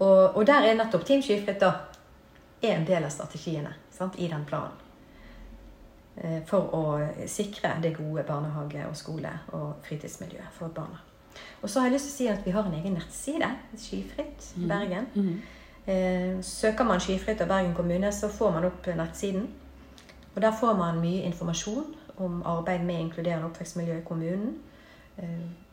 Og, 0.00 0.36
og 0.36 0.46
der 0.46 0.66
er 0.66 0.74
nettopp 0.74 1.04
Team 1.06 1.22
Skyfritt 1.22 1.60
da 1.60 1.72
er 2.62 2.76
en 2.76 2.86
del 2.86 3.04
av 3.04 3.10
strategiene 3.10 3.74
sant, 3.90 4.16
i 4.18 4.28
den 4.28 4.44
planen. 4.48 4.78
Eh, 6.16 6.40
For 6.46 6.74
å 6.74 6.82
sikre 7.26 7.76
det 7.82 7.96
gode 7.96 8.24
barnehage- 8.28 8.88
og 8.88 8.96
skole- 8.96 9.38
og 9.52 9.74
fritidsmiljøet 9.86 10.52
for 10.52 10.68
barna. 10.68 11.00
Og 11.62 11.70
så 11.70 11.80
har 11.80 11.86
jeg 11.88 11.94
lyst 11.94 12.08
til 12.08 12.12
å 12.12 12.16
si 12.16 12.28
at 12.28 12.46
vi 12.46 12.50
har 12.50 12.66
en 12.66 12.74
egen 12.74 12.94
nettside, 12.94 13.48
Skyfritt 13.78 14.52
Bergen. 14.68 15.06
Eh, 15.86 16.42
Søker 16.42 16.84
man 16.84 17.00
Skyfritt 17.00 17.40
av 17.40 17.48
Bergen 17.48 17.74
kommune, 17.74 18.12
så 18.12 18.28
får 18.28 18.52
man 18.52 18.64
opp 18.64 18.86
nettsiden. 18.86 19.48
Og 20.34 20.42
der 20.42 20.52
får 20.60 20.76
man 20.76 21.00
mye 21.00 21.22
informasjon 21.28 21.94
om 22.16 22.42
arbeid 22.46 22.84
med 22.84 23.00
inkluderende 23.00 23.46
oppvekstmiljø 23.46 23.98
i 23.98 24.04
kommunen. 24.04 24.58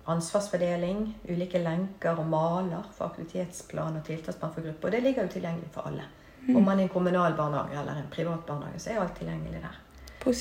Ansvarsfordeling, 0.10 1.04
ulike 1.30 1.60
lenker 1.64 2.18
og 2.20 2.28
maler 2.30 2.88
for 2.96 3.12
aktivitetsplan 3.12 4.00
og 4.00 4.06
tiltaksplan 4.08 4.54
for 4.56 4.66
grupper. 4.66 4.96
Det 4.96 5.04
ligger 5.04 5.28
jo 5.28 5.34
tilgjengelig 5.36 5.70
for 5.74 5.88
alle. 5.90 6.08
Om 6.50 6.64
man 6.64 6.80
er 6.80 6.84
en 6.84 6.90
kommunal 6.90 7.34
barnehage 7.38 7.80
eller 7.80 8.00
en 8.00 8.10
privat 8.12 8.46
barnehage, 8.46 8.80
så 8.80 8.90
er 8.90 9.00
alt 9.04 9.18
tilgjengelig 9.18 9.62
der. 9.62 9.78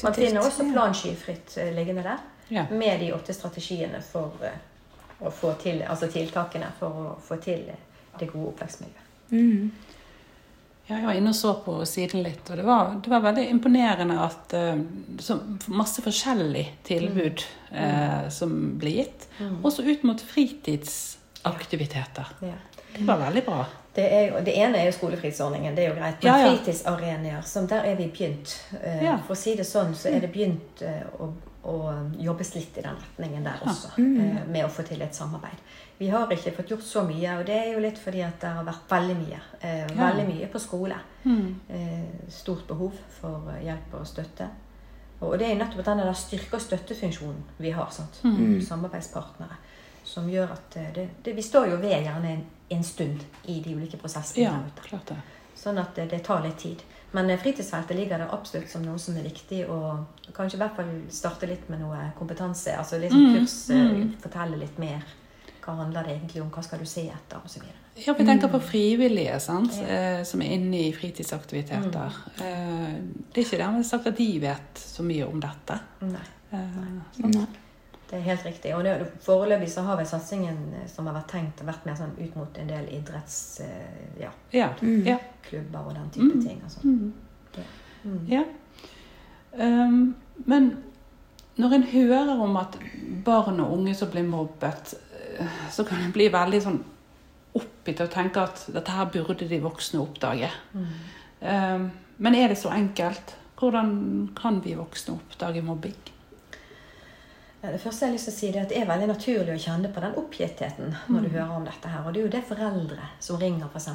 Man 0.05 0.15
finner 0.15 0.41
også 0.41 0.65
Ja. 0.65 0.73
Plan 0.73 0.95
eh, 1.57 1.75
liggende 1.75 2.03
der, 2.03 2.19
Ja. 2.51 2.67
med 2.71 3.01
de 3.01 3.13
åtte 3.15 3.35
strategiene 3.35 4.03
for 4.03 4.33
eh, 4.43 4.57
å 5.21 5.31
få 5.31 5.53
til, 5.63 5.83
altså 5.83 6.07
tiltakene 6.07 6.73
for 6.79 6.89
å 6.89 7.21
få 7.21 7.37
til 7.37 7.69
eh, 7.69 7.75
det 8.21 8.31
gode 8.33 8.49
oppvekstmiljøet. 8.49 9.05
Mm. 9.31 9.73
Ja, 10.89 10.97
jeg 10.97 11.05
var 11.07 11.17
inne 11.19 11.31
og 11.35 11.37
så 11.37 11.51
på 11.65 11.75
siden 11.85 12.23
litt, 12.25 12.49
og 12.51 12.57
det 12.57 12.65
var, 12.65 12.95
det 13.05 13.11
var 13.13 13.21
veldig 13.27 13.43
imponerende 13.53 14.15
at 14.25 14.55
eh, 14.57 14.79
så 15.21 15.37
masse 15.69 16.01
forskjellig 16.05 16.63
tilbud 16.89 17.43
eh, 17.73 18.29
som 18.33 18.55
ble 18.81 18.91
gitt. 19.03 19.27
Også 19.63 19.85
ut 19.85 20.03
mot 20.09 20.21
fritidsaktiviteter. 20.31 22.27
Ja. 22.41 22.55
Det 22.99 23.05
var 23.05 23.17
veldig 23.27 23.45
bra. 23.47 23.67
Det, 23.95 24.05
er 24.15 24.41
det 24.47 24.55
ene 24.57 24.79
er 24.79 24.87
jo 24.89 24.93
skolefritidsordningen, 24.97 25.75
det 25.77 25.85
er 25.85 25.89
jo 25.91 25.97
greit. 25.99 26.23
Men 26.23 26.29
Ja, 26.33 26.39
ja. 26.39 26.49
fritidsarenaer, 26.55 27.43
der 27.69 27.85
er 27.85 27.97
vi 27.99 28.07
begynt. 28.09 28.57
Eh, 28.83 29.05
Ja. 29.05 29.19
For 29.27 29.35
å 29.35 29.39
si 29.39 29.55
det 29.59 29.67
sånn, 29.67 29.95
så 29.95 30.09
er 30.09 30.21
det 30.25 30.33
begynt 30.33 30.83
eh, 30.83 31.03
å, 31.19 31.33
å 31.69 31.77
jobbes 32.25 32.55
litt 32.55 32.79
i 32.79 32.83
den 32.87 32.97
retningen 33.03 33.45
der 33.45 33.61
også. 33.67 33.91
Mm. 33.99 34.21
eh, 34.21 34.45
Med 34.49 34.65
å 34.65 34.71
få 34.73 34.83
til 34.89 35.03
et 35.05 35.15
samarbeid. 35.15 35.59
Vi 35.99 36.09
har 36.13 36.31
ikke 36.31 36.53
fått 36.57 36.71
gjort 36.71 36.83
så 36.87 37.03
mye, 37.07 37.39
og 37.41 37.47
det 37.47 37.57
er 37.59 37.73
jo 37.75 37.81
litt 37.83 37.99
fordi 37.99 38.21
at 38.23 38.41
det 38.41 38.49
har 38.55 38.65
vært 38.65 38.89
veldig 38.91 39.17
mye. 39.19 39.41
eh, 39.61 39.87
Ja. 39.87 40.11
Veldig 40.13 40.27
mye 40.29 40.47
på 40.53 40.59
skole. 40.63 40.97
Mm. 41.25 41.61
Eh, 41.69 42.31
Stort 42.31 42.67
behov 42.69 42.93
for 43.21 43.51
eh, 43.57 43.65
hjelp 43.67 43.95
og 44.01 44.07
støtte. 44.07 44.49
Og 45.21 45.39
det 45.39 45.47
er 45.49 45.55
jo 45.57 45.65
nettopp 45.65 45.85
denne 45.85 46.05
der 46.07 46.15
styrke- 46.15 46.55
og 46.55 46.61
støttefunksjonen 46.63 47.43
vi 47.59 47.71
har. 47.75 47.89
Sant? 47.91 48.21
Mm. 48.25 48.61
Samarbeidspartnere. 48.63 49.57
Som 50.05 50.29
gjør 50.31 50.53
at 50.53 50.77
eh, 50.77 50.93
det, 50.95 51.09
det, 51.25 51.35
Vi 51.37 51.43
står 51.43 51.67
jo 51.73 51.77
ved 51.83 51.91
gjerne 52.05 52.31
en, 52.37 52.45
en 52.71 52.85
stund 52.85 53.21
i 53.45 53.61
de 53.61 53.75
ulike 53.75 53.97
prosessene 53.99 54.45
Ja, 54.45 54.51
der 54.53 54.71
ute. 54.71 54.89
klart 54.89 55.07
det. 55.11 55.17
Sånn 55.59 55.79
at 55.83 55.95
det, 55.99 56.09
det 56.11 56.23
tar 56.25 56.43
litt 56.47 56.59
tid. 56.63 56.83
Men 57.13 57.31
fritidsfeltet 57.41 57.97
ligger 57.97 58.19
der 58.19 58.33
absolutt 58.35 58.69
som 58.71 58.83
noe 58.85 58.99
som 59.01 59.17
er 59.17 59.23
viktig. 59.25 59.63
Og 59.69 60.33
kanskje 60.37 60.59
i 60.59 60.63
hvert 60.63 60.77
fall 60.77 60.91
starte 61.09 61.47
litt 61.49 61.69
med 61.73 61.81
noe 61.81 62.11
kompetanse. 62.19 62.75
Altså 62.77 62.99
litt 63.01 63.13
sånn 63.13 63.31
Mm, 63.31 63.39
kurs. 63.39 63.71
eh, 63.71 63.77
mm. 63.77 64.15
Fortelle 64.21 64.59
litt 64.61 64.79
mer. 64.79 65.03
Hva 65.65 65.77
handler 65.77 66.03
det 66.05 66.17
egentlig 66.19 66.43
om? 66.43 66.51
Hva 66.51 66.63
skal 66.65 66.79
du 66.79 66.85
se 66.87 67.07
etter? 67.09 67.37
Og 67.45 67.49
så 67.49 67.61
videre. 67.61 67.75
Ja, 68.07 68.13
vi 68.15 68.25
tenker 68.25 68.49
på 68.49 68.61
frivillige 68.63 69.41
sant? 69.41 69.73
Ja. 69.81 69.87
Eh, 70.19 70.23
som 70.25 70.41
er 70.43 70.53
inne 70.55 70.77
i 70.89 70.93
fritidsaktiviteter. 70.93 72.13
Eh, 72.41 72.95
det 73.33 73.41
er 73.43 73.45
ikke 73.45 73.59
dermed 73.59 73.85
sagt 73.87 74.07
at 74.07 74.17
de 74.17 74.39
vet 74.41 74.75
så 74.79 75.03
mye 75.03 75.27
om 75.27 75.41
dette. 75.41 75.81
Nei. 76.03 76.27
Eh, 76.53 76.59
Nei. 77.25 77.47
Det 78.11 78.17
er 78.17 78.25
helt 78.25 78.45
riktig. 78.47 78.75
Og 78.77 78.85
det, 78.85 78.95
foreløpig 79.25 79.69
så 79.71 79.85
har 79.85 79.99
vel 80.01 80.09
satsingen 80.09 80.59
eh, 80.79 80.87
som 80.89 81.09
har 81.11 81.19
vært 81.19 81.33
tenkt, 81.35 81.65
vært 81.67 81.85
mer 81.89 81.99
sånn 81.99 82.15
ut 82.17 82.37
mot 82.39 82.61
en 82.61 82.71
del 82.71 82.89
idrettsklubber 82.97 84.23
ja, 84.23 84.69
ja. 85.05 85.19
mm. 85.53 85.75
og 85.83 85.91
den 85.95 86.11
type 86.15 86.41
ting. 86.45 86.63
Altså. 86.65 86.81
Mm. 86.85 87.13
Mm. 88.05 88.21
Ja. 88.31 88.45
Um, 89.59 90.15
men 90.47 90.71
når 91.59 91.75
en 91.75 91.89
hører 91.91 92.41
om 92.41 92.57
at 92.61 92.79
barn 93.27 93.61
og 93.61 93.73
unge 93.79 93.95
som 93.99 94.11
blir 94.13 94.25
mobbet, 94.25 94.95
eh, 95.39 95.59
så 95.75 95.85
kan 95.85 96.01
en 96.05 96.15
bli 96.15 96.31
veldig 96.33 96.61
sånn 96.65 96.79
oppgitt 97.59 98.01
og 98.05 98.13
tenke 98.13 98.45
at 98.45 98.69
dette 98.73 98.95
her 98.95 99.09
burde 99.13 99.49
de 99.51 99.59
voksne 99.61 100.01
oppdage. 100.01 100.51
Um, 101.41 101.91
men 102.19 102.37
er 102.39 102.53
det 102.53 102.61
så 102.61 102.71
enkelt? 102.75 103.35
Hvordan 103.59 104.31
kan 104.39 104.63
vi 104.65 104.77
voksne 104.79 105.17
oppdage 105.19 105.65
mobbing? 105.67 105.99
Ja, 107.63 107.71
Det 107.73 107.81
første 107.83 108.05
jeg 108.05 108.11
har 108.11 108.15
lyst 108.15 108.29
til 108.29 108.33
å 108.35 108.37
si 108.39 108.49
er 108.53 108.61
at 108.63 108.69
det 108.71 108.77
er 108.79 108.87
veldig 108.87 109.07
naturlig 109.11 109.55
å 109.57 109.59
kjenne 109.59 109.89
på 109.91 110.01
den 110.05 110.13
oppgittheten 110.21 110.93
når 111.11 111.25
du 111.25 111.29
hører 111.33 111.57
om 111.57 111.65
dette 111.67 111.89
her. 111.91 112.05
Og 112.07 112.13
det 112.15 112.21
er 112.21 112.27
jo 112.29 112.31
det 112.37 112.43
foreldre 112.47 113.09
som 113.21 113.37
ringer, 113.41 113.67
f.eks. 113.75 113.89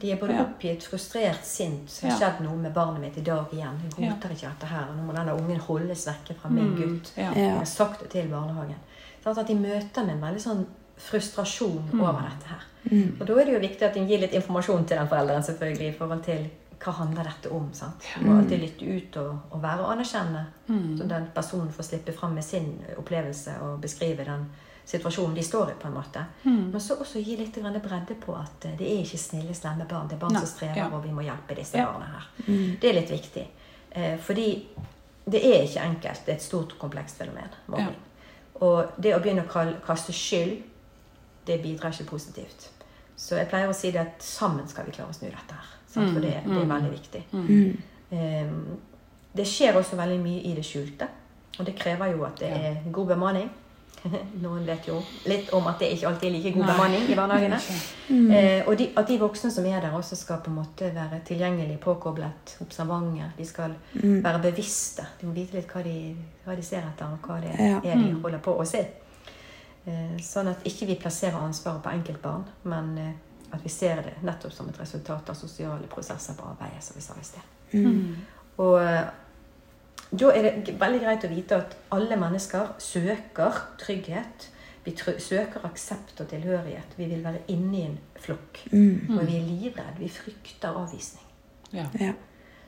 De 0.00 0.12
er 0.14 0.16
både 0.22 0.38
oppgitt, 0.40 0.86
frustrert, 0.88 1.44
sint. 1.44 1.84
Det 2.00 2.08
har 2.08 2.16
skjedd 2.22 2.40
noe 2.46 2.56
med 2.56 2.72
barnet 2.72 3.02
mitt 3.04 3.18
i 3.20 3.24
dag 3.26 3.52
igjen. 3.52 3.76
Jeg 3.98 4.06
Ja. 4.08 4.14
godtar 4.14 4.30
ikke 4.32 4.48
dette 4.54 4.66
her. 4.72 4.86
og 4.88 4.96
Nå 4.96 5.02
må 5.04 5.12
denne 5.18 5.34
ungen 5.36 5.60
holdes 5.60 6.06
vekke 6.08 6.34
fra 6.40 6.48
min 6.50 6.74
gutt. 6.76 7.12
Ja. 7.16 7.32
Jeg 7.34 7.50
har 7.58 7.64
sagt 7.66 8.00
det 8.00 8.10
til 8.10 8.28
barnehagen. 8.32 8.80
Sånn 9.24 9.38
at 9.38 9.46
de 9.46 9.54
møter 9.54 10.04
med 10.06 10.14
en 10.16 10.20
veldig 10.22 10.40
sånn 10.40 10.66
frustrasjon 10.96 11.90
over 12.00 12.22
dette 12.24 12.48
her. 12.54 12.64
Og 13.20 13.26
da 13.26 13.32
er 13.34 13.44
det 13.44 13.52
jo 13.54 13.60
viktig 13.68 13.82
at 13.82 13.94
de 13.94 14.06
gir 14.06 14.18
litt 14.22 14.32
informasjon 14.32 14.86
til 14.88 14.96
den 14.96 15.08
forelderen 15.08 15.42
selvfølgelig, 15.44 15.88
i 15.92 15.98
forhold 15.98 16.24
til 16.24 16.48
hva 16.78 16.92
handler 16.94 17.24
dette 17.26 17.50
om. 17.50 17.68
sant? 17.74 18.04
Du 18.18 18.26
må 18.26 18.36
alltid 18.38 18.60
lytte 18.62 18.84
ut 18.86 19.16
og, 19.16 19.36
og 19.50 19.62
være 19.62 19.86
anerkjennende. 19.92 20.44
Så 20.98 21.06
den 21.10 21.26
personen 21.34 21.72
får 21.74 21.82
slippe 21.88 22.12
fram 22.12 22.34
med 22.38 22.44
sin 22.44 22.68
opplevelse 22.96 23.56
og 23.66 23.80
beskrive 23.82 24.24
den 24.24 24.44
situasjonen 24.88 25.34
de 25.36 25.42
står 25.42 25.70
i. 25.70 25.74
på 25.82 25.88
en 25.88 25.94
måte. 25.94 26.22
Men 26.44 26.80
så 26.80 26.96
også 26.96 27.20
gi 27.20 27.36
litt 27.36 27.58
bredde 27.82 28.14
på 28.22 28.34
at 28.38 28.64
eh, 28.64 28.76
det 28.78 28.86
er 28.88 29.02
ikke 29.04 29.18
snille, 29.20 29.54
slemme 29.54 29.84
barn. 29.90 30.08
Det 30.08 30.16
er 30.16 30.20
barn 30.22 30.32
Nei, 30.32 30.40
som 30.46 30.48
strever, 30.54 30.76
ja. 30.80 30.86
og 30.88 31.02
vi 31.04 31.12
må 31.12 31.20
hjelpe 31.26 31.54
disse 31.58 31.76
Ja. 31.76 31.86
barna 31.92 32.06
her. 32.14 32.30
Det 32.80 32.88
er 32.88 32.94
litt 33.00 33.10
viktig. 33.10 33.46
Eh, 33.90 34.16
fordi 34.18 34.68
det 35.28 35.42
er 35.44 35.62
ikke 35.66 35.82
enkelt. 35.84 36.22
Det 36.24 36.32
er 36.32 36.36
et 36.36 36.42
stort, 36.46 36.78
komplekst 36.78 37.18
fenomen. 37.20 37.50
Ja. 37.76 37.88
Og 38.60 38.94
det 38.96 39.12
å 39.14 39.20
begynne 39.20 39.44
å 39.44 39.66
kaste 39.84 40.12
skyld, 40.12 40.62
det 41.46 41.60
bidrar 41.62 41.92
ikke 41.92 42.08
positivt. 42.10 42.70
Så 43.16 43.36
jeg 43.36 43.48
pleier 43.50 43.68
å 43.68 43.74
si 43.76 43.90
det 43.90 44.00
at 44.00 44.22
sammen 44.22 44.68
skal 44.68 44.86
vi 44.86 44.92
klare 44.96 45.10
å 45.10 45.14
snu 45.16 45.26
dette 45.28 45.54
her. 45.58 45.74
Sant? 45.88 46.12
For 46.12 46.20
det, 46.20 46.34
det 46.44 46.56
er 46.62 46.66
veldig 46.74 46.90
viktig. 46.92 47.22
Eh, 48.10 48.50
det 49.36 49.46
skjer 49.46 49.76
også 49.78 49.96
veldig 49.96 50.18
mye 50.20 50.42
i 50.44 50.54
det 50.56 50.64
skjulte. 50.64 51.08
Og 51.58 51.66
det 51.66 51.74
krever 51.76 52.12
jo 52.12 52.24
at 52.24 52.38
det 52.40 52.48
Ja. 52.50 52.70
er 52.72 52.92
god 52.92 53.06
bemanning. 53.06 53.48
Noen 54.44 54.66
vet 54.66 54.86
jo 54.86 55.00
litt 55.26 55.48
om 55.52 55.66
at 55.66 55.80
det 55.80 55.88
ikke 55.96 56.06
alltid 56.06 56.28
er 56.28 56.32
like 56.36 56.52
god 56.54 56.64
Nei. 56.66 56.74
bemanning 56.74 57.08
i 57.10 57.14
barnehagene. 57.18 57.58
Mm. 58.08 58.30
Eh, 58.32 58.62
og 58.66 58.78
de, 58.78 58.86
at 58.96 59.04
de 59.08 59.18
voksne 59.20 59.50
som 59.52 59.66
er 59.68 59.80
der, 59.84 59.92
også 59.92 60.16
skal 60.16 60.38
på 60.40 60.48
en 60.48 60.54
måte 60.62 60.86
være 60.94 61.18
tilgjengelige, 61.28 61.76
påkoblet, 61.78 62.54
observante. 62.64 63.26
De 63.36 63.44
skal 63.44 63.74
være 63.92 64.38
bevisste. 64.46 65.04
De 65.20 65.26
må 65.28 65.34
vite 65.36 65.52
litt 65.58 65.68
hva 65.68 65.82
de, 65.84 66.16
hva 66.46 66.56
de 66.56 66.62
ser 66.64 66.78
etter, 66.88 67.04
og 67.12 67.18
hva 67.28 67.36
det 67.42 67.52
Ja. 67.58 67.80
er 67.84 67.96
de 68.00 68.14
holder 68.22 68.38
på 68.38 68.54
å 68.56 68.64
se. 68.64 68.80
Eh, 69.86 70.16
sånn 70.24 70.48
at 70.48 70.64
ikke 70.64 70.86
vi 70.86 70.94
plasserer 70.94 71.36
ansvaret 71.36 71.82
på 71.84 71.90
enkeltbarn, 71.92 72.46
men 72.64 72.98
eh, 72.98 73.12
at 73.52 73.64
vi 73.64 73.70
ser 73.72 74.02
det 74.04 74.16
nettopp 74.26 74.52
som 74.52 74.68
et 74.68 74.80
resultat 74.80 75.30
av 75.30 75.38
sosiale 75.38 75.88
prosesser 75.90 76.36
på 76.36 76.46
arbeidet, 76.50 76.82
som 76.84 76.98
vi 76.98 77.04
sa 77.04 77.16
i 77.16 77.26
sted. 77.26 77.54
Og 78.58 78.76
eh, 78.82 79.08
da 80.10 80.30
er 80.32 80.46
det 80.46 80.76
veldig 80.80 81.00
greit 81.02 81.26
å 81.26 81.32
vite 81.32 81.58
at 81.62 81.74
alle 81.94 82.16
mennesker 82.20 82.74
søker 82.82 83.60
trygghet. 83.80 84.48
Vi 84.86 84.94
tr 84.96 85.18
søker 85.20 85.66
aksept 85.68 86.20
og 86.22 86.30
tilhørighet. 86.30 86.96
Vi 86.96 87.08
vil 87.10 87.24
være 87.24 87.44
inne 87.52 87.76
i 87.76 87.84
en 87.90 87.98
flokk. 88.20 88.62
Og 88.72 89.26
vi 89.28 89.36
er 89.36 89.44
livredde. 89.44 89.98
Vi 90.00 90.08
frykter 90.12 90.78
avvisning. 90.80 91.26
Ja. 91.76 91.84
Ja. 92.00 92.14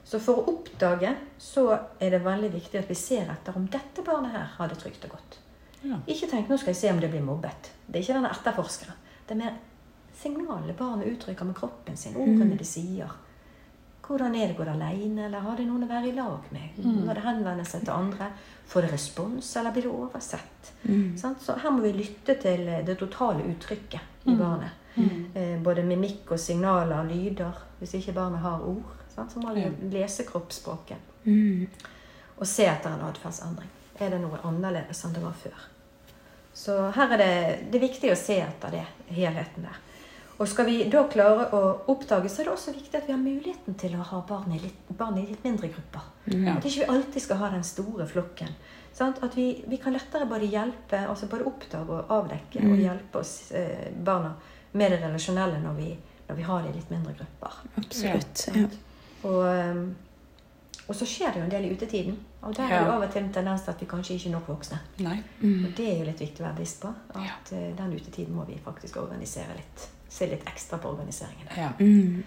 Så 0.05 0.19
for 0.21 0.41
å 0.41 0.53
oppdage 0.53 1.15
så 1.41 1.67
er 2.03 2.13
det 2.13 2.25
veldig 2.25 2.51
viktig 2.53 2.81
at 2.81 2.91
vi 2.91 2.97
ser 2.99 3.31
etter 3.31 3.57
om 3.57 3.69
dette 3.71 4.05
barnet 4.05 4.35
her 4.35 4.49
har 4.57 4.69
det 4.69 4.81
trygt 4.81 5.05
og 5.09 5.15
godt. 5.17 5.39
Ja. 5.81 6.01
Ikke 6.13 6.29
tenk 6.29 6.51
nå 6.51 6.59
skal 6.61 6.75
jeg 6.75 6.81
se 6.81 6.93
om 6.93 7.01
det 7.01 7.09
blir 7.13 7.25
mobbet. 7.25 7.71
Det 7.87 8.01
er 8.01 8.05
ikke 8.05 8.19
denne 8.19 8.33
etterforskeren. 8.35 8.99
Det 9.29 9.37
er 9.37 9.41
mer 9.41 9.59
signalene 10.23 10.77
barnet 10.79 11.07
uttrykker 11.15 11.45
med 11.49 11.57
kroppen 11.57 11.97
sin. 11.97 12.17
Ordene 12.17 12.57
det 12.61 12.69
sier. 12.69 13.11
Hvordan 14.11 14.35
er 14.35 14.49
det? 14.51 14.57
Går 14.59 14.65
det 14.67 14.73
alene, 14.75 15.27
eller 15.27 15.45
har 15.45 15.57
det 15.57 15.65
noen 15.69 15.85
å 15.87 15.89
være 15.91 16.09
i 16.11 16.13
lag 16.17 16.49
med? 16.51 16.79
Når 17.07 17.15
det 17.15 17.23
henvender 17.25 17.65
seg 17.71 17.85
til 17.87 17.95
andre, 17.95 18.27
får 18.67 18.83
det 18.83 18.93
respons, 18.93 19.51
eller 19.57 19.71
blir 19.77 19.87
det 19.87 19.93
oversett? 19.95 20.73
Sant? 21.21 21.43
Så 21.43 21.55
her 21.63 21.71
må 21.71 21.85
vi 21.85 21.93
lytte 21.95 22.35
til 22.43 22.67
eh, 22.69 22.83
det 22.87 22.97
totale 22.99 23.47
uttrykket 23.53 24.27
i 24.27 24.35
barnet. 24.35 24.71
Eh, 25.35 25.59
både 25.63 25.85
mimikk 25.87 26.33
og 26.35 26.41
signaler 26.43 27.05
og 27.05 27.07
lyder. 27.13 27.61
Hvis 27.79 27.95
ikke 28.01 28.13
barnet 28.19 28.43
har 28.43 28.65
ord, 28.67 28.97
sant? 29.15 29.31
så 29.33 29.41
må 29.41 29.55
vi 29.55 29.69
lese 29.95 30.27
kroppsspråket. 30.27 30.99
Og 32.41 32.47
se 32.47 32.67
etter 32.67 32.91
en 32.91 33.07
atferdsendring. 33.07 33.71
Er 34.01 34.11
det 34.11 34.19
noe 34.23 34.41
annerledes 34.49 35.05
enn 35.05 35.15
det 35.15 35.23
var 35.23 35.37
før? 35.39 35.69
Så 36.55 36.75
her 36.97 37.15
er 37.15 37.21
det, 37.23 37.33
det 37.71 37.79
er 37.79 37.87
viktig 37.87 38.11
å 38.11 38.19
se 38.19 38.41
etter 38.43 38.75
det, 38.75 38.85
helheten 39.15 39.69
der. 39.69 39.79
Og 40.41 40.49
skal 40.49 40.71
vi 40.71 40.77
da 40.89 41.03
klare 41.13 41.51
å 41.53 41.63
oppdage, 41.93 42.31
så 42.33 42.41
er 42.41 42.49
det 42.49 42.53
også 42.55 42.73
viktig 42.73 42.97
at 42.97 43.09
vi 43.09 43.13
har 43.13 43.21
muligheten 43.21 43.75
til 43.81 43.93
å 43.99 44.05
ha 44.09 44.23
barn 44.25 44.55
i 44.57 44.61
litt, 44.63 44.87
barn 44.97 45.19
i 45.21 45.27
litt 45.29 45.43
mindre 45.45 45.69
grupper. 45.69 46.07
Ja. 46.33 46.55
At 46.55 46.65
ikke 46.65 46.87
vi 46.87 46.93
alltid 46.95 47.25
skal 47.27 47.43
ha 47.43 47.51
den 47.53 47.67
store 47.67 48.07
flokken. 48.09 48.55
Sant? 48.97 49.21
At 49.27 49.37
vi, 49.37 49.51
vi 49.69 49.77
kan 49.83 49.93
lettere 49.93 50.29
både 50.31 50.49
hjelpe, 50.49 51.03
altså 51.13 51.29
både 51.29 51.45
oppdage 51.51 51.93
og 51.93 52.15
avdekke 52.17 52.65
og 52.65 52.81
hjelpe 52.81 53.21
oss 53.21 53.35
eh, 53.53 53.91
barna 53.93 54.33
med 54.73 54.95
det 54.95 55.03
relasjonelle 55.03 55.61
når 55.61 55.77
vi, 55.77 55.91
når 56.31 56.41
vi 56.41 56.49
har 56.49 56.65
det 56.65 56.73
i 56.73 56.79
litt 56.79 56.95
mindre 56.95 57.15
grupper. 57.21 57.61
Absolutt. 57.85 58.47
Ja. 58.57 58.65
Og, 59.29 59.45
ehm, 59.45 59.87
og 60.87 60.97
så 60.97 61.05
skjer 61.05 61.35
det 61.35 61.43
jo 61.43 61.47
en 61.51 61.53
del 61.53 61.69
i 61.69 61.77
utetiden. 61.77 62.17
Og 62.41 62.57
der 62.57 62.73
er 62.73 62.87
det 62.87 62.97
av 62.97 63.05
og 63.05 63.13
til 63.13 63.27
en 63.27 63.33
tendens 63.37 63.69
til 63.69 63.75
at 63.75 63.85
vi 63.85 63.93
kanskje 63.93 64.17
ikke 64.17 64.31
er 64.33 64.39
nok 64.39 64.53
voksne. 64.55 64.81
Nei. 65.05 65.19
Og 65.53 65.71
det 65.77 65.93
er 65.93 65.99
jo 66.01 66.09
litt 66.09 66.25
viktig 66.25 66.41
å 66.41 66.49
være 66.49 66.63
bevisst 66.63 66.81
på. 66.81 66.97
At 67.13 67.53
ja. 67.53 67.65
den 67.77 67.93
utetiden 67.93 68.33
må 68.33 68.49
vi 68.49 68.57
faktisk 68.65 69.03
organisere 69.05 69.61
litt. 69.61 69.91
Se 70.11 70.27
litt 70.27 70.47
ekstra 70.51 70.79
på 70.83 70.91
organiseringen. 70.91 71.49
Ja. 71.57 71.71
Mm. 71.79 72.23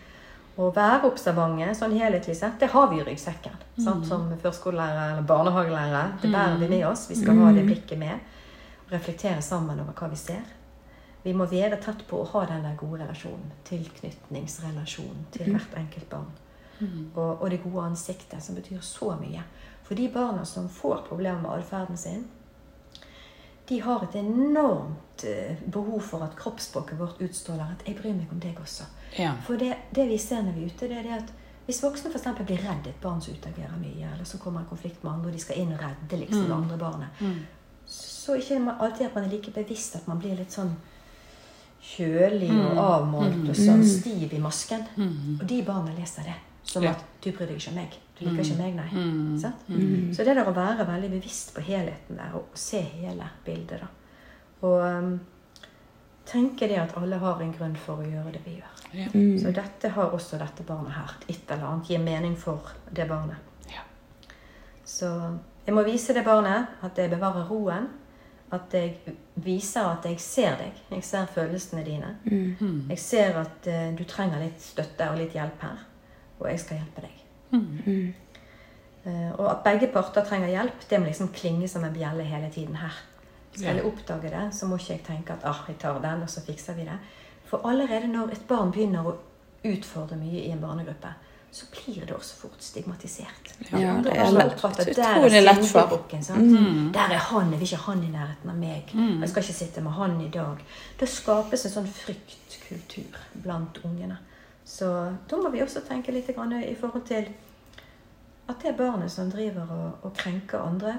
Og 0.62 0.76
være 0.76 1.10
observante, 1.10 1.72
sånn 1.76 1.96
helhetlig 1.98 2.36
sett, 2.38 2.60
det 2.62 2.70
har 2.72 2.90
vi 2.92 3.00
i 3.02 3.06
ryggsekken. 3.08 3.56
Sant? 3.82 4.06
Som 4.06 4.28
førskolelærer 4.42 5.16
eller 5.16 5.26
barnehagelærer. 5.28 6.12
Det 6.22 6.30
bærer 6.30 6.60
vi 6.62 6.70
med 6.76 6.86
oss. 6.88 7.08
Vi 7.10 7.18
skal 7.18 7.42
ha 7.42 7.50
det 7.56 7.66
blikket 7.66 7.98
med. 8.00 8.22
Og 8.86 8.94
reflektere 8.94 9.42
sammen 9.42 9.82
over 9.82 9.98
hva 9.98 10.12
vi 10.12 10.20
ser. 10.22 10.44
Vi 11.24 11.34
må 11.34 11.48
være 11.50 11.80
tett 11.82 12.04
på 12.06 12.20
å 12.22 12.30
ha 12.36 12.46
den 12.52 12.68
gode 12.78 13.02
relasjonen. 13.02 13.50
Tilknytningsrelasjonen 13.66 15.26
til 15.34 15.50
hvert 15.56 15.78
enkelt 15.80 16.10
barn. 16.12 16.32
Og, 17.16 17.42
og 17.42 17.50
det 17.50 17.62
gode 17.64 17.86
ansiktet, 17.88 18.44
som 18.44 18.56
betyr 18.60 18.82
så 18.86 19.14
mye. 19.18 19.42
For 19.88 19.96
de 19.96 20.10
barna 20.12 20.46
som 20.46 20.70
får 20.70 21.06
problemer 21.08 21.42
med 21.42 21.64
atferden 21.64 21.98
sin, 21.98 22.26
de 23.74 23.80
har 23.82 24.04
et 24.06 24.16
enormt 24.20 25.24
eh, 25.26 25.56
behov 25.66 26.04
for 26.06 26.26
at 26.26 26.36
kroppsspråket 26.38 27.00
vårt 27.00 27.22
utstråler 27.22 27.74
at 27.74 27.88
'jeg 27.88 27.96
bryr 27.98 28.14
meg 28.14 28.32
om 28.32 28.40
deg 28.40 28.60
også'. 28.62 28.86
Ja. 29.18 29.34
For 29.46 29.58
det, 29.58 29.74
det 29.96 30.08
vi 30.10 30.18
ser 30.18 30.42
når 30.42 30.52
vi 30.52 30.62
er 30.62 30.66
ute, 30.66 30.88
det 30.88 30.98
er 30.98 31.04
det 31.04 31.18
at 31.24 31.34
hvis 31.66 31.84
voksne 31.84 32.12
eksempel 32.12 32.46
blir 32.46 32.58
redd 32.58 32.88
et 32.88 33.02
barn 33.02 33.22
som 33.22 33.34
utagerer 33.34 33.78
mye, 33.80 34.14
eller 34.14 34.26
så 34.26 34.38
kommer 34.38 34.60
en 34.60 34.70
konflikt 34.70 35.04
med 35.04 35.12
andre, 35.12 35.28
og 35.28 35.34
de 35.34 35.40
skal 35.40 35.58
inn 35.58 35.74
og 35.74 35.80
redde 35.80 36.20
liksom, 36.20 36.46
det 36.46 36.56
andre 36.56 36.78
barnet, 36.78 37.08
så 37.88 38.36
ikke 38.36 38.60
alltid 38.80 39.06
at 39.06 39.16
man 39.16 39.24
er 39.24 39.30
like 39.30 39.52
bevisst 39.52 39.96
at 39.96 40.08
man 40.08 40.20
blir 40.20 40.36
litt 40.36 40.52
sånn 40.52 40.76
kjølig 41.84 42.52
og 42.52 42.78
avmålt 42.78 43.50
og 43.50 43.56
sånn 43.56 43.84
stiv 43.88 44.34
i 44.34 44.40
masken. 44.40 44.86
Og 45.40 45.48
de 45.48 45.64
barna 45.64 45.96
leser 45.98 46.24
det 46.24 46.36
som 46.64 46.84
Ja. 46.84 46.92
at 46.92 47.04
'du 47.24 47.32
bryr 47.32 47.48
deg 47.48 47.58
ikke 47.58 47.70
om 47.70 47.78
meg'. 47.78 48.00
Du 48.20 48.26
liker 48.26 48.44
ikke 48.44 48.58
meg, 48.58 48.76
nei. 48.76 49.38
Sant? 49.42 49.56
Så 50.16 50.24
det 50.24 50.36
der 50.36 50.46
å 50.46 50.54
være 50.56 50.88
veldig 50.88 51.10
bevisst 51.10 51.54
på 51.56 51.62
helheten 51.62 52.18
der, 52.18 52.34
og 52.34 52.46
se 52.54 52.82
hele 52.82 53.30
bildet, 53.46 53.80
da. 53.82 53.88
Og 54.62 54.98
um, 54.98 55.20
tenke 56.26 56.68
det 56.68 56.78
at 56.80 56.94
alle 56.98 57.18
har 57.18 57.42
en 57.42 57.54
grunn 57.54 57.76
for 57.76 57.96
å 57.96 58.06
gjøre 58.08 58.32
det 58.32 58.42
vi 58.46 58.52
gjør. 58.60 58.84
Ja. 58.94 59.08
Så 59.42 59.52
dette 59.52 59.90
har 59.90 60.12
også 60.14 60.38
dette 60.38 60.64
barnet 60.64 60.92
her. 60.94 61.16
Et 61.28 61.52
eller 61.52 61.66
annet 61.66 61.88
gir 61.88 62.00
mening 62.00 62.38
for 62.38 62.72
det 62.96 63.08
barnet. 63.10 63.36
Ja. 63.68 63.82
Så 64.86 65.38
jeg 65.66 65.76
må 65.76 65.84
vise 65.84 66.14
det 66.14 66.24
barnet 66.24 66.68
at 66.82 66.98
jeg 66.98 67.10
bevarer 67.10 67.50
roen. 67.50 67.90
At 68.52 68.70
jeg 68.74 69.00
viser 69.36 69.82
at 69.82 70.06
jeg 70.06 70.20
ser 70.20 70.56
deg. 70.58 70.74
Jeg 70.92 71.04
ser 71.04 71.26
følelsene 71.26 71.84
dine. 71.84 72.16
Jeg 72.90 73.00
ser 73.00 73.40
at 73.42 73.68
uh, 73.68 73.98
du 73.98 74.04
trenger 74.04 74.40
litt 74.40 74.62
støtte 74.62 75.10
og 75.10 75.18
litt 75.18 75.34
hjelp 75.34 75.62
her. 75.62 75.78
Og 76.44 76.50
jeg 76.52 76.60
skal 76.60 76.78
hjelpe 76.82 77.02
deg. 77.08 77.18
Eh, 79.06 79.32
og 79.38 79.50
at 79.52 79.64
begge 79.66 79.90
parter 79.92 80.24
trenger 80.28 80.48
hjelp, 80.54 80.86
det 80.90 81.00
må 81.00 81.10
liksom 81.10 81.28
klinge 81.36 81.68
som 81.68 81.84
en 81.84 81.94
bjelle 81.96 82.24
hele 82.24 82.50
tiden 82.54 82.76
her. 82.80 82.94
Skal 83.54 83.76
jeg 83.78 83.86
oppdage 83.86 84.30
det, 84.32 84.46
så 84.56 84.66
må 84.66 84.78
ikke 84.80 84.94
jeg 84.96 85.04
tenke 85.06 85.34
at 85.36 85.44
ah, 85.46 85.60
jeg 85.68 85.76
tar 85.82 86.00
den, 86.02 86.24
og 86.26 86.30
så 86.32 86.42
fikser 86.42 86.74
vi 86.78 86.86
det. 86.88 86.96
For 87.46 87.62
allerede 87.70 88.08
når 88.10 88.32
et 88.34 88.48
barn 88.50 88.72
begynner 88.74 89.06
å 89.12 89.18
utfordre 89.64 90.16
mye 90.18 90.42
i 90.48 90.50
en 90.52 90.62
barnegruppe, 90.64 91.12
så 91.54 91.68
blir 91.70 92.00
det 92.08 92.16
også 92.16 92.40
fort 92.40 92.64
stigmatisert. 92.66 93.52
Ja, 93.78 93.92
det 94.02 94.16
er 94.16 94.24
lett- 94.40 94.58
utrolig 95.20 95.44
lett 95.44 95.60
for. 95.70 95.82
sant? 96.26 96.94
Der 96.96 97.14
er 97.14 97.22
han, 97.28 97.52
jeg 97.52 97.60
vil 97.60 97.68
ikke 97.68 97.84
han 97.86 98.02
i 98.04 98.10
nærheten 98.10 98.50
av 98.50 98.56
meg. 98.58 98.90
Jeg 99.22 99.30
skal 99.30 99.44
ikke 99.44 99.54
sitte 99.60 99.82
med 99.86 99.92
han 100.00 100.20
i 100.22 100.30
dag. 100.34 100.64
Det 101.00 101.10
skapes 101.10 101.66
en 101.66 101.72
sånn 101.76 101.88
fryktkultur 101.88 103.20
blant 103.44 103.78
ungene. 103.86 104.18
Så 104.66 104.88
da 105.30 105.38
må 105.38 105.50
vi 105.52 105.62
også 105.64 105.84
tenke 105.88 106.14
litt 106.16 106.30
grann 106.36 106.54
i 106.60 106.76
forhold 106.80 107.06
til 107.08 107.28
at 108.48 108.64
det 108.64 108.76
barnet 108.78 109.12
som 109.12 109.32
driver 109.32 109.70
og, 109.72 110.06
og 110.08 110.14
krenker 110.18 110.64
andre, 110.64 110.98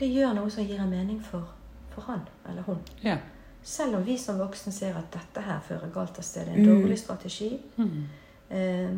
det 0.00 0.08
gjør 0.08 0.34
noe 0.36 0.50
som 0.52 0.64
gir 0.64 0.80
en 0.80 0.90
mening 0.90 1.20
for, 1.24 1.48
for 1.94 2.08
han 2.08 2.22
eller 2.48 2.64
hun. 2.68 2.80
Ja. 3.04 3.18
Selv 3.62 3.98
om 3.98 4.04
vi 4.04 4.16
som 4.18 4.38
voksne 4.40 4.72
ser 4.72 4.96
at 4.96 5.10
dette 5.12 5.44
her 5.44 5.60
fører 5.64 5.92
galt 5.92 6.18
av 6.18 6.24
sted, 6.24 6.48
det 6.48 6.56
en 6.56 6.68
dårlig 6.68 6.96
strategi, 6.98 7.50
eh, 8.48 8.94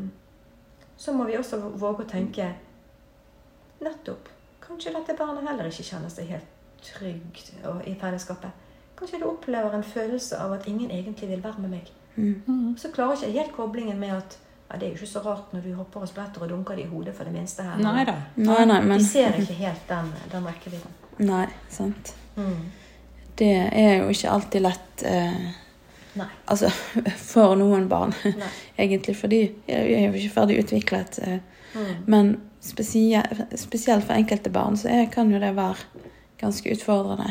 så 0.97 1.15
må 1.17 1.27
vi 1.27 1.39
også 1.39 1.59
våge 1.59 2.05
å 2.05 2.13
tenke 2.13 2.53
nettopp 3.83 4.31
Kanskje 4.63 4.93
dette 4.95 5.17
barnet 5.19 5.43
heller 5.43 5.67
ikke 5.67 5.83
kjenner 5.83 6.11
seg 6.13 6.29
helt 6.31 6.53
trygg 6.87 7.41
i 7.91 7.97
fellesskapet. 7.99 8.61
Kanskje 8.95 9.19
du 9.19 9.25
opplever 9.27 9.75
en 9.75 9.83
følelse 9.83 10.39
av 10.39 10.55
at 10.55 10.69
ingen 10.71 10.91
egentlig 10.95 11.29
vil 11.33 11.43
være 11.43 11.65
med 11.65 11.73
meg. 11.75 11.91
Mm. 12.17 12.75
Så 12.79 12.91
klarer 12.93 13.17
ikke 13.17 13.39
helt 13.39 13.53
koblingen 13.57 13.99
med 14.01 14.13
at 14.17 14.39
ja, 14.71 14.77
det 14.79 14.87
er 14.87 14.91
jo 14.93 14.99
ikke 15.01 15.07
så 15.13 15.23
rart 15.25 15.53
når 15.53 15.61
du 15.67 15.73
hopper 15.77 16.01
og 16.05 16.09
spretter 16.09 16.43
og 16.45 16.49
dunker 16.53 16.77
det 16.77 16.85
i 16.87 16.91
hodet 16.91 17.15
for 17.17 17.25
det 17.29 17.33
minste 17.35 17.63
her. 17.67 17.77
Nei 17.81 18.05
da. 18.09 18.15
Nei, 18.37 18.65
nei, 18.69 18.81
men 18.85 18.99
Vi 18.99 19.05
ser 19.05 19.37
ikke 19.41 19.57
helt 19.59 19.89
den, 19.89 20.13
den 20.33 20.47
rekkevidden. 20.49 20.95
Nei, 21.29 21.47
sant. 21.73 22.15
Mm. 22.37 22.71
Det 23.37 23.51
er 23.73 23.99
jo 24.03 24.09
ikke 24.13 24.31
alltid 24.33 24.63
lett 24.65 25.03
eh, 25.09 25.43
Nei. 26.17 26.27
Altså, 26.53 26.69
for 27.33 27.55
noen 27.57 27.89
barn, 27.89 28.13
Nei. 28.25 28.49
egentlig, 28.85 29.17
for 29.17 29.33
de 29.33 29.43
er 29.69 30.07
jo 30.09 30.13
ikke 30.13 30.35
ferdig 30.41 30.61
utviklet. 30.65 31.19
Eh, 31.23 31.39
Mm. 31.73 32.03
men 32.07 32.27
spesielt, 32.61 33.39
spesielt 33.57 34.05
for 34.05 34.13
enkelte 34.13 34.51
barn 34.53 34.75
så 34.77 34.91
er, 34.93 35.07
kan 35.09 35.31
jo 35.33 35.39
det 35.41 35.55
være 35.57 35.77
ganske 36.37 36.69
utfordrende 36.75 37.31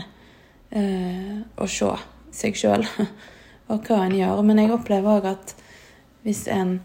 eh, 0.71 1.43
å 1.61 1.67
se 1.69 1.91
seg 2.33 2.57
sjøl 2.57 2.87
og 3.71 3.87
hva 3.87 4.03
en 4.05 4.15
gjør. 4.17 4.41
Men 4.45 4.59
jeg 4.61 4.71
opplever 4.75 5.19
òg 5.21 5.27
at 5.31 5.55
hvis 6.25 6.43
en 6.53 6.75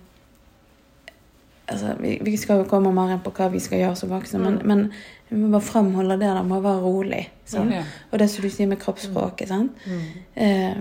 altså, 1.69 1.95
vi, 2.01 2.17
vi 2.23 2.37
skal 2.41 2.63
jo 2.63 2.69
komme 2.71 2.93
mer 2.95 3.13
inn 3.17 3.23
på 3.25 3.33
hva 3.37 3.49
vi 3.53 3.61
skal 3.63 3.83
gjøre 3.83 3.99
som 3.99 4.13
voksne, 4.15 4.39
men, 4.43 4.59
Mm. 4.63 4.67
men 4.71 4.93
vi 5.29 5.37
må 5.41 5.51
bare 5.57 5.67
fremholde 5.67 6.17
det 6.21 6.29
der 6.31 6.43
må 6.47 6.61
være 6.63 6.81
rolig. 6.85 7.23
Ja. 7.53 7.83
Og 8.13 8.19
det 8.23 8.29
som 8.31 8.43
du 8.47 8.51
sier 8.51 8.69
med 8.71 8.79
kroppsspråket. 8.79 9.49
sant? 9.49 9.73
Mm. 9.87 10.03
Eh, 10.37 10.77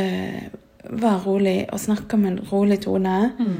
eh, 0.00 0.42
vær 0.90 1.20
rolig 1.26 1.66
og 1.72 1.80
snakke 1.80 2.16
med 2.16 2.32
en 2.32 2.46
rolig 2.52 2.80
tone. 2.84 3.32
Mm. 3.38 3.56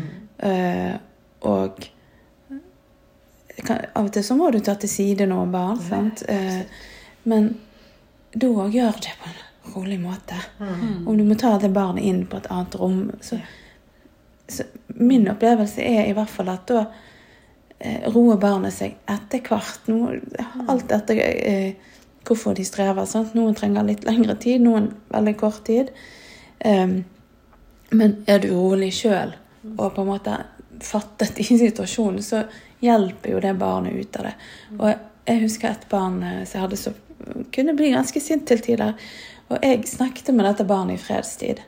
Eh, 0.48 0.94
og 1.42 1.84
kan, 3.64 3.84
av 3.94 4.06
og 4.08 4.12
til 4.12 4.24
så 4.24 4.34
må 4.36 4.50
du 4.52 4.58
ta 4.64 4.74
til 4.74 4.88
side 4.90 5.26
noen 5.30 5.52
barn, 5.52 5.78
sant? 5.80 6.24
Eh, 6.28 6.62
men 7.24 7.52
da 8.34 8.46
gjør 8.48 8.96
det 9.04 9.12
på 9.20 9.28
en 9.30 9.36
rolig 9.72 10.00
måte. 10.00 10.36
Mm. 10.58 11.08
Om 11.08 11.18
du 11.18 11.24
må 11.24 11.34
ta 11.34 11.54
det 11.58 11.72
barnet 11.74 12.04
inn 12.04 12.24
på 12.26 12.38
et 12.40 12.50
annet 12.52 12.74
rom 12.80 13.10
så, 13.20 13.38
så 14.48 14.66
Min 14.94 15.28
opplevelse 15.30 15.82
er 15.82 16.06
i 16.06 16.12
hvert 16.14 16.30
fall 16.30 16.52
at 16.52 16.68
da 16.70 16.84
eh, 17.78 18.04
roer 18.14 18.36
barnet 18.38 18.74
seg 18.76 18.98
etter 19.10 19.42
hvert. 19.48 19.88
Noe, 19.90 20.20
alt 20.70 20.92
etter 20.94 21.18
eh, 21.18 21.94
hvorfor 22.24 22.54
de 22.54 22.64
strever. 22.64 23.08
Sant? 23.10 23.34
Noen 23.34 23.56
trenger 23.58 23.86
litt 23.88 24.04
lengre 24.06 24.36
tid, 24.40 24.62
noen 24.62 24.92
veldig 25.10 25.34
kort 25.40 25.64
tid. 25.66 25.90
Um, 26.64 27.00
men 27.90 28.14
er 28.30 28.38
du 28.40 28.52
rolig 28.54 28.92
sjøl 28.94 29.34
og 29.74 29.94
på 29.96 30.04
en 30.04 30.08
måte 30.08 30.36
fattet 30.84 31.40
i 31.40 31.46
situasjonen, 31.58 32.22
så 32.22 32.44
hjelper 32.84 33.34
jo 33.34 33.42
det 33.42 33.54
barnet 33.58 33.96
ut 33.96 34.16
av 34.20 34.28
det. 34.28 34.34
Og 34.78 34.88
jeg 35.24 35.42
husker 35.44 35.70
et 35.72 35.86
barn 35.90 36.20
eh, 36.22 36.42
som 36.44 36.58
jeg 36.58 36.66
hadde 36.66 36.80
så 36.80 36.94
kunne 37.54 37.76
bli 37.78 37.92
ganske 37.94 38.20
sint 38.20 38.46
til 38.48 38.60
tider. 38.64 38.94
Og 39.54 39.62
jeg 39.64 39.84
snakket 39.88 40.32
med 40.34 40.48
dette 40.48 40.66
barnet 40.68 40.98
i 40.98 41.02
fredstid. 41.02 41.62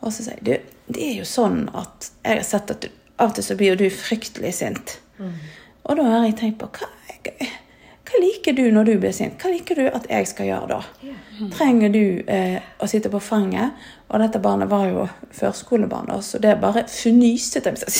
Og 0.00 0.12
så 0.12 0.24
sier 0.24 0.40
jeg 0.40 0.46
du, 0.46 0.72
det 0.94 1.04
er 1.04 1.18
jo 1.20 1.26
sånn 1.28 1.66
at 1.76 2.10
jeg 2.24 2.40
har 2.40 2.46
sett 2.48 2.72
at 2.72 2.84
du, 2.84 2.88
av 3.16 3.30
og 3.30 3.36
til 3.36 3.46
så 3.46 3.56
blir 3.58 3.74
jo 3.74 3.84
du 3.84 3.86
fryktelig 3.92 4.56
sint. 4.58 4.98
Mm. 5.18 5.36
Og 5.84 6.00
da 6.00 6.08
har 6.08 6.26
jeg 6.26 6.38
tenkt 6.40 6.60
på 6.60 6.68
hva, 6.74 6.88
hva 8.04 8.20
liker 8.20 8.56
du 8.56 8.64
når 8.72 8.88
du 8.88 8.94
blir 9.00 9.14
sint? 9.16 9.36
Hva 9.40 9.52
liker 9.52 9.80
du 9.80 9.84
at 9.88 10.08
jeg 10.10 10.28
skal 10.28 10.48
gjøre 10.50 10.70
da? 10.74 10.80
Mm. 11.04 11.52
Trenger 11.54 11.94
du 11.94 12.02
eh, 12.30 12.58
å 12.80 12.88
sitte 12.90 13.12
på 13.12 13.20
fanget? 13.22 13.86
Og 14.10 14.20
dette 14.20 14.42
barnet 14.42 14.70
var 14.70 14.84
jo 14.90 15.06
førskolebarn, 15.34 16.12
så 16.22 16.40
det 16.42 16.58
bare 16.62 16.84
fnyste 16.90 17.64
til 17.64 17.76
meg. 17.76 17.96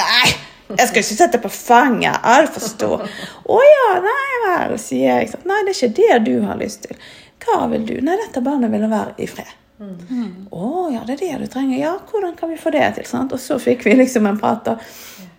Nei! 0.00 0.28
Jeg 0.66 0.90
skal 0.90 1.02
ikke 1.02 1.16
sette 1.16 1.40
på 1.40 1.50
fanget! 1.52 2.18
Altfor 2.26 2.60
forstår. 2.60 3.04
Å 3.54 3.58
ja, 3.62 3.90
nei 4.02 4.38
vel, 4.44 4.76
sier 4.82 5.22
jeg. 5.22 5.44
Nei, 5.46 5.60
det 5.66 5.72
er 5.72 5.78
ikke 5.78 5.96
det 6.00 6.18
du 6.26 6.34
har 6.46 6.58
lyst 6.60 6.84
til. 6.86 6.98
Hva 7.44 7.66
vil 7.70 7.84
du? 7.86 7.94
Nei, 8.04 8.16
dette 8.24 8.40
barnet 8.44 8.72
ville 8.72 8.88
være 8.90 9.14
i 9.22 9.26
fred. 9.30 9.52
Mm. 9.78 10.46
Å 10.56 10.68
ja, 10.94 11.02
det 11.04 11.18
er 11.18 11.20
det 11.20 11.44
du 11.44 11.50
trenger. 11.52 11.76
Ja, 11.78 11.94
hvordan 12.10 12.32
kan 12.38 12.48
vi 12.50 12.56
få 12.60 12.70
det 12.72 12.86
til? 12.96 13.04
Sant? 13.08 13.34
Og 13.36 13.40
så 13.42 13.58
fikk 13.60 13.84
vi 13.86 13.92
liksom 13.98 14.26
en 14.30 14.38
prat, 14.40 14.64
da. 14.64 14.78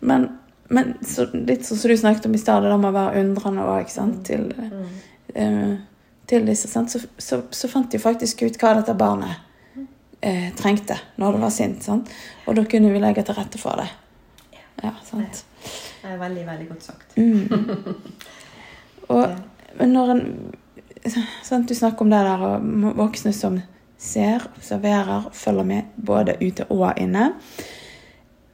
Men, 0.06 0.28
men 0.70 0.94
så, 1.02 1.26
litt 1.34 1.66
sånn 1.66 1.80
som 1.82 1.90
du 1.92 1.98
snakket 1.98 2.28
om 2.30 2.36
i 2.38 2.42
stad, 2.42 2.62
det 2.64 2.70
der 2.70 2.78
med 2.84 2.92
å 2.92 2.98
være 3.00 3.24
undrende 3.24 3.66
òg, 3.66 3.90
sant, 3.90 4.20
til, 4.30 4.46
Mm. 4.58 4.86
eh, 5.36 5.74
til 6.30 6.46
disse, 6.46 6.68
sant? 6.70 6.92
Så, 6.94 7.02
så, 7.18 7.42
så 7.52 7.70
fant 7.72 7.90
de 7.92 8.00
faktisk 8.04 8.44
ut 8.46 8.58
hva 8.62 8.76
dette 8.78 8.94
barnet 9.00 9.42
eh, 10.22 10.52
trengte 10.60 11.00
når 11.18 11.38
det 11.38 11.42
var 11.48 11.56
sint. 11.58 11.82
Sant? 11.84 12.14
Og 12.46 12.56
da 12.60 12.64
kunne 12.70 12.94
vi 12.94 13.02
legge 13.02 13.24
til 13.26 13.36
rette 13.38 13.58
for 13.62 13.82
det. 13.82 13.90
Ja, 14.84 14.94
sant. 15.08 15.44
Det 16.04 16.14
er 16.14 16.20
veldig, 16.22 16.46
veldig 16.46 16.68
godt 16.70 16.84
sagt. 16.92 17.18
Mm. 17.18 18.06
Og 19.14 19.28
men 19.78 19.92
når 19.94 20.10
en 20.14 20.24
sant, 21.44 21.68
Du 21.68 21.76
snakker 21.76 22.02
om 22.02 22.10
det 22.10 22.24
der 22.24 22.94
voksne 22.98 23.34
som 23.34 23.62
ser, 23.98 24.46
observerer, 24.58 25.30
følger 25.34 25.64
med 25.64 25.84
både 25.96 26.38
ute 26.42 26.66
og 26.70 26.94
inne. 26.98 27.34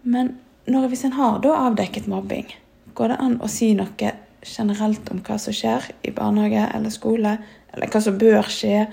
Men 0.03 0.37
når, 0.67 0.87
hvis 0.87 1.03
en 1.05 1.17
har 1.17 1.39
da 1.43 1.55
avdekket 1.67 2.07
mobbing, 2.07 2.47
går 2.95 3.07
det 3.13 3.19
an 3.19 3.39
å 3.41 3.49
si 3.51 3.73
noe 3.73 4.13
generelt 4.43 5.09
om 5.11 5.21
hva 5.23 5.37
som 5.39 5.55
skjer 5.55 5.89
i 6.03 6.11
barnehage 6.11 6.67
eller 6.75 6.93
skole? 6.93 7.37
Eller 7.73 7.91
hva 7.91 8.01
som 8.03 8.17
bør 8.19 8.49
skje? 8.51 8.87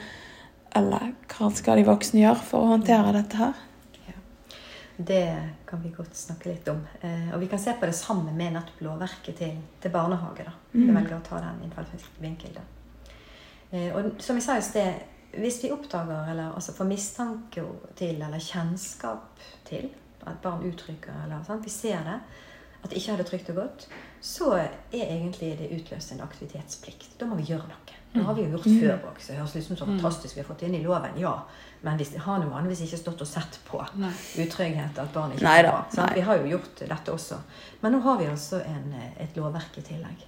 Eller 0.76 1.12
hva 1.32 1.50
skal 1.54 1.80
de 1.80 1.88
voksne 1.88 2.22
gjøre 2.22 2.46
for 2.46 2.62
å 2.62 2.72
håndtere 2.76 3.14
dette 3.16 3.36
her? 3.36 3.66
Det 5.00 5.24
kan 5.66 5.80
vi 5.82 5.88
godt 5.96 6.16
snakke 6.16 6.50
litt 6.50 6.66
om. 6.68 6.82
Eh, 7.00 7.30
og 7.32 7.40
vi 7.40 7.46
kan 7.48 7.58
se 7.58 7.72
på 7.72 7.86
det 7.88 7.94
sammen 7.96 8.36
med 8.36 8.52
nettopp 8.52 8.82
lovverket 8.84 9.38
til, 9.38 9.54
til 9.80 9.90
barnehage. 9.90 10.44
da. 10.44 10.52
Vi 10.72 10.84
Mm. 10.84 10.94
velger 10.94 11.16
å 11.16 11.22
ta 11.24 11.40
den 11.40 11.62
innfallsvinkelen. 11.64 12.79
Eh, 13.72 13.90
og 13.96 14.12
som 14.22 14.36
jeg 14.36 14.42
sa 14.46 14.56
i 14.58 14.62
sted, 14.66 14.94
hvis 15.38 15.60
vi 15.62 15.70
oppdager 15.70 16.30
eller 16.32 16.54
altså 16.56 16.72
får 16.74 16.88
mistanke 16.90 17.62
til 17.96 18.16
eller 18.22 18.42
kjennskap 18.42 19.38
til 19.68 19.90
at 20.26 20.40
barn 20.42 20.64
uttrykker 20.66 21.24
eller 21.24 21.44
sant, 21.46 21.64
vi 21.64 21.70
ser 21.70 22.02
det, 22.04 22.16
at 22.82 22.90
de 22.90 22.96
ikke 22.96 23.10
har 23.12 23.20
det 23.20 23.26
trygt 23.28 23.50
og 23.52 23.56
godt, 23.60 23.86
så 24.24 24.50
er 24.56 24.68
egentlig 24.92 25.52
det 25.60 25.68
utløst 25.76 26.12
en 26.12 26.20
aktivitetsplikt. 26.24 27.14
Da 27.20 27.26
må 27.28 27.36
vi 27.38 27.46
gjøre 27.52 27.68
noe. 27.68 27.96
Det 28.12 28.24
har 28.26 28.34
vi 28.34 28.42
jo 28.42 28.56
gjort 28.56 28.66
Mm. 28.66 28.80
før 28.80 29.04
òg, 29.06 29.18
så 29.22 29.26
det 29.28 29.36
høres 29.38 29.56
ut 29.56 29.64
som 29.64 29.76
så 29.76 29.86
fantastisk 29.86 30.34
vi 30.34 30.40
har 30.40 30.48
fått 30.48 30.62
inn 30.66 30.74
i 30.74 30.82
loven. 30.82 31.12
Ja, 31.20 31.44
men 31.82 31.96
vi 31.98 32.04
har 32.18 32.38
nå 32.42 32.48
vanligvis 32.50 32.80
ikke 32.82 32.98
stått 32.98 33.20
og 33.22 33.28
sett 33.28 33.60
på 33.68 33.78
utrygghet, 34.36 34.98
at 34.98 35.12
barn 35.14 35.30
ikke 35.32 35.44
er 35.46 35.62
bra. 35.70 35.84
Vi 36.14 36.20
har 36.20 36.36
jo 36.38 36.48
gjort 36.56 36.82
dette 36.88 37.12
også. 37.12 37.38
Men 37.82 37.92
nå 37.92 38.00
har 38.00 38.18
vi 38.18 38.26
altså 38.26 38.58
en, 38.66 38.94
et 39.16 39.36
lovverk 39.36 39.78
i 39.78 39.82
tillegg. 39.82 40.26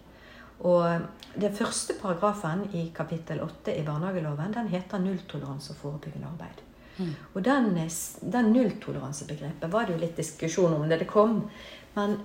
Og 0.63 1.07
den 1.35 1.55
første 1.55 1.95
paragrafen 1.99 2.67
i 2.77 2.91
kapittel 2.95 3.41
8 3.43 3.75
i 3.75 3.85
barnehageloven 3.87 4.53
den 4.55 4.69
heter 4.69 5.01
nulltoleranse 5.03 5.73
og 5.73 5.81
forebyggende 5.81 6.29
arbeid. 6.29 6.61
Mm. 6.99 7.15
Og 7.35 7.45
den, 7.45 7.77
eh, 7.77 7.93
den 8.33 8.53
nulltoleransebegrepet 8.53 9.73
var 9.73 9.87
det 9.87 9.97
jo 9.97 10.03
litt 10.05 10.17
diskusjon 10.17 10.75
om 10.75 10.89
da 10.89 10.99
det 11.01 11.09
kom. 11.09 11.51
Men 11.95 12.19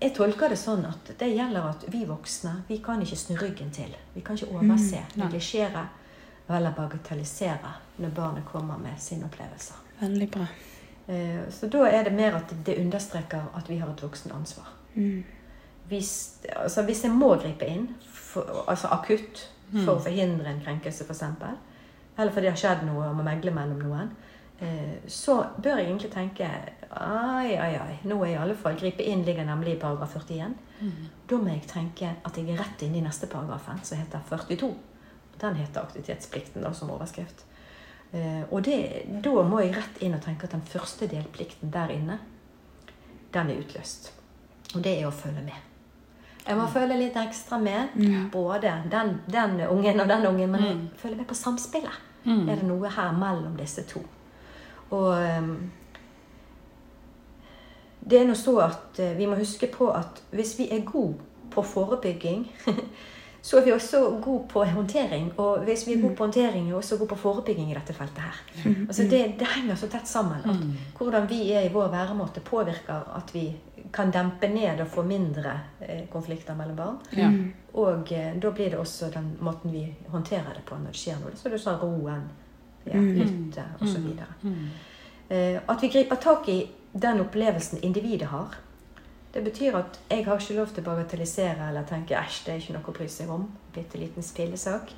jeg 0.00 0.14
tolker 0.16 0.48
det 0.48 0.58
sånn 0.58 0.86
at 0.86 1.12
det 1.18 1.28
gjelder 1.30 1.68
at 1.68 1.84
vi 1.88 2.04
voksne 2.06 2.62
vi 2.68 2.78
kan 2.82 3.02
ikke 3.02 3.18
snu 3.18 3.36
ryggen 3.36 3.70
til. 3.70 3.90
Vi 4.14 4.20
kan 4.20 4.38
ikke 4.38 4.54
overse, 4.54 5.02
nei. 5.16 5.24
neglisjere 5.24 5.86
eller 6.48 6.74
bagatellisere 6.76 7.74
når 7.96 8.10
barnet 8.16 8.44
kommer 8.44 8.78
med 8.78 8.98
sine 9.00 9.24
opplevelser. 9.24 9.76
Veldig 10.00 10.30
bra. 10.30 10.46
Eh, 11.06 11.48
Så 11.50 11.66
da 11.66 11.86
er 11.88 12.04
det 12.04 12.12
mer 12.12 12.34
at 12.36 12.52
det 12.64 12.78
understreker 12.78 13.50
at 13.54 13.70
vi 13.70 13.78
har 13.78 13.90
et 13.90 14.02
voksenansvar. 14.02 14.66
Mm. 14.94 15.24
Hvis, 15.88 16.12
altså 16.56 16.82
hvis 16.86 17.02
jeg 17.04 17.12
må 17.12 17.34
gripe 17.36 17.66
inn, 17.68 17.88
for, 18.06 18.64
altså 18.68 18.88
akutt, 18.94 19.48
for 19.72 19.78
Mm. 19.80 19.88
å 19.88 20.00
forhindre 20.04 20.50
en 20.50 20.60
krenkelse 20.60 21.04
f.eks., 21.04 21.22
eller 22.18 22.32
fordi 22.32 22.46
det 22.46 22.50
har 22.52 22.60
skjedd 22.60 22.82
noe 22.86 23.06
og 23.08 23.14
må 23.16 23.22
megle 23.24 23.50
mellom 23.56 23.78
noen, 23.80 24.10
eh, 24.60 24.98
så 25.08 25.38
bør 25.62 25.78
jeg 25.80 25.86
egentlig 25.88 26.10
tenke 26.12 26.44
ai, 26.90 27.56
ai, 27.56 27.70
ai, 27.80 27.94
nå 28.04 28.18
er 28.24 28.34
i 28.34 28.36
alle 28.36 28.54
fall 28.54 28.76
gripe 28.76 29.02
inn 29.02 29.24
ligger 29.24 29.44
nemlig 29.48 29.72
i 29.76 29.80
paragraf 29.80 30.12
41. 30.16 30.52
Mm. 30.82 31.08
Da 31.28 31.36
må 31.40 31.48
jeg 31.54 31.66
tenke 31.72 32.10
at 32.22 32.36
jeg 32.36 32.50
er 32.52 32.60
rett 32.60 32.82
inn 32.84 32.94
i 32.94 33.00
neste 33.00 33.26
paragrafen, 33.32 33.80
som 33.82 33.98
heter 33.98 34.20
42. 34.28 34.74
Den 35.40 35.56
heter 35.56 35.80
aktivitetsplikten 35.80 36.62
da, 36.62 36.72
som 36.76 36.90
overskrift. 36.92 37.44
Eh, 38.12 38.44
og 38.50 38.62
det, 38.68 39.06
da 39.24 39.42
må 39.42 39.62
jeg 39.64 39.72
rett 39.76 40.02
inn 40.04 40.14
og 40.14 40.20
tenke 40.20 40.44
at 40.44 40.52
den 40.52 40.68
første 40.68 41.08
delplikten 41.08 41.72
der 41.72 41.88
inne, 41.96 42.18
den 43.32 43.50
er 43.50 43.60
utløst. 43.64 44.12
Og 44.74 44.82
det 44.84 44.98
er 45.00 45.08
å 45.08 45.14
følge 45.16 45.40
med. 45.48 45.71
Jeg 46.48 46.56
må 46.58 46.66
føle 46.66 46.96
litt 46.98 47.16
ekstra 47.16 47.58
med. 47.62 47.92
Mm. 47.94 48.30
Både 48.32 48.72
den, 48.90 49.20
den 49.30 49.60
ungen 49.68 50.00
og 50.00 50.08
den 50.08 50.26
ungen, 50.26 50.50
men 50.50 50.60
jeg 50.64 50.74
Mm. 50.76 50.88
følger 50.96 51.16
med 51.16 51.26
på 51.26 51.34
samspillet. 51.34 52.00
Mm. 52.24 52.48
Er 52.48 52.54
det 52.56 52.64
noe 52.64 52.88
her 52.88 53.12
mellom 53.12 53.56
disse 53.56 53.82
to? 53.82 54.02
Og 54.90 55.12
ehm, 55.22 55.70
det 58.10 58.18
er 58.20 58.26
nå 58.26 58.34
så 58.34 58.56
at 58.64 58.98
eh, 58.98 59.14
vi 59.18 59.26
må 59.30 59.36
huske 59.38 59.68
på 59.72 59.88
at 59.94 60.22
hvis 60.34 60.56
vi 60.58 60.68
er 60.74 60.82
gode 60.84 61.14
på 61.52 61.62
forebygging, 61.62 62.46
så 63.42 63.58
er 63.58 63.64
vi 63.66 63.72
også 63.74 64.00
gode 64.24 64.48
på 64.48 64.64
håndtering. 64.64 65.32
Og 65.38 65.62
hvis 65.66 65.86
vi 65.86 65.92
er 65.94 66.02
gode 66.02 66.16
på 66.16 66.24
håndtering, 66.24 66.64
er 66.66 66.72
vi 66.72 66.78
også 66.78 66.96
gode 66.98 67.08
på 67.12 67.18
forebygging 67.22 67.70
i 67.70 67.74
dette 67.74 67.94
feltet 67.94 68.18
her. 68.26 68.40
Altså 68.88 69.02
det, 69.10 69.22
det 69.38 69.46
henger 69.56 69.74
så 69.76 69.88
tett 69.92 70.08
sammen 70.08 70.38
at 70.44 70.50
Mm. 70.56 70.72
hvordan 70.98 71.28
vi 71.30 71.52
er 71.52 71.60
i 71.68 71.72
vår 71.72 71.88
væremåte, 71.92 72.40
påvirker 72.40 73.06
at 73.16 73.34
vi 73.34 73.52
kan 73.92 74.10
dempe 74.10 74.48
ned 74.48 74.80
og 74.80 74.88
få 74.88 75.02
mindre 75.04 75.52
eh, 75.80 76.06
konflikter 76.12 76.54
mellom 76.56 76.76
barn. 76.76 76.98
Ja. 77.16 77.28
Og 77.74 78.12
eh, 78.12 78.34
da 78.40 78.50
blir 78.50 78.70
det 78.72 78.78
også 78.80 79.10
den 79.14 79.36
måten 79.40 79.72
vi 79.72 79.84
håndterer 80.08 80.54
det 80.56 80.64
på 80.68 80.78
når 80.80 80.94
det 80.94 81.00
skjer 81.02 81.20
noe. 81.20 81.34
Så 81.36 81.52
du 81.52 81.58
sa 81.58 81.76
roen, 81.82 82.24
ja, 82.84 82.96
Mm. 82.98 83.14
lytte 83.14 83.64
osv. 83.80 84.08
Mm. 84.42 84.68
Eh, 85.28 85.60
at 85.68 85.82
vi 85.82 85.88
griper 85.88 86.16
tak 86.16 86.48
i 86.48 86.70
den 86.92 87.20
opplevelsen 87.20 87.78
individet 87.82 88.28
har. 88.28 88.56
Det 89.32 89.44
betyr 89.44 89.76
at 89.78 89.98
jeg 90.10 90.24
har 90.26 90.38
ikke 90.40 90.54
lov 90.56 90.66
til 90.74 90.82
å 90.82 90.86
bagatellisere 90.90 91.68
eller 91.68 91.84
tenke 91.88 92.14
æsj, 92.18 92.42
det 92.46 92.52
er 92.54 92.58
ikke 92.60 92.72
noe 92.74 92.90
å 92.90 92.96
bry 92.98 93.06
seg 93.08 93.30
om. 93.30 93.46
Bitte 93.74 93.98
liten 93.98 94.22
spillesak. 94.22 94.90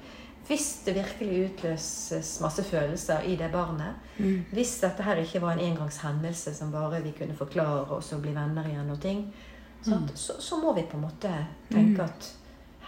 Hvis 0.46 0.82
det 0.84 0.94
virkelig 0.94 1.44
utløses 1.50 2.40
masse 2.40 2.62
følelser 2.64 3.20
i 3.24 3.36
det 3.36 3.50
barnet, 3.52 3.94
Mm. 4.18 4.44
hvis 4.52 4.80
dette 4.80 5.02
her 5.02 5.16
ikke 5.16 5.40
var 5.42 5.52
en 5.52 5.58
engangshendelse 5.72 6.54
som 6.54 6.72
bare 6.72 7.02
vi 7.02 7.10
kunne 7.18 7.34
forklare 7.34 7.86
og 7.90 8.02
så 8.02 8.18
bli 8.20 8.34
venner 8.34 8.64
igjen 8.68 8.90
og 8.90 9.00
ting, 9.00 9.34
sant, 9.82 10.12
så, 10.18 10.36
så 10.40 10.56
må 10.62 10.72
vi 10.74 10.82
på 10.90 10.96
en 10.96 11.02
måte 11.02 11.32
tenke 11.72 12.02
at 12.04 12.28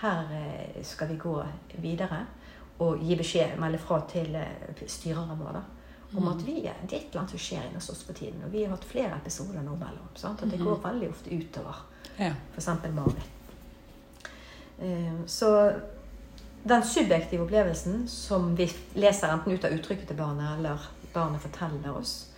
her 0.02 0.28
eh, 0.36 0.84
skal 0.84 1.08
vi 1.08 1.16
gå 1.16 1.42
videre 1.78 2.26
og 2.78 2.98
gi 3.00 3.16
beskjed, 3.16 3.56
melde 3.58 3.78
fra 3.78 4.02
til 4.08 4.26
styreren 4.36 4.88
styrerne 4.88 5.38
våre 5.40 5.62
om 6.16 6.28
at 6.28 6.46
vi, 6.46 6.58
er- 6.66 6.76
det 6.86 6.92
er 6.92 6.96
et 7.00 7.06
eller 7.10 7.20
annet 7.20 7.30
som 7.30 7.38
skjer 7.38 7.62
inne 7.66 7.74
hos 7.80 7.90
oss 7.90 8.04
på 8.04 8.12
tiden. 8.12 8.42
Og 8.44 8.52
vi 8.52 8.62
har 8.62 8.70
hatt 8.70 8.84
flere 8.84 9.16
episoder 9.16 9.62
nå 9.62 9.74
mellom. 9.76 10.06
Sant? 10.14 10.42
At 10.42 10.50
det 10.50 10.60
går 10.60 10.78
veldig 10.84 11.08
ofte 11.10 11.30
utover 11.34 11.80
Ja. 12.18 12.32
f.eks. 12.54 12.68
Marit. 12.94 13.26
Eh, 14.78 15.12
Så 15.26 15.72
den 16.66 16.82
subjektive 16.82 17.44
opplevelsen 17.44 18.08
som 18.08 18.54
vi 18.56 18.66
leser 18.94 19.30
enten 19.30 19.52
ut 19.52 19.64
av 19.64 19.74
uttrykket 19.76 20.08
til 20.10 20.18
barnet, 20.18 20.56
eller 20.58 20.88
barnet 21.12 21.42
forteller 21.42 21.94
oss, 21.94 22.32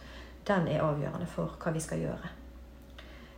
den 0.44 0.68
er 0.68 0.84
avgjørende 0.84 1.28
for 1.32 1.56
hva 1.62 1.72
vi 1.72 1.80
skal 1.80 2.02
gjøre. 2.02 2.34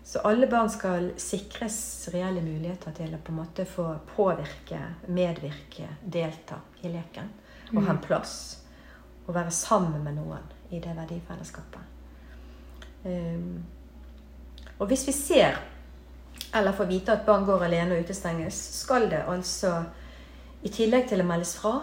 Så 0.03 0.24
alle 0.26 0.49
barn 0.51 0.70
skal 0.70 1.12
sikres 1.20 2.09
reelle 2.11 2.43
muligheter 2.43 2.95
til 2.97 3.14
å 3.14 3.20
på 3.22 3.30
en 3.30 3.38
måte 3.38 3.66
få 3.68 3.86
påvirke, 4.16 4.80
medvirke, 5.07 5.86
delta 6.03 6.59
i 6.82 6.91
leken. 6.91 7.28
Og 7.70 7.84
ha 7.84 7.95
en 7.95 8.03
plass. 8.03 8.34
Og 9.28 9.34
være 9.36 9.55
sammen 9.55 10.03
med 10.03 10.18
noen 10.18 10.49
i 10.74 10.80
det 10.82 10.97
verdifellesskapet. 10.97 11.99
Um, 13.05 13.62
og 14.80 14.91
hvis 14.91 15.07
vi 15.07 15.14
ser 15.14 15.61
eller 16.55 16.74
får 16.74 16.88
vite 16.91 17.14
at 17.14 17.26
barn 17.26 17.47
går 17.47 17.62
alene 17.68 17.95
og 17.95 18.05
utestenges, 18.05 18.59
skal 18.80 19.07
det 19.11 19.22
altså, 19.30 19.84
i 20.62 20.70
tillegg 20.72 21.08
til 21.08 21.22
å 21.22 21.26
meldes 21.28 21.54
fra, 21.56 21.78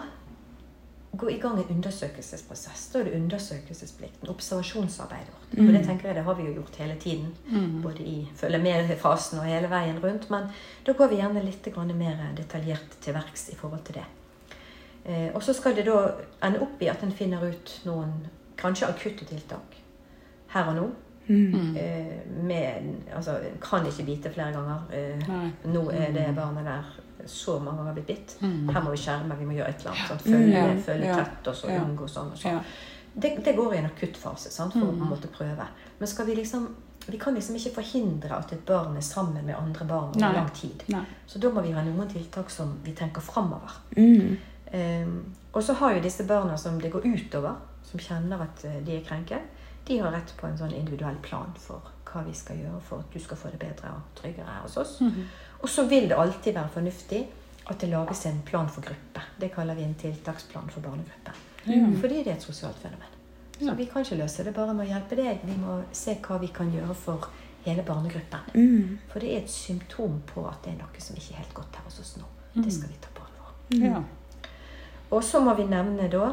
gå 1.18 1.30
i 1.32 1.38
gang 1.40 1.56
en 1.58 1.70
undersøkelsesprosess. 1.72 2.84
Da 2.92 3.00
er 3.00 3.08
det 3.08 3.16
undersøkelsesplikten, 3.16 4.28
observasjonsarbeidet 4.30 5.32
vårt. 5.32 5.56
Og 5.56 5.72
det 5.74 5.80
tenker 5.86 6.10
jeg 6.10 6.18
det 6.18 6.24
har 6.26 6.36
vi 6.38 6.46
jo 6.46 6.58
gjort 6.60 6.76
hele 6.78 6.98
tiden. 7.00 7.32
Både 7.82 8.04
i 8.04 8.18
følge 8.36 8.60
med-fasen 8.62 9.40
og 9.40 9.48
hele 9.48 9.70
veien 9.72 9.98
rundt. 10.04 10.28
Men 10.30 10.50
da 10.86 10.94
går 10.94 11.10
vi 11.10 11.18
gjerne 11.22 11.42
litt 11.42 11.66
mer 11.96 12.22
detaljert 12.36 13.00
til 13.00 13.16
verks 13.16 13.48
i 13.50 13.56
forhold 13.58 13.82
til 13.88 13.98
det. 13.98 14.06
Eh, 15.08 15.34
og 15.34 15.42
så 15.42 15.54
skal 15.56 15.74
det 15.74 15.86
da 15.88 16.12
ende 16.44 16.60
opp 16.60 16.82
i 16.82 16.90
at 16.92 17.02
en 17.02 17.12
finner 17.12 17.40
ut 17.40 17.74
noen 17.88 18.26
kanskje 18.58 18.90
akutte 18.90 19.24
tiltak 19.24 19.78
her 20.52 20.70
og 20.70 20.76
nå. 20.76 20.88
Mm. 21.28 21.76
Eh, 21.76 22.14
med, 22.44 22.94
altså, 23.14 23.38
kan 23.60 23.86
ikke 23.86 24.04
bite 24.04 24.32
flere 24.32 24.52
ganger. 24.52 24.86
Eh, 24.92 25.28
nå 25.72 25.88
er 25.90 26.12
det 26.12 26.30
barnet 26.36 26.68
der 26.68 27.07
så 27.28 27.58
mange 27.60 27.78
ganger 27.82 27.92
blitt 27.98 28.06
bitt. 28.06 28.36
Mm. 28.42 28.68
Her 28.74 28.80
må 28.82 28.90
vi 28.90 28.96
skjerme, 28.96 29.38
vi 29.38 29.44
må 29.46 29.52
gjøre 29.56 29.68
et 29.68 29.80
eller 29.80 29.90
annet. 29.90 30.08
Sant? 30.08 30.22
Følge, 30.22 30.52
Ja. 30.52 30.82
følge 30.82 31.06
Ja. 31.06 31.16
tett 31.24 31.48
og 31.48 31.54
så 31.54 31.70
Ja. 31.70 31.80
unngå 31.84 32.08
sånn 32.08 32.32
og 32.32 32.36
sånn. 32.38 32.60
Det, 33.14 33.44
det 33.44 33.56
går 33.56 33.74
i 33.74 33.78
en 33.78 33.86
akuttfase 33.90 34.50
sant? 34.50 34.72
for 34.72 34.80
Mm. 34.80 35.00
å 35.02 35.08
måtte 35.10 35.28
prøve. 35.28 35.66
Men 35.98 36.06
skal 36.06 36.26
vi 36.26 36.34
liksom 36.34 36.68
vi 37.10 37.16
kan 37.18 37.34
liksom 37.34 37.54
ikke 37.56 37.74
forhindre 37.74 38.32
at 38.36 38.52
et 38.52 38.66
barn 38.66 38.94
er 38.96 39.00
sammen 39.00 39.42
med 39.46 39.54
andre 39.56 39.84
barn 39.86 40.08
over 40.10 40.18
lang 40.34 40.50
tid. 40.52 40.82
Nei. 40.88 41.00
Så 41.26 41.38
da 41.40 41.48
må 41.48 41.62
vi 41.62 41.70
ha 41.72 41.80
noen 41.82 42.06
tiltak 42.08 42.50
som 42.50 42.78
vi 42.84 42.92
tenker 42.92 43.20
framover. 43.22 43.70
Mm. 43.96 44.36
Um, 44.74 45.34
og 45.54 45.62
så 45.62 45.72
har 45.74 45.94
jo 45.94 46.00
disse 46.00 46.26
barna 46.26 46.56
som 46.58 46.78
det 46.80 46.92
går 46.92 47.02
utover, 47.06 47.54
som 47.82 47.98
kjenner 48.00 48.42
at 48.42 48.64
eh, 48.64 48.80
de 48.84 48.96
er 48.98 49.00
krenket, 49.04 49.40
de 49.86 49.98
har 49.98 50.12
rett 50.12 50.34
på 50.36 50.46
en 50.46 50.58
sånn 50.58 50.74
individuell 50.74 51.16
plan 51.22 51.54
for 51.56 51.80
hva 52.04 52.22
vi 52.26 52.32
skal 52.34 52.56
gjøre 52.56 52.80
for 52.82 52.98
at 52.98 53.10
du 53.10 53.18
skal 53.18 53.36
få 53.36 53.50
det 53.50 53.58
bedre 53.60 53.88
og 53.94 54.02
tryggere 54.22 54.60
hos 54.62 54.76
oss. 54.76 55.00
Mhm. 55.00 55.24
Og 55.60 55.68
så 55.68 55.84
vil 55.90 56.08
det 56.08 56.18
alltid 56.18 56.54
være 56.54 56.68
fornuftig 56.74 57.26
at 57.68 57.80
det 57.80 57.90
lages 57.90 58.26
en 58.26 58.42
plan 58.46 58.68
for 58.68 58.80
gruppe. 58.80 59.22
Det 59.40 59.50
kaller 59.54 59.74
vi 59.74 59.82
en 59.84 59.94
tiltaksplan 59.94 60.70
for 60.70 60.80
barnegruppe. 60.80 61.34
Mm. 61.64 62.00
Fordi 62.00 62.22
det 62.22 62.32
er 62.32 62.36
et 62.36 62.42
sosialt 62.42 62.78
fenomen. 62.78 63.16
Så 63.58 63.74
vi 63.74 63.84
kan 63.90 64.02
ikke 64.02 64.16
løse 64.16 64.44
det 64.44 64.54
bare 64.54 64.74
med 64.74 64.86
å 64.86 64.92
hjelpe 64.92 65.18
deg. 65.18 65.42
Vi 65.44 65.56
må 65.58 65.80
se 65.92 66.14
hva 66.22 66.38
vi 66.38 66.50
kan 66.54 66.70
gjøre 66.72 66.94
for 66.94 67.26
hele 67.64 67.82
barnegruppen. 67.82 68.52
Mm. 68.54 68.98
For 69.10 69.20
det 69.20 69.32
er 69.32 69.42
et 69.42 69.50
symptom 69.50 70.20
på 70.26 70.46
at 70.48 70.62
det 70.64 70.76
er 70.76 70.78
noe 70.78 71.02
som 71.02 71.18
ikke 71.18 71.34
er 71.34 71.42
helt 71.42 71.56
godt 71.56 71.80
her 71.80 71.88
hos 71.88 71.98
oss 72.04 72.14
nå. 72.20 72.28
Det 72.54 72.70
skal 72.72 72.92
vi 72.92 73.00
ta 73.02 73.10
på 73.14 73.26
alvor. 73.26 73.50
Ja. 73.82 74.02
Og 75.10 75.24
så 75.24 75.40
må 75.42 75.54
vi 75.58 75.66
nevne 75.68 76.08
da 76.12 76.30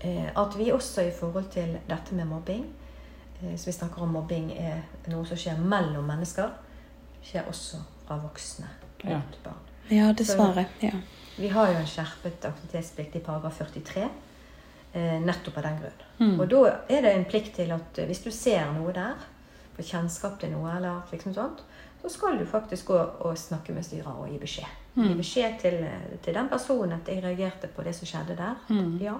eh, 0.00 0.28
at 0.34 0.58
vi 0.58 0.72
også 0.72 1.06
i 1.06 1.14
forhold 1.14 1.48
til 1.54 1.78
dette 1.88 2.14
med 2.14 2.28
mobbing 2.28 2.64
eh, 3.40 3.56
Så 3.56 3.66
vi 3.66 3.76
snakker 3.76 4.02
om 4.02 4.12
mobbing 4.18 4.52
er 4.52 4.82
noe 5.12 5.26
som 5.28 5.38
skjer 5.38 5.60
mellom 5.60 6.06
mennesker. 6.08 6.52
Skjer 7.24 7.48
også 7.48 7.80
fra 8.06 8.16
voksne 8.22 8.66
Ja. 9.04 9.16
mot 9.18 9.42
barn. 9.44 9.60
Ja, 9.88 10.12
dessverre. 10.12 10.66
Ja. 10.80 10.90
Vi 11.36 11.48
har 11.48 11.66
jo 11.72 11.78
en 11.78 11.86
skjerpet 11.86 12.44
aktivitetsplikt 12.44 13.16
i 13.16 13.20
paragraf 13.20 13.58
43. 13.58 14.08
Eh, 14.92 15.20
nettopp 15.20 15.56
av 15.58 15.62
den 15.62 15.78
grunn. 15.80 16.02
Mm. 16.20 16.40
Og 16.40 16.48
da 16.48 16.60
er 16.88 17.02
det 17.02 17.14
en 17.16 17.24
plikt 17.24 17.54
til 17.56 17.72
at 17.74 17.98
eh, 17.98 18.06
hvis 18.06 18.22
du 18.22 18.30
ser 18.30 18.70
noe 18.72 18.92
der, 18.94 19.14
får 19.76 19.82
kjennskap 19.88 20.38
til 20.40 20.52
noe, 20.52 20.70
eller 20.76 21.02
liksom 21.10 21.34
sånt, 21.34 21.64
så 22.02 22.08
skal 22.12 22.38
du 22.38 22.44
faktisk 22.46 22.86
gå 22.92 22.98
og 23.26 23.36
snakke 23.38 23.72
med 23.74 23.82
styrer 23.84 24.12
og 24.14 24.28
gi 24.30 24.38
beskjed. 24.38 24.70
Mm. 24.94 25.08
Gi 25.08 25.14
beskjed 25.18 25.56
til, 25.60 25.74
eh, 25.82 26.18
til 26.22 26.34
den 26.34 26.48
personen 26.48 26.92
at 27.00 27.08
jeg 27.10 27.24
reagerte 27.24 27.66
på 27.74 27.82
det 27.82 27.94
som 27.96 28.06
skjedde 28.06 28.36
der. 28.38 28.54
Mm. 28.70 28.98
Ja, 29.02 29.16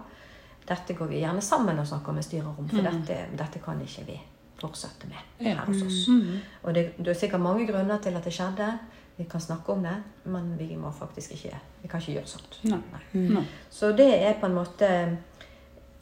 dette 0.69 0.95
går 0.95 1.07
vi 1.11 1.21
gjerne 1.25 1.43
sammen 1.43 1.79
og 1.79 1.87
snakker 1.91 2.13
med 2.15 2.23
styrer 2.25 2.55
om, 2.59 2.69
for 2.69 2.77
Mm. 2.79 2.85
dette, 3.03 3.19
dette 3.37 3.59
kan 3.65 3.81
ikke 3.83 4.07
vi 4.07 4.21
fortsette 4.65 5.11
med 5.11 5.45
her 5.45 5.63
hos 5.67 5.85
oss. 5.85 6.01
Mm. 6.09 6.41
Og 6.63 6.75
det, 6.77 6.89
det 6.99 7.13
er 7.13 7.21
sikkert 7.21 7.45
mange 7.45 7.67
grunner 7.69 8.01
til 8.03 8.17
at 8.17 8.25
det 8.25 8.35
skjedde. 8.35 8.73
Vi 9.17 9.29
kan 9.31 9.41
snakke 9.41 9.73
om 9.73 9.85
det, 9.87 9.95
men 10.25 10.57
vi 10.59 10.73
må 10.77 10.91
faktisk 10.91 11.37
ikke 11.37 11.61
Vi 11.83 11.89
kan 11.89 12.01
ikke 12.01 12.17
gjøre 12.17 12.27
sånt. 12.27 12.59
Nei. 12.65 12.81
Nei. 12.91 13.23
Nei. 13.37 13.45
Så 13.71 13.93
det 13.95 14.11
er 14.17 14.41
på 14.41 14.49
en 14.49 14.57
måte 14.57 14.89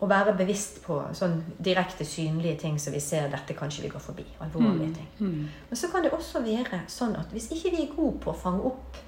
å 0.03 0.09
være 0.11 0.35
bevisst 0.35 0.81
på 0.83 0.97
sånn 1.15 1.37
direkte 1.63 2.05
synlige 2.07 2.57
ting 2.65 2.79
som 2.83 2.95
vi 2.95 3.01
ser 3.03 3.29
dette 3.31 3.55
kanskje 3.55 3.85
vi 3.85 3.91
går 3.93 4.03
forbi. 4.03 4.25
Alvorlige 4.43 4.95
ting. 4.97 5.09
Mm. 5.21 5.49
Men 5.69 5.79
så 5.79 5.91
kan 5.93 6.03
det 6.03 6.11
også 6.15 6.43
være 6.43 6.85
sånn 6.91 7.15
at 7.19 7.31
hvis 7.35 7.51
ikke 7.55 7.71
vi 7.75 7.85
er 7.85 7.95
gode 7.95 8.19
på 8.23 8.33
å 8.33 8.39
fange 8.39 8.67
opp 8.73 8.99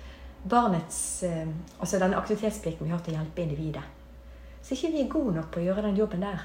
barnets 0.45 1.23
eh, 1.27 1.49
Altså 1.81 1.99
denne 1.99 2.19
aktivitetsplikten 2.21 2.87
vi 2.87 2.93
har 2.93 3.01
til 3.03 3.15
å 3.15 3.19
hjelpe 3.19 3.43
individet, 3.43 3.85
så 4.65 4.77
ikke 4.77 4.93
vi 4.93 5.01
er 5.03 5.11
gode 5.13 5.35
nok 5.39 5.51
på 5.53 5.61
å 5.61 5.65
gjøre 5.65 5.87
den 5.89 5.99
jobben 5.99 6.23
der, 6.25 6.45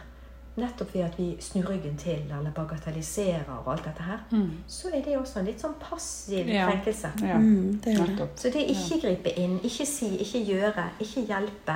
nettopp 0.58 0.94
ved 0.96 1.02
at 1.02 1.18
vi 1.20 1.38
snur 1.40 1.70
ryggen 1.70 1.98
til 1.98 2.12
eller 2.40 2.52
bagatelliserer 2.52 3.44
og 3.66 3.72
alt 3.74 3.86
dette 3.86 4.04
her, 4.04 4.18
Mm. 4.32 4.52
så 4.68 4.88
er 4.94 5.02
det 5.02 5.18
også 5.18 5.40
en 5.40 5.46
litt 5.46 5.62
sånn 5.62 5.74
passiv 5.80 6.48
Ja. 6.48 6.66
krenkelse. 6.72 7.12
Ja. 7.22 7.38
Mm, 7.38 7.80
det 7.84 7.98
det. 8.18 8.30
Så 8.36 8.48
det 8.50 8.56
er 8.56 8.68
ikke 8.70 9.02
gripe 9.08 9.40
inn, 9.40 9.60
ikke 9.64 9.86
si, 9.86 10.18
ikke 10.18 10.46
gjøre, 10.46 10.90
ikke 11.00 11.26
hjelpe, 11.28 11.76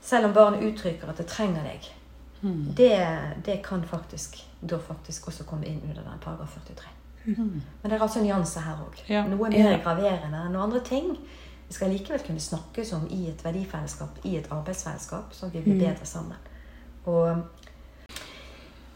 selv 0.00 0.24
om 0.26 0.32
barnet 0.34 0.62
uttrykker 0.62 1.08
at 1.08 1.16
det 1.18 1.26
trenger 1.26 1.62
deg. 1.62 1.80
Mm. 2.42 2.74
Det, 2.76 3.18
det 3.46 3.62
kan 3.62 3.82
faktisk 3.84 4.36
da 4.70 4.76
faktisk 4.78 5.26
også 5.28 5.44
komme 5.44 5.66
inn 5.66 5.80
under 5.82 6.02
den 6.02 6.18
paragraf 6.20 6.54
43. 6.66 6.88
Mm. 7.26 7.62
Men 7.82 7.90
det 7.90 7.92
er 7.92 8.02
altså 8.02 8.20
nyanser 8.22 8.60
her 8.60 8.74
òg. 8.76 9.02
Ja. 9.08 9.26
Noe 9.26 9.50
mer 9.50 9.70
Ja. 9.70 9.76
graverende 9.78 10.46
enn 10.46 10.56
andre 10.56 10.80
ting. 10.80 11.16
Vi 11.68 11.74
skal 11.74 11.90
likevel 11.90 12.18
kunne 12.26 12.40
snakkes 12.40 12.92
om 12.92 13.06
i 13.10 13.28
et 13.28 13.44
verdifellesskap, 13.44 14.18
i 14.24 14.36
et 14.36 14.48
arbeidsfellesskap, 14.50 15.32
sånn 15.32 15.46
at 15.46 15.52
vi 15.54 15.60
blir 15.60 15.74
Mm. 15.74 15.78
bedre 15.80 16.04
sammen. 16.06 16.36
Og, 17.06 17.42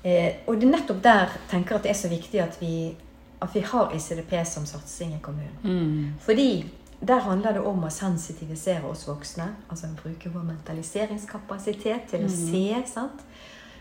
eh, 0.05 0.37
og 0.47 0.61
det 0.61 0.69
er 0.69 0.73
nettopp 0.77 1.03
der 1.03 1.35
tenker 1.51 1.77
at 1.77 1.83
det 1.83 1.91
er 1.91 1.99
så 1.99 2.09
viktig 2.13 2.41
at 2.45 2.61
vi, 2.61 2.95
at 3.43 3.55
vi 3.55 3.61
har 3.61 3.93
ICDP 3.97 4.37
som 4.47 4.67
satsing 4.69 5.17
i 5.17 5.21
kommunen. 5.23 5.59
Mm. 5.65 6.15
Fordi 6.21 6.65
der 7.01 7.21
handler 7.21 7.53
det 7.53 7.65
om 7.67 7.85
å 7.85 7.91
sensitivisere 7.93 8.87
oss 8.89 9.09
voksne. 9.09 9.51
Altså 9.69 9.91
bruke 9.99 10.31
vår 10.33 10.47
mentaliseringskapasitet 10.53 12.09
til 12.11 12.25
å 12.25 12.31
se. 12.33 12.65
sant? 12.87 13.25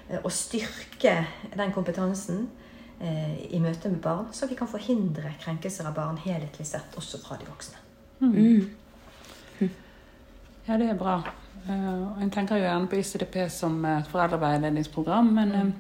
Eh, 0.10 0.20
Og 0.24 0.32
styrke 0.32 1.26
den 1.56 1.72
kompetansen 1.72 2.50
eh, 3.00 3.38
i 3.56 3.60
møte 3.60 3.90
med 3.90 4.02
barn, 4.02 4.28
så 4.32 4.48
vi 4.48 4.56
kan 4.56 4.68
forhindre 4.68 5.36
krenkelser 5.44 5.88
av 5.88 5.96
barn 5.96 6.18
helhetlig 6.18 6.68
sett, 6.68 6.98
også 6.98 7.22
fra 7.24 7.38
de 7.40 7.48
voksne. 7.48 7.78
Mm. 8.24 8.70
Ja, 10.68 10.78
det 10.78 10.90
er 10.90 10.96
bra. 10.96 11.18
Uh, 11.68 12.16
en 12.20 12.22
jeg 12.24 12.32
tenker 12.32 12.60
jo 12.60 12.64
gjerne 12.64 12.88
på 12.88 12.96
ICDP 13.00 13.50
som 13.52 13.86
et 13.86 14.08
foreldreveiledningsprogram, 14.12 15.26
men 15.36 15.52
Mm. 15.52 15.74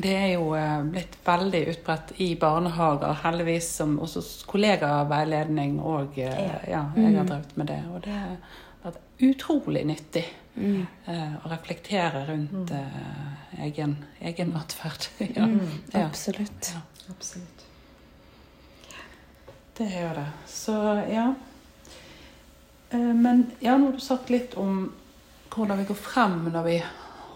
Det 0.00 0.12
er 0.16 0.28
jo 0.34 0.54
eh, 0.58 0.82
blitt 0.90 1.16
veldig 1.26 1.60
utbredt 1.70 2.12
i 2.20 2.34
barnehager, 2.40 3.12
heldigvis, 3.22 3.68
som 3.76 3.98
også 4.02 4.22
kollegaveiledning 4.46 5.80
og 5.80 6.18
eh, 6.18 6.24
Ja. 6.24 6.60
Ja, 6.68 6.84
jeg 6.96 7.16
har 7.16 7.24
Mm. 7.24 7.26
drevet 7.28 7.56
med 7.56 7.66
det. 7.66 7.82
Og 7.94 8.00
det 8.04 8.12
har 8.12 8.36
vært 8.84 8.98
utrolig 9.20 9.84
nyttig 9.86 10.24
Mm. 10.56 10.86
eh, 11.06 11.32
å 11.44 11.48
reflektere 11.50 12.26
rundt 12.28 12.70
Mm. 12.70 13.62
egen, 13.62 13.96
egen 14.22 14.52
atferd. 14.56 15.08
ja. 15.36 15.46
Mm. 15.46 15.68
Absolutt. 15.94 16.72
Ja. 16.74 16.80
Absolutt. 17.10 17.64
Det 19.76 19.88
gjør 19.90 20.14
det. 20.14 20.26
Så 20.46 20.72
ja. 21.10 21.34
Eh, 22.90 22.98
Men 23.14 23.50
ja, 23.60 23.76
nå 23.76 23.86
har 23.86 23.92
du 23.92 24.00
sagt 24.00 24.30
litt 24.30 24.54
om 24.56 24.92
hvordan 25.50 25.78
vi 25.78 25.84
går 25.84 25.98
frem 25.98 26.38
når 26.52 26.62
vi 26.64 26.82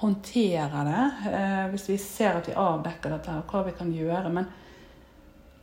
håndterer 0.00 0.84
det. 0.88 1.32
eh, 1.32 1.66
Hvis 1.72 1.88
vi 1.88 1.96
ser 1.98 2.36
at 2.38 2.48
vi 2.48 2.52
avdekker 2.56 3.10
dette, 3.16 3.28
og 3.38 3.52
hva 3.52 3.64
vi 3.66 3.72
kan 3.78 3.92
gjøre. 3.92 4.30
Men 4.32 4.46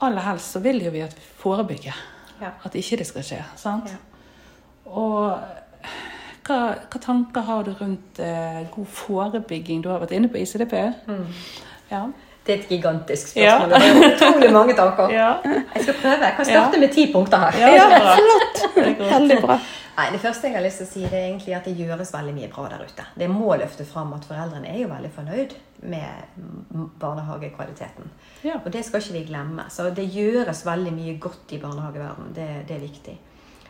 aller 0.02 0.22
helst 0.22 0.52
så 0.56 0.60
vil 0.60 0.82
jo 0.86 0.92
vi 0.92 1.02
at 1.06 1.16
vi 1.16 1.22
forebygger. 1.40 1.96
Ja. 2.42 2.50
At 2.66 2.76
ikke 2.76 2.98
det 2.98 3.08
skal 3.08 3.24
skje. 3.24 3.44
sant? 3.56 3.90
Ja. 3.90 4.92
Og 4.92 5.40
hva, 6.46 6.58
hva 6.92 7.00
tanker 7.02 7.42
har 7.48 7.64
du 7.64 7.72
rundt 7.80 8.20
eh, 8.20 8.66
god 8.76 8.86
forebygging? 8.86 9.82
Du 9.84 9.90
har 9.90 10.00
vært 10.04 10.12
inne 10.18 10.28
på 10.30 10.38
ICDP. 10.38 10.74
Ja. 11.92 12.04
Det 12.46 12.54
er 12.54 12.60
et 12.60 12.68
gigantisk 12.70 13.36
Ja. 13.38 13.56
spørsmål. 13.58 13.70
Det 13.70 14.12
er 14.12 14.16
utrolig 14.16 14.52
mange 14.54 14.76
tanker. 14.78 15.10
Ja. 15.20 15.32
Jeg 15.76 15.84
skal 15.84 15.94
prøve. 16.02 16.20
Jeg 16.28 16.34
kan 16.38 16.46
starte 16.46 16.80
med 16.80 16.90
ti 16.94 17.08
punkter 17.14 17.38
her. 17.38 17.58
Ja, 17.58 17.72
Ja, 17.74 18.16
flott! 18.20 18.86
Veldig 19.00 19.40
bra. 19.42 19.58
Nei, 19.96 20.12
Det 20.12 20.20
første 20.20 20.50
jeg 20.50 20.56
har 20.58 20.64
lyst 20.66 20.82
til 20.82 20.88
å 20.88 20.92
si, 20.92 21.04
det 21.08 21.16
er 21.20 21.28
egentlig 21.30 21.54
at 21.56 21.68
det 21.68 21.76
gjøres 21.80 22.12
veldig 22.14 22.34
mye 22.36 22.50
bra 22.52 22.66
der 22.72 22.84
ute. 22.84 23.06
Det 23.16 23.30
må 23.32 23.56
løfte 23.56 23.86
fram 23.88 24.12
at 24.18 24.26
foreldrene 24.28 24.68
er 24.68 24.82
jo 24.82 24.90
veldig 24.92 25.12
fornøyd 25.16 25.56
med 25.88 26.42
mm, 26.42 26.90
barnehagekvaliteten. 27.00 28.12
Ja. 28.44 28.58
Og 28.58 28.74
det 28.74 28.84
skal 28.86 29.02
ikke 29.04 29.16
vi 29.16 29.24
glemme. 29.30 29.70
Så 29.72 29.88
det 29.96 30.10
gjøres 30.12 30.66
veldig 30.68 30.92
mye 30.98 31.16
godt 31.22 31.56
i 31.56 31.62
barnehageverdenen. 31.64 32.36
Det, 32.36 32.50
det 32.68 32.76
er 32.76 32.84
viktig. 32.84 33.16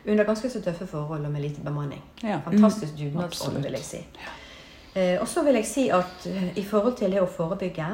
Under 0.05 0.25
ganske 0.25 0.49
så 0.49 0.61
tøffe 0.65 0.87
forhold 0.89 1.25
og 1.25 1.31
med 1.33 1.45
lite 1.45 1.61
bemanning. 1.65 2.01
Ja. 2.23 2.39
Fantastisk 2.45 2.97
dugnadsånd, 2.97 3.61
vil 3.61 3.77
jeg 3.77 3.85
si. 3.85 4.01
Eh, 4.95 5.21
og 5.21 5.27
så 5.27 5.43
vil 5.45 5.59
jeg 5.59 5.69
si 5.69 5.87
at 5.93 6.27
eh, 6.29 6.51
i 6.57 6.65
forhold 6.65 6.97
til 6.97 7.13
det 7.13 7.21
å 7.21 7.29
forebygge, 7.29 7.87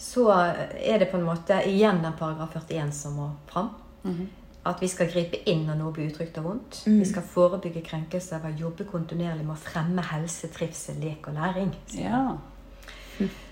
så 0.00 0.26
er 0.32 1.02
det 1.02 1.10
på 1.10 1.18
en 1.18 1.26
måte 1.26 1.58
igjen 1.68 2.00
den 2.02 2.14
paragraf 2.18 2.54
41 2.56 2.94
som 2.96 3.18
må 3.20 3.30
fram. 3.50 3.74
Mhm. 4.02 4.28
At 4.64 4.82
vi 4.82 4.88
skal 4.92 5.08
gripe 5.08 5.38
inn 5.48 5.62
når 5.66 5.78
noe 5.78 5.92
blir 5.96 6.10
utrygt 6.10 6.36
og 6.38 6.44
vondt. 6.44 6.82
Vi 6.84 7.04
skal 7.08 7.24
forebygge 7.24 7.80
krenkelser 7.86 8.42
ved 8.42 8.58
å 8.58 8.66
jobbe 8.66 8.84
kontinuerlig 8.84 9.46
med 9.46 9.54
å 9.54 9.60
fremme 9.60 10.04
helse, 10.04 10.50
trivsel, 10.52 10.98
lek 11.00 11.28
og 11.28 11.38
læring. 11.38 11.74
ja. 11.96 12.24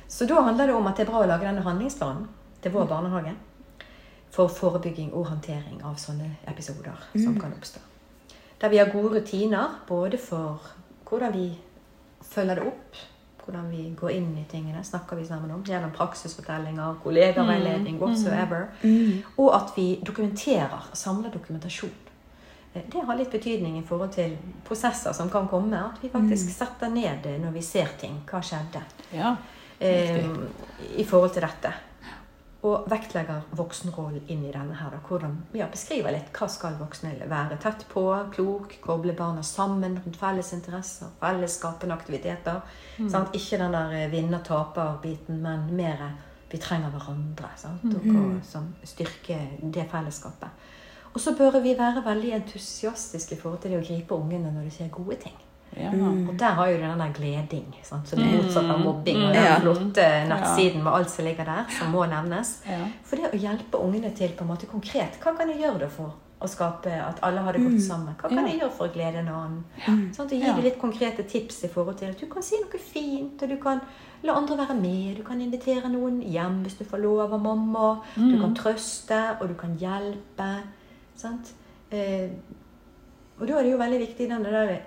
Så 0.08 0.24
da 0.24 0.40
handler 0.40 0.66
det 0.66 0.74
om 0.74 0.86
at 0.88 0.96
det 0.96 1.04
er 1.04 1.10
bra 1.10 1.20
å 1.20 1.26
lage 1.28 1.44
denne 1.44 1.60
handlingsplanen 1.60 2.28
til 2.64 2.72
vår 2.72 2.86
barnehage 2.88 3.34
for 4.32 4.48
forebygging 4.48 5.12
og 5.12 5.26
håndtering 5.28 5.82
av 5.84 5.98
sånne 6.00 6.30
episoder 6.48 6.96
som 7.12 7.36
kan 7.40 7.52
oppstå. 7.52 7.80
Der 8.60 8.72
vi 8.72 8.80
har 8.80 8.88
gode 8.92 9.18
rutiner 9.18 9.78
både 9.88 10.18
for 10.18 10.64
hvordan 11.08 11.34
vi 11.34 11.46
følger 12.24 12.54
det 12.58 12.66
opp, 12.70 13.02
hvordan 13.48 13.70
vi 13.72 13.86
går 13.96 14.10
inn 14.12 14.34
i 14.38 14.44
tingene, 14.50 14.82
snakker 14.84 15.16
vi 15.16 15.24
sammen 15.26 15.50
om, 15.54 15.62
gjennom 15.64 15.90
praksisfortellinger, 15.96 16.98
kollegaveiledning, 17.02 17.96
whatsoever, 18.00 18.66
og 19.38 19.54
at 19.56 19.72
vi 19.76 19.86
dokumenterer, 20.04 20.90
samler 20.92 21.30
dokumentasjon. 21.32 21.90
Eh, 22.74 22.82
Det 22.92 23.02
har 23.06 23.16
litt 23.16 23.30
betydning 23.32 23.78
i 23.78 23.82
forhold 23.88 24.12
til 24.12 24.36
prosesser 24.68 25.12
som 25.16 25.30
kan 25.30 25.48
komme, 25.48 25.76
at 25.80 26.02
vi 26.02 26.08
faktisk 26.12 26.50
setter 26.52 26.88
ned 26.92 27.22
det 27.24 27.38
når 27.40 27.50
vi 27.56 27.62
ser 27.62 27.88
ting. 28.00 28.20
Hva 28.30 28.40
skjedde? 28.44 28.82
ja. 29.12 29.36
eh, 29.80 30.26
i 30.96 31.04
forhold 31.04 31.30
til 31.32 31.42
dette. 31.42 31.72
Og 32.66 32.88
vektlegger 32.90 33.44
voksenrollen 33.54 34.24
inn 34.26 34.40
i 34.42 34.50
denne 34.50 34.74
her. 34.74 34.90
Da, 34.90 34.98
hvordan, 35.06 35.36
ja, 35.54 35.68
beskriver 35.70 36.10
litt 36.10 36.32
hva 36.34 36.48
skal 36.50 36.74
voksne 36.80 37.12
være. 37.30 37.58
Tett 37.62 37.84
på, 37.92 38.02
klok, 38.34 38.74
koble 38.82 39.14
barna 39.18 39.44
sammen 39.46 39.94
rundt 40.00 40.18
felles 40.18 40.50
interesser, 40.56 41.12
fellesskapende 41.20 41.94
aktiviteter. 41.94 42.64
Sant? 42.98 43.30
Ikke 43.38 43.60
den 43.62 43.76
der 43.78 43.94
eh, 43.94 44.10
vinner-taper-biten, 44.10 45.38
men 45.44 45.68
mer 45.78 46.02
eh, 46.08 46.18
vi 46.50 46.58
trenger 46.58 46.90
hverandre. 46.90 47.52
Sant? 47.62 47.86
Og, 47.94 48.10
og, 48.16 48.38
som 48.42 48.72
styrker 48.82 49.46
det 49.62 49.86
fellesskapet. 49.92 50.66
Og 51.14 51.22
så 51.22 51.36
bør 51.38 51.60
vi 51.62 51.78
være 51.78 52.02
veldig 52.04 52.32
entusiastiske 52.42 53.34
i 53.34 53.38
forhold 53.38 53.62
til 53.62 53.72
det 53.74 53.80
å 53.80 53.86
gripe 53.86 54.18
ungene 54.18 54.50
når 54.52 54.66
de 54.66 54.74
ser 54.74 54.90
gode 54.92 55.16
ting. 55.22 55.38
Ja. 55.76 55.90
Og 55.90 56.38
der 56.38 56.54
har 56.54 56.66
jo 56.68 56.76
du 56.76 56.82
den 56.82 56.98
der 56.98 57.12
gleding, 57.12 57.74
sant? 57.82 58.08
som 58.08 58.18
det 58.18 58.26
motsatt 58.42 58.70
av 58.70 58.80
mobbing. 58.80 59.16
Og 59.26 59.34
den 59.34 59.44
Ja. 59.44 59.58
flotte 59.60 60.06
nettsiden 60.28 60.82
med 60.82 60.92
alt 60.92 61.10
som 61.10 61.24
ligger 61.24 61.44
der, 61.44 61.64
som 61.78 61.92
må 61.92 62.06
nevnes. 62.08 62.62
Ja. 62.68 62.86
For 63.04 63.16
det 63.16 63.32
å 63.32 63.38
hjelpe 63.38 63.78
ungene 63.78 64.10
til 64.16 64.28
på 64.28 64.42
en 64.42 64.48
måte 64.50 64.66
konkret 64.66 65.18
Hva 65.22 65.36
kan 65.36 65.48
jeg 65.48 65.60
gjøre 65.60 65.78
da 65.80 65.88
for 65.88 66.14
å 66.40 66.46
skape 66.48 66.86
at 66.86 67.18
alle 67.22 67.40
har 67.40 67.52
det 67.52 67.62
godt 67.62 67.82
sammen? 67.82 68.14
Hva 68.14 68.28
kan 68.28 68.38
Ja. 68.38 68.46
jeg 68.52 68.60
gjøre 68.60 68.72
for 68.72 68.88
å 68.88 68.92
glede 68.92 69.16
en 69.18 69.28
annen? 69.28 69.64
Sånn, 70.14 70.24
og 70.26 70.30
gi 70.30 70.38
Ja. 70.40 70.52
dem 70.54 70.64
litt 70.64 70.78
konkrete 70.80 71.22
tips 71.28 71.64
i 71.64 71.68
forhold 71.68 71.96
til 71.98 72.08
at 72.10 72.18
du 72.20 72.26
kan 72.26 72.42
si 72.42 72.56
noe 72.56 72.78
fint, 72.78 73.42
og 73.42 73.48
du 73.48 73.56
kan 73.56 73.80
la 74.22 74.32
andre 74.34 74.56
være 74.56 74.74
med. 74.80 75.16
Du 75.16 75.22
kan 75.22 75.40
invitere 75.40 75.88
noen 75.90 76.22
hjem 76.22 76.62
hvis 76.64 76.78
du 76.78 76.84
får 76.84 77.02
lov 77.02 77.32
av 77.32 77.40
mamma. 77.40 78.00
Du 78.16 78.40
kan 78.40 78.54
trøste, 78.54 79.36
og 79.40 79.48
du 79.48 79.54
kan 79.54 79.76
hjelpe. 79.76 80.62
Sant? 81.16 81.52
Eh, 81.90 82.28
og 83.40 83.46
da 83.46 83.54
er 83.58 83.62
det 83.62 83.72
jo 83.72 83.78
veldig 83.78 83.98
viktig 84.06 84.28
den 84.28 84.42
der 84.44 84.80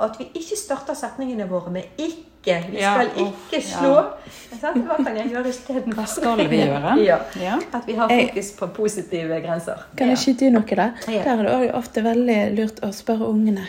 at 0.00 0.16
vi 0.18 0.26
ikke 0.34 0.56
starter 0.58 0.94
setningene 0.98 1.46
våre 1.48 1.70
med 1.70 1.82
'ikke'. 1.98 2.70
Vi 2.70 2.78
Ja, 2.80 2.94
skal 2.94 3.22
uff, 3.22 3.52
ikke 3.52 3.62
ja. 3.62 3.78
slå. 3.78 4.04
Sant? 4.60 4.84
Hva 4.84 4.96
kan 5.04 5.16
jeg 5.16 5.30
gjøre 5.30 5.48
istedenfor? 5.48 5.94
Hva 5.94 6.06
skal 6.06 6.48
vi 6.48 6.56
gjøre? 6.56 6.96
Ja. 7.08 7.18
Ja. 7.40 7.54
At 7.72 7.86
vi 7.86 7.94
har 7.94 8.08
fokus 8.08 8.50
på 8.58 8.66
positive 8.66 9.40
grenser. 9.40 9.86
Kan 9.96 10.08
jeg 10.08 10.18
skyte 10.18 10.46
inn 10.46 10.52
noe 10.58 10.62
der? 10.68 10.92
Ja. 11.08 11.22
Der 11.24 11.44
er 11.44 11.60
det 11.62 11.72
ofte 11.74 12.02
veldig 12.04 12.38
lurt 12.58 12.80
å 12.84 12.92
spørre 12.92 13.28
ungene. 13.28 13.64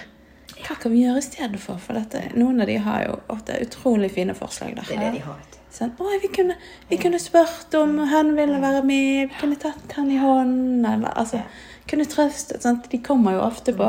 Hva 0.67 0.76
kan 0.82 0.91
vi 0.91 1.03
gjøre 1.05 1.17
i 1.17 1.21
stedet 1.21 1.59
for? 1.59 1.80
Dette, 1.93 2.21
noen 2.36 2.59
av 2.61 2.67
de 2.67 2.78
har 2.78 3.05
jo 3.05 3.19
ofte 3.30 3.55
utrolig 3.61 4.11
fine 4.11 4.34
forslag. 4.34 4.76
Det 4.76 4.97
er 4.97 4.99
det 5.05 5.11
de 5.19 5.23
har. 5.28 5.39
Sånn, 5.76 5.91
Oi, 5.99 6.19
vi 6.21 6.28
kunne, 6.32 6.55
vi 6.89 6.97
kunne 6.97 7.19
spurt 7.19 7.73
om 7.76 7.97
han 8.07 8.36
ville 8.38 8.59
være 8.61 8.82
med, 8.84 9.30
vi 9.30 9.39
kunne 9.39 9.57
tatt 9.59 9.91
han 9.97 10.11
i 10.11 10.17
hånden, 10.17 10.86
eller 10.86 11.11
altså 11.15 11.41
Kunne 11.88 12.05
trøstet. 12.09 12.63
Sant? 12.63 12.88
De 12.89 12.97
kommer 12.97 13.36
jo 13.36 13.41
ofte 13.45 13.71
på 13.78 13.86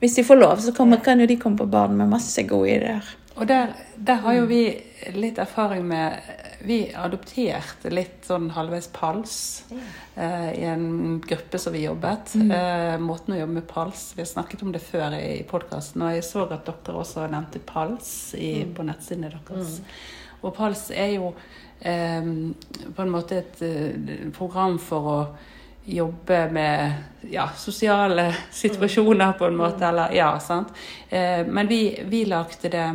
Hvis 0.00 0.16
de 0.16 0.24
får 0.24 0.38
lov, 0.40 0.60
så 0.64 0.72
kommer, 0.72 1.02
kan 1.04 1.20
jo 1.20 1.28
de 1.28 1.36
komme 1.36 1.60
på 1.60 1.68
banen 1.68 1.98
med 2.00 2.08
masse 2.08 2.42
gode 2.48 2.70
ideer. 2.72 3.08
Og 3.36 3.46
der, 3.48 3.74
der 3.96 4.22
har 4.24 4.36
jo 4.36 4.46
vi 4.50 4.62
litt 5.16 5.38
erfaring 5.40 5.86
med 5.88 6.18
Vi 6.66 6.90
adopterte 6.92 7.88
litt 7.92 8.26
sånn 8.28 8.50
halvveis 8.52 8.90
pals 8.92 9.36
eh, 9.72 10.50
i 10.60 10.64
en 10.68 11.20
gruppe 11.24 11.60
som 11.60 11.72
vi 11.72 11.86
jobbet. 11.86 12.34
Eh, 12.36 12.96
måten 13.00 13.32
å 13.32 13.38
jobbe 13.38 13.56
med 13.60 13.68
pals 13.70 14.10
Vi 14.16 14.20
har 14.20 14.28
snakket 14.28 14.64
om 14.66 14.74
det 14.74 14.82
før 14.84 15.16
i, 15.16 15.38
i 15.38 15.46
podkasten, 15.48 16.04
og 16.04 16.18
jeg 16.18 16.26
så 16.26 16.44
at 16.48 16.68
dere 16.68 17.00
også 17.00 17.24
nevnte 17.32 17.62
pals 17.64 18.10
i, 18.36 18.52
på 18.76 18.84
nettsidene 18.84 19.32
deres. 19.32 19.78
Og 20.40 20.52
pals 20.56 20.90
er 20.92 21.14
jo 21.14 21.32
eh, 21.80 22.28
på 22.92 23.06
en 23.06 23.14
måte 23.14 23.40
et 23.40 23.64
eh, 23.64 24.28
program 24.36 24.76
for 24.84 25.12
å 25.14 25.18
jobbe 25.90 26.42
med 26.52 27.30
ja, 27.30 27.48
sosiale 27.56 28.30
situasjoner, 28.50 29.32
på 29.38 29.46
en 29.46 29.56
måte. 29.56 29.86
Eller, 29.86 30.14
ja, 30.16 30.32
sant? 30.40 30.72
Eh, 31.08 31.46
men 31.46 31.70
vi, 31.70 31.82
vi 32.08 32.24
lagde 32.28 32.72
det 32.72 32.86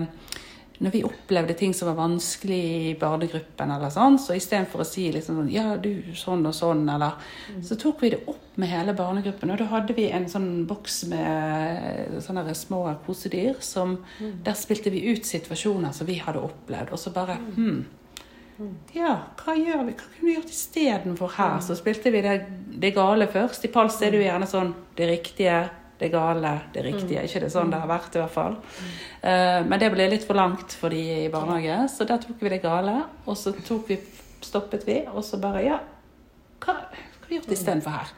når 0.78 0.92
vi 0.92 1.04
opplevde 1.08 1.54
ting 1.56 1.74
som 1.74 1.88
var 1.88 1.96
vanskelig 1.96 2.60
i 2.90 2.96
barnegruppen, 3.00 3.72
eller 3.72 3.92
sånn, 3.94 4.18
så 4.20 4.36
istedenfor 4.36 4.84
å 4.84 4.88
si 4.88 5.08
liksom 5.14 5.40
sånn 5.40 5.52
Ja, 5.54 5.76
du, 5.80 6.12
sånn 6.18 6.44
og 6.46 6.56
sånn, 6.56 6.84
eller 6.92 7.16
Så 7.64 7.78
tok 7.80 8.04
vi 8.04 8.12
det 8.16 8.24
opp 8.28 8.58
med 8.60 8.72
hele 8.72 8.96
barnegruppen, 8.96 9.52
og 9.52 9.62
da 9.62 9.70
hadde 9.72 9.96
vi 9.96 10.10
en 10.12 10.28
sånn 10.32 10.66
boks 10.68 11.04
med 11.12 12.20
sånne 12.24 12.56
små 12.56 12.82
kosedyr 13.06 13.62
som 13.64 13.98
Der 14.20 14.58
spilte 14.60 14.92
vi 14.92 15.06
ut 15.12 15.28
situasjoner 15.28 15.96
som 15.96 16.08
vi 16.08 16.20
hadde 16.20 16.44
opplevd, 16.44 16.92
og 16.92 17.00
så 17.00 17.14
bare 17.16 17.40
hm, 17.56 17.86
ja, 18.96 19.14
hva 19.42 19.56
gjør 19.58 19.82
vi? 19.88 19.94
Hva 19.98 20.06
kunne 20.14 20.30
vi 20.30 20.36
gjort 20.38 20.52
istedenfor 20.54 21.34
her? 21.38 21.58
Så 21.66 21.76
spilte 21.76 22.12
vi 22.14 22.22
det, 22.24 22.36
det 22.80 22.94
gale 22.96 23.28
først. 23.28 23.66
I 23.68 23.72
Pals 23.74 23.98
er 24.02 24.14
det 24.14 24.22
jo 24.22 24.28
gjerne 24.28 24.48
sånn 24.48 24.70
det 24.96 25.10
riktige, 25.10 25.58
det 26.00 26.10
gale, 26.12 26.54
det 26.74 26.84
riktige. 26.86 27.24
Ikke 27.28 27.42
det 27.44 27.52
sånn 27.52 27.72
det 27.72 27.80
har 27.82 27.90
vært, 27.92 28.16
i 28.16 28.22
hvert 28.24 28.36
fall. 28.36 28.56
Eh, 29.22 29.60
men 29.68 29.80
det 29.80 29.92
ble 29.92 30.08
litt 30.12 30.24
for 30.28 30.40
langt 30.40 30.76
for 30.80 30.90
de 30.96 31.02
i 31.26 31.30
barnehage, 31.34 31.82
så 31.92 32.08
der 32.08 32.18
tok 32.24 32.40
vi 32.44 32.50
det 32.56 32.62
gale. 32.64 32.96
Og 33.26 33.36
så 33.40 33.52
tok 33.68 33.90
vi, 33.92 34.00
stoppet 34.46 34.88
vi, 34.88 35.02
og 35.12 35.24
så 35.26 35.40
bare 35.42 35.64
Ja, 35.66 35.80
hva 36.64 36.80
hva 37.26 37.30
har 37.32 37.32
vi 37.32 37.40
gjort 37.40 37.54
istedenfor 37.58 37.90
her? 37.90 38.10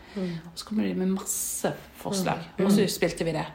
Og 0.52 0.58
så 0.60 0.66
kom 0.68 0.82
de 0.84 0.94
med 0.94 1.08
masse 1.16 1.70
forslag, 1.96 2.42
og 2.60 2.70
så 2.76 2.84
spilte 2.92 3.24
vi 3.24 3.32
det. 3.38 3.46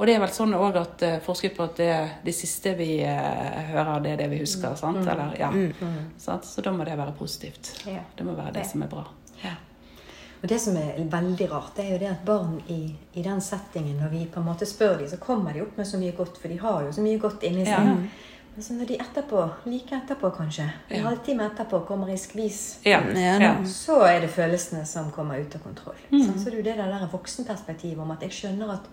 Og 0.00 0.06
det 0.08 0.14
er 0.16 0.22
vel 0.22 0.32
sånn 0.32 0.54
òg 0.56 0.76
at 0.80 1.02
uh, 1.04 1.18
forsket 1.20 1.52
på 1.58 1.66
at 1.68 1.76
det, 1.76 1.94
det 2.24 2.32
siste 2.32 2.72
vi 2.78 3.02
uh, 3.04 3.58
hører, 3.74 4.00
det 4.00 4.14
er 4.14 4.22
det 4.22 4.28
vi 4.32 4.40
husker. 4.40 4.72
sant? 4.80 5.04
Eller, 5.04 5.36
ja. 5.36 5.52
sant? 6.16 6.48
Så 6.48 6.64
da 6.64 6.72
må 6.72 6.88
det 6.88 6.96
være 6.96 7.12
positivt. 7.18 7.74
Ja. 7.84 8.00
Det 8.16 8.24
må 8.24 8.32
være 8.32 8.56
det 8.56 8.64
som 8.70 8.82
er 8.86 8.88
bra. 8.88 9.04
Og 10.40 10.48
det 10.48 10.56
som 10.60 10.76
er 10.80 10.96
veldig 11.12 11.50
rart, 11.52 11.74
det 11.76 11.84
er 11.84 11.90
jo 11.92 12.00
det 12.00 12.08
at 12.08 12.24
barn 12.24 12.54
i, 12.72 12.94
i 13.12 13.22
den 13.22 13.42
settingen, 13.44 13.98
når 14.00 14.08
vi 14.14 14.24
på 14.24 14.40
en 14.40 14.46
måte 14.46 14.64
spør 14.68 14.96
dem, 14.96 15.08
så 15.10 15.18
kommer 15.20 15.52
de 15.52 15.60
opp 15.66 15.76
med 15.76 15.88
så 15.88 16.00
mye 16.00 16.14
godt, 16.16 16.38
for 16.40 16.48
de 16.48 16.56
har 16.62 16.86
jo 16.86 16.92
så 16.96 17.04
mye 17.04 17.20
godt 17.20 17.44
inni 17.44 17.66
seg. 17.66 17.90
Ja. 17.90 17.96
Men 18.54 18.64
så 18.64 18.74
når 18.74 18.88
de 18.88 18.96
etterpå, 19.04 19.42
like 19.68 19.98
etterpå 19.98 20.30
kanskje, 20.38 20.64
en 20.88 20.96
Ja. 20.96 21.02
halvtime 21.10 21.44
etterpå 21.44 21.82
kommer 21.86 22.08
i 22.08 22.16
skvis, 22.16 22.78
Ja. 22.84 23.02
Ja, 23.14 23.36
ja. 23.38 23.52
så 23.64 24.00
er 24.08 24.20
det 24.20 24.30
følelsene 24.30 24.86
som 24.86 25.12
kommer 25.12 25.38
ut 25.38 25.54
av 25.54 25.60
kontroll. 25.60 26.00
Mm. 26.10 26.24
Sant? 26.24 26.40
Så 26.40 26.44
det 26.44 26.54
er 26.54 26.56
jo 26.56 26.68
det 26.70 26.76
der 26.78 27.08
voksenperspektivet 27.12 27.98
om 27.98 28.10
at 28.10 28.22
jeg 28.22 28.30
skjønner 28.30 28.72
at 28.72 28.88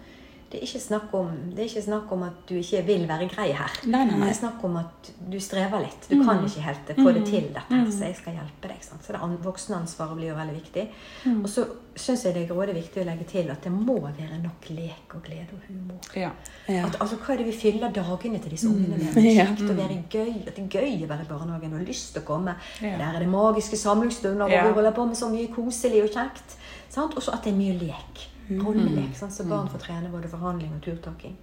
Det 0.52 0.62
er, 0.64 1.00
om, 1.12 1.32
det 1.52 1.60
er 1.60 1.68
ikke 1.68 1.82
snakk 1.84 2.12
om 2.16 2.22
at 2.24 2.36
du 2.48 2.54
ikke 2.56 2.80
vil 2.88 3.02
være 3.08 3.26
grei 3.28 3.48
her. 3.52 3.74
Nei, 3.84 4.06
nei, 4.08 4.14
nei. 4.16 4.30
Det 4.30 4.30
er 4.32 4.38
snakk 4.38 4.62
om 4.64 4.78
at 4.80 5.10
du 5.20 5.36
strever 5.44 5.82
litt. 5.84 6.08
Du 6.08 6.22
kan 6.24 6.40
ikke 6.46 6.62
helt 6.64 6.92
få 6.96 7.12
det 7.18 7.24
til 7.28 7.50
dette, 7.52 7.66
mm. 7.68 7.90
så 7.92 8.08
jeg 8.08 8.16
skal 8.16 8.38
hjelpe 8.38 8.70
deg. 8.72 8.86
Sant? 8.86 9.04
Så 9.04 9.12
det 9.12 9.20
an- 9.26 9.36
voksenansvaret 9.44 10.16
blir 10.16 10.30
jo 10.30 10.38
veldig 10.38 10.56
viktig. 10.56 10.86
Og 11.34 11.50
så 11.52 11.66
syns 12.00 12.24
jeg 12.24 12.38
det 12.38 12.46
er 12.46 12.54
grådig 12.54 12.78
viktig 12.78 13.02
å 13.02 13.08
legge 13.10 13.28
til 13.28 13.52
at 13.52 13.68
det 13.68 13.74
må 13.74 13.98
være 14.06 14.40
nok 14.44 14.70
lek 14.72 15.18
og 15.18 15.26
glede 15.28 15.58
og 15.58 15.68
humor. 15.68 16.08
Ja. 16.16 16.32
Ja. 16.70 16.86
At, 16.88 16.96
altså, 17.04 17.20
hva 17.20 17.36
er 17.36 17.44
det 17.44 17.50
vi 17.50 17.58
fyller 17.66 17.92
dagene 18.00 18.40
til 18.44 18.56
disse 18.56 18.72
ungene 18.72 19.02
med? 19.02 19.12
Det 19.18 19.26
er 19.34 19.52
kjekt 19.52 19.68
å 19.68 19.78
være 19.82 20.00
gøy, 20.08 20.32
at 20.48 20.56
det 20.56 20.64
er 20.64 20.80
gøy 20.80 21.04
å 21.04 21.12
være 21.12 21.28
i 21.28 21.30
barnehagen 21.34 21.76
og 21.76 21.84
lyst 21.92 22.14
til 22.16 22.24
å 22.24 22.28
komme. 22.32 22.56
Ja. 22.80 22.96
Der 23.02 23.20
er 23.20 23.26
det 23.26 23.30
magiske 23.36 23.80
samlingsstunder, 23.84 24.48
og 24.48 24.56
vi 24.56 24.80
holder 24.80 24.96
på 24.96 25.10
med 25.12 25.20
så 25.20 25.28
mye 25.34 25.52
koselig 25.52 26.06
og 26.08 26.12
kjekt. 26.16 26.56
Sant? 26.94 27.20
Og 27.20 27.24
så 27.24 27.36
at 27.36 27.44
det 27.44 27.52
er 27.52 27.60
mye 27.60 27.76
lek. 27.84 28.28
Rollelek, 28.50 29.16
sant? 29.18 29.34
så 29.34 29.44
barn 29.48 29.70
får 29.70 29.84
trene 29.84 30.12
både 30.12 30.30
forhandling 30.32 30.76
og 30.78 30.82
turtaking. 30.86 31.38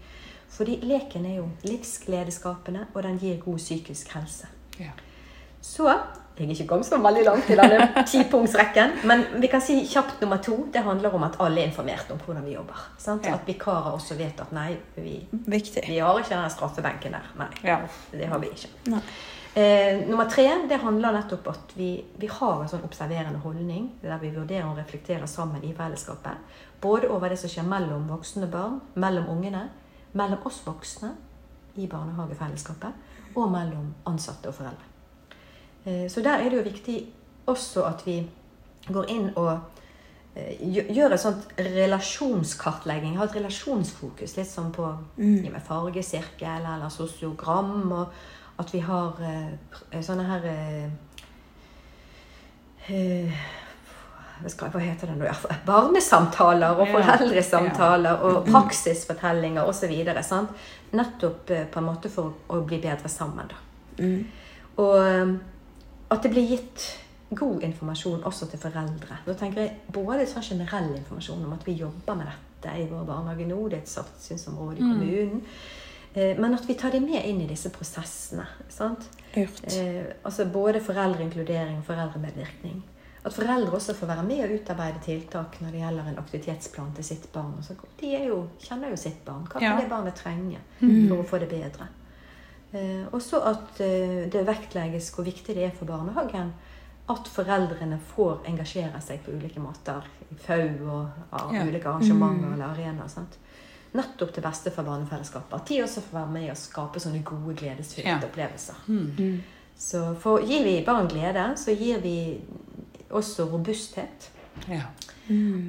Fordi 0.55 0.79
leken 0.87 1.25
er 1.27 1.37
jo 1.41 1.49
livsgledeskapende, 1.67 2.87
og 2.95 3.03
den 3.03 3.19
gir 3.19 3.41
god 3.43 3.59
psykisk 3.59 4.13
helse. 4.15 4.47
Ja. 4.79 4.93
Så 5.65 5.89
jeg 5.89 6.49
er 6.49 6.51
ikke 6.51 6.67
kommet 6.67 6.87
så 6.87 6.99
veldig 6.99 7.25
langt 7.25 7.51
i 7.51 7.57
denne 7.59 7.87
tipunktsrekken, 8.11 8.97
men 9.09 9.23
vi 9.43 9.49
kan 9.51 9.63
si 9.63 9.77
kjapt 9.87 10.21
nummer 10.23 10.41
to. 10.43 10.57
Det 10.75 10.83
handler 10.83 11.15
om 11.15 11.23
at 11.27 11.39
alle 11.43 11.63
er 11.63 11.71
informert 11.71 12.11
om 12.11 12.19
hvordan 12.25 12.45
vi 12.45 12.57
jobber. 12.57 12.81
Sant? 12.99 13.27
Ja. 13.27 13.37
At 13.39 13.47
vikarer 13.49 13.95
også 13.95 14.17
vet 14.19 14.41
at 14.43 14.51
nei, 14.55 14.73
vi, 14.97 15.21
vi 15.31 15.99
har 16.01 16.19
ikke 16.19 16.35
den 16.35 16.51
straffebenken 16.51 17.15
der. 17.17 17.31
Nei, 17.39 17.49
Ja. 17.65 17.79
det 18.13 18.29
har 18.29 18.43
vi 18.43 18.51
ikke. 18.51 19.01
Eh, 19.55 20.01
nummer 20.09 20.27
tre 20.27 20.49
det 20.69 20.81
handler 20.83 21.15
nettopp 21.15 21.47
at 21.53 21.73
vi, 21.79 21.93
vi 22.19 22.27
har 22.27 22.63
en 22.65 22.69
sånn 22.73 22.83
observerende 22.83 23.39
holdning 23.39 23.93
der 24.03 24.19
vi 24.19 24.33
vurderer 24.35 24.67
og 24.67 24.81
reflekterer 24.83 25.31
sammen 25.31 25.63
i 25.63 25.71
fellesskapet. 25.79 26.43
Både 26.85 27.09
over 27.09 27.33
det 27.33 27.39
som 27.41 27.49
skjer 27.49 27.65
mellom 27.65 28.05
voksne 28.13 28.47
barn, 28.53 28.83
mellom 29.01 29.31
ungene, 29.33 29.71
mellom 30.13 30.45
oss 30.45 30.61
voksne 30.67 31.15
i 31.81 31.87
barnehagefellesskapet, 31.89 32.99
og 33.35 33.49
mellom 33.51 33.95
ansatte 34.07 34.51
og 34.53 34.59
foreldre. 34.59 34.91
Eh, 35.85 36.11
så 36.13 36.21
der 36.21 36.45
er 36.45 36.51
det 36.51 36.59
jo 36.61 36.67
viktig 36.69 36.99
også 37.47 37.87
at 37.89 38.05
vi 38.07 38.19
går 38.93 39.11
inn 39.11 39.31
og 39.41 39.59
eh, 40.37 40.61
gjør 40.93 41.17
et 41.17 41.25
sånt 41.25 41.49
relasjonskartlegging. 41.59 43.17
Har 43.17 43.33
et 43.33 43.41
relasjonsfokus, 43.41 44.37
litt 44.37 44.51
sånn 44.51 44.73
på 44.77 44.93
med 45.17 45.61
fargesirkel 45.65 46.69
eller 46.77 46.93
sosiogram. 46.93 47.93
Og 47.93 48.61
at 48.61 48.77
vi 48.77 48.85
har 48.85 49.21
eh, 49.25 50.01
sånne 50.05 50.29
her 50.29 50.49
hva 54.43 54.81
heter 54.83 55.13
det 55.13 55.17
nå? 55.19 55.31
Barnesamtaler 55.67 56.81
og 56.81 56.91
foreldresamtaler 56.91 58.25
og 58.27 58.49
praksisfortellinger 58.49 59.69
osv. 59.71 59.95
Nettopp 60.95 61.51
eh, 61.51 61.67
på 61.71 61.81
en 61.81 61.89
måte 61.89 62.11
for 62.13 62.35
å 62.49 62.61
bli 62.67 62.81
bedre 62.83 63.09
sammen. 63.09 63.51
da. 63.51 63.63
Og 64.83 64.97
eh, 64.99 65.35
at 66.15 66.23
det 66.23 66.31
blir 66.35 66.51
gitt 66.51 66.85
god 67.35 67.63
informasjon 67.63 68.25
også 68.25 68.49
til 68.51 68.61
foreldre. 68.63 69.21
Da 69.27 69.35
tenker 69.39 69.65
jeg 69.65 69.95
både 69.95 70.27
sånn 70.29 70.45
generell 70.47 70.93
informasjon 70.95 71.47
om 71.47 71.55
at 71.57 71.65
vi 71.67 71.79
jobber 71.81 72.19
med 72.19 72.31
dette 72.31 72.77
i 72.81 72.87
vår 72.91 73.07
barnehage 73.09 73.49
nå, 73.49 73.59
det 73.69 73.81
er 73.81 73.85
et 73.85 73.93
satsingsområde 73.93 74.79
i 74.79 74.85
kommunen, 74.85 75.43
eh, 76.15 76.39
men 76.39 76.57
at 76.57 76.69
vi 76.69 76.77
tar 76.79 76.95
dem 76.95 77.07
med 77.09 77.27
inn 77.27 77.43
i 77.45 77.51
disse 77.51 77.73
prosessene. 77.75 78.47
sant? 78.69 79.09
Eh, 79.35 80.05
altså 80.23 80.47
både 80.47 80.83
foreldreinkludering 80.85 81.79
og 81.81 81.89
foreldremedvirkning. 81.89 82.83
At 83.25 83.33
foreldre 83.33 83.73
også 83.73 83.95
får 83.97 84.07
være 84.11 84.23
med 84.29 84.43
og 84.45 84.51
utarbeide 84.59 85.01
tiltak 85.05 85.55
når 85.63 85.71
det 85.73 85.81
gjelder 85.81 86.09
en 86.11 86.19
aktivitetsplan 86.21 86.91
til 86.95 87.05
sitt 87.05 87.31
barn. 87.33 87.55
De 88.01 88.11
er 88.15 88.27
jo, 88.29 88.49
kjenner 88.61 88.91
jo 88.91 88.97
sitt 89.01 89.25
barn. 89.25 89.47
Hva 89.49 89.53
kan 89.61 89.63
Ja. 89.63 89.77
det 89.81 89.89
barnet 89.89 90.15
trenge 90.15 90.59
for 90.81 91.17
å 91.23 91.25
få 91.25 91.39
det 91.41 91.49
bedre? 91.49 91.89
Eh, 92.75 93.07
også 93.13 93.41
at 93.47 93.81
eh, 93.81 94.29
det 94.29 94.45
vektlegges 94.47 95.11
hvor 95.15 95.25
viktig 95.25 95.55
det 95.55 95.65
er 95.65 95.71
for 95.79 95.87
barnehagen 95.87 96.53
at 97.09 97.29
foreldrene 97.29 97.99
får 98.15 98.45
engasjere 98.49 99.01
seg 99.01 99.21
på 99.25 99.31
ulike 99.33 99.61
måter. 99.61 100.03
I 100.31 100.35
FAU 100.35 100.89
og 100.91 101.09
av 101.33 101.55
Ja. 101.55 101.65
ulike 101.65 101.85
arrangementer 101.89 102.53
eller 102.53 102.65
arenaer. 102.75 103.09
sant? 103.09 103.39
Nettopp 103.95 104.33
til 104.35 104.43
beste 104.43 104.71
for 104.73 104.83
barnefellesskapet. 104.83 105.55
At 105.55 105.67
de 105.69 105.81
også 105.83 106.01
får 106.03 106.19
være 106.19 106.31
med 106.33 106.51
og 106.51 106.57
skape 106.57 106.99
sånne 107.01 107.23
gode, 107.25 107.55
gledesfylte 107.57 108.05
Ja. 108.09 108.19
opplevelser. 108.21 108.75
Mm. 108.89 109.43
Så 109.79 110.17
for, 110.19 110.41
gir 110.41 110.65
vi 110.65 110.85
barn 110.85 111.09
glede, 111.09 111.55
så 111.57 111.71
gir 111.79 112.01
vi 112.01 112.41
også 113.15 113.47
robusthet. 113.53 114.31
Ja. 114.69 114.83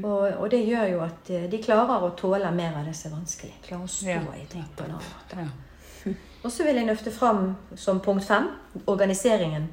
Og, 0.03 0.25
og 0.39 0.49
det 0.51 0.59
gjør 0.67 0.89
jo 0.91 0.99
at 1.05 1.29
eh, 1.33 1.45
de 1.51 1.61
klarer 1.63 2.03
å 2.03 2.09
tåle 2.19 2.49
mer 2.51 2.75
av 2.81 2.85
det 2.85 2.93
som 2.97 3.11
er 3.13 3.15
vanskelig. 3.21 3.53
Klarer 3.65 3.83
å 3.87 3.87
stå 3.87 4.09
Ja. 4.11 4.19
i 4.35 4.45
ting 4.51 4.65
på 4.75 4.83
en 4.83 4.97
annen 4.97 5.13
måte. 5.15 5.45
Ja. 5.45 6.11
Og 6.45 6.51
så 6.53 6.63
vil 6.67 6.75
jeg 6.77 6.85
løfte 6.85 7.09
fram 7.11 7.55
som 7.75 7.99
punkt 8.05 8.27
fem 8.27 8.51
organiseringen. 8.91 9.63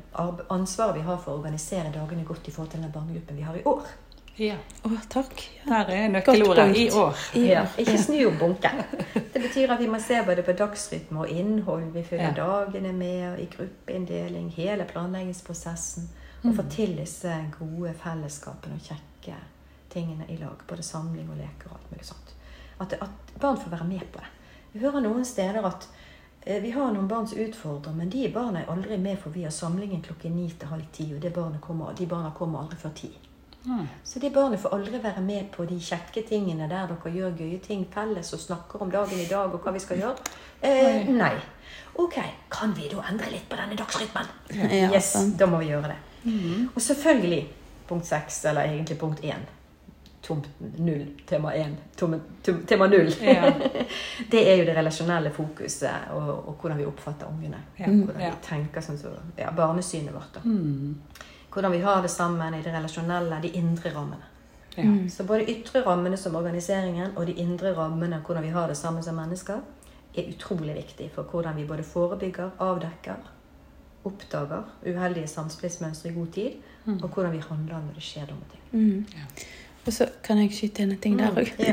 Ansvaret 0.48 0.96
vi 0.96 1.02
har 1.04 1.18
for 1.20 1.34
å 1.34 1.40
organisere 1.42 1.90
dagene 1.92 2.24
godt 2.24 2.48
i 2.48 2.54
forhold 2.54 2.70
til 2.72 2.80
den 2.86 2.92
barnegruppen 2.94 3.36
vi 3.36 3.42
har 3.44 3.58
i 3.58 3.64
år. 3.68 3.82
ja. 4.38 4.54
Oh, 4.88 4.94
takk. 5.12 5.42
Der 5.68 5.90
er 5.92 6.08
nøkkelordet 6.08 6.76
i 6.80 6.86
år. 6.96 7.18
Ja, 7.36 7.66
ikke 7.78 7.98
snu 8.00 8.22
om 8.30 8.38
bunken. 8.40 8.80
Det 9.34 9.42
betyr 9.42 9.74
at 9.74 9.80
vi 9.82 9.90
må 9.92 10.00
se 10.00 10.22
både 10.24 10.42
på 10.46 10.52
dagsrytme 10.56 11.20
og 11.26 11.28
innhold. 11.30 11.90
Vi 11.92 12.02
følger 12.08 12.32
Ja. 12.32 12.46
dagene 12.46 12.92
med 12.96 13.38
i 13.44 13.46
gruppeinndeling, 13.52 14.48
hele 14.56 14.84
planleggingsprosessen. 14.88 16.08
Og 16.42 16.54
få 16.56 16.62
til 16.70 16.96
disse 16.98 17.32
gode 17.54 17.94
fellesskapene 18.02 18.74
og 18.74 18.86
kjekke 18.86 19.36
tingene 19.92 20.26
i 20.28 20.36
lag. 20.40 20.62
Både 20.68 20.82
samling 20.82 21.28
og 21.30 21.38
leker 21.38 21.70
og 21.70 21.78
alt 21.78 21.90
mulig 21.92 22.06
sånt. 22.08 22.32
At, 22.80 22.96
at 22.98 23.34
barn 23.40 23.60
får 23.60 23.70
være 23.70 23.86
med 23.86 24.06
på 24.12 24.22
det. 24.22 24.30
Vi 24.72 24.80
hører 24.82 25.04
noen 25.04 25.24
steder 25.24 25.62
at 25.68 25.86
eh, 26.42 26.62
vi 26.62 26.72
har 26.74 26.92
noen 26.92 27.08
barn 27.08 27.28
som 27.28 27.38
utfordrer, 27.38 27.94
men 27.94 28.10
de 28.10 28.24
barna 28.34 28.62
er 28.62 28.72
aldri 28.72 28.98
med, 28.98 29.18
for 29.20 29.30
vi 29.30 29.44
har 29.44 29.54
samlingen 29.54 30.02
klokken 30.02 30.34
ni 30.36 30.48
til 30.50 30.72
halv 30.72 30.88
ti, 30.92 31.10
og 31.14 31.20
det 31.22 31.32
barnet 31.36 31.60
kommer, 31.60 31.92
de 31.94 32.08
barna 32.08 32.32
kommer 32.34 32.64
aldri 32.64 32.80
før 32.80 32.96
ti. 32.96 33.12
Mm. 33.64 33.86
Så 34.04 34.18
de 34.18 34.30
barna 34.30 34.58
får 34.58 34.74
aldri 34.74 34.98
være 35.02 35.20
med 35.22 35.50
på 35.54 35.64
de 35.70 35.76
kjekke 35.78 36.24
tingene 36.26 36.66
der 36.66 36.88
dere 36.90 37.12
gjør 37.14 37.36
gøye 37.38 37.60
ting 37.62 37.84
felles 37.92 38.32
og 38.34 38.40
snakker 38.42 38.82
om 38.82 38.90
dagen 38.90 39.20
i 39.22 39.28
dag 39.30 39.52
og 39.54 39.62
hva 39.62 39.74
vi 39.76 39.82
skal 39.84 40.00
gjøre. 40.02 40.32
Eh, 40.62 41.06
nei. 41.12 41.36
Ok, 42.02 42.16
kan 42.50 42.72
vi 42.74 42.88
da 42.90 43.04
endre 43.10 43.30
litt 43.30 43.46
på 43.50 43.58
denne 43.60 43.76
dagsrytmen? 43.78 44.32
Ja, 44.56 44.88
yes, 44.96 45.12
da 45.38 45.46
må 45.46 45.60
vi 45.62 45.70
gjøre 45.70 45.92
det. 45.92 46.00
Og 46.74 46.82
selvfølgelig 46.82 47.42
punkt 47.88 48.06
seks, 48.06 48.44
eller 48.44 48.62
egentlig 48.62 48.98
punkt 48.98 49.20
én. 49.24 49.42
Tomt 50.22 50.46
null, 50.78 51.06
tema 51.26 51.50
én. 51.58 51.72
Tema 52.66 52.86
null. 52.86 53.10
Ja. 53.22 53.52
det 54.30 54.42
er 54.52 54.56
jo 54.60 54.64
det 54.68 54.76
relasjonelle 54.76 55.32
fokuset 55.34 56.12
og, 56.14 56.28
og 56.48 56.54
hvordan 56.60 56.78
vi 56.78 56.86
oppfatter 56.86 57.26
ungene. 57.26 57.58
Ja. 57.78 57.86
Hvordan 57.90 58.20
Ja. 58.22 58.30
vi 58.30 58.46
tenker 58.46 58.80
sånn 58.86 58.98
som 58.98 59.16
ja, 59.36 59.50
barnesynet 59.50 60.14
vårt. 60.14 60.34
da. 60.34 60.40
Mm. 60.44 60.94
Hvordan 61.52 61.72
vi 61.74 61.80
har 61.82 62.02
det 62.02 62.10
sammen 62.10 62.54
i 62.54 62.62
det 62.62 62.72
relasjonelle, 62.72 63.40
de 63.42 63.48
indre 63.58 63.90
rammene. 63.94 64.28
Ja. 64.76 64.84
Så 65.10 65.24
både 65.28 65.50
ytre 65.50 65.82
rammene 65.84 66.16
som 66.16 66.36
organiseringen 66.38 67.10
og 67.16 67.26
de 67.26 67.32
indre 67.42 67.74
rammene, 67.76 68.22
hvordan 68.24 68.42
vi 68.46 68.54
har 68.54 68.68
det 68.68 68.76
sammen 68.76 69.02
som 69.02 69.18
mennesker, 69.18 69.58
er 70.16 70.30
utrolig 70.30 70.74
viktig 70.76 71.10
for 71.14 71.22
hvordan 71.28 71.56
vi 71.56 71.64
både 71.68 71.82
forebygger, 71.82 72.50
avdekker, 72.60 73.18
oppdager 74.04 74.62
uheldige 74.86 75.28
samspillsmønstre 75.30 76.10
i 76.10 76.14
god 76.14 76.30
tid, 76.34 76.52
og 77.02 77.08
hvordan 77.08 77.32
vi 77.32 77.42
handler 77.48 77.82
når 77.84 77.94
det 77.98 78.02
skjer 78.02 78.26
dumme 78.30 78.46
ting. 78.50 78.62
Mm. 78.72 79.26
Og 79.86 79.92
så 79.92 80.06
kan 80.22 80.38
jeg 80.38 80.52
skyte 80.54 80.82
inn 80.84 80.92
en 80.94 80.98
ting 81.02 81.16
der 81.18 81.30
Mm, 81.30 81.38
òg. 81.42 81.48
Mm, 81.58 81.64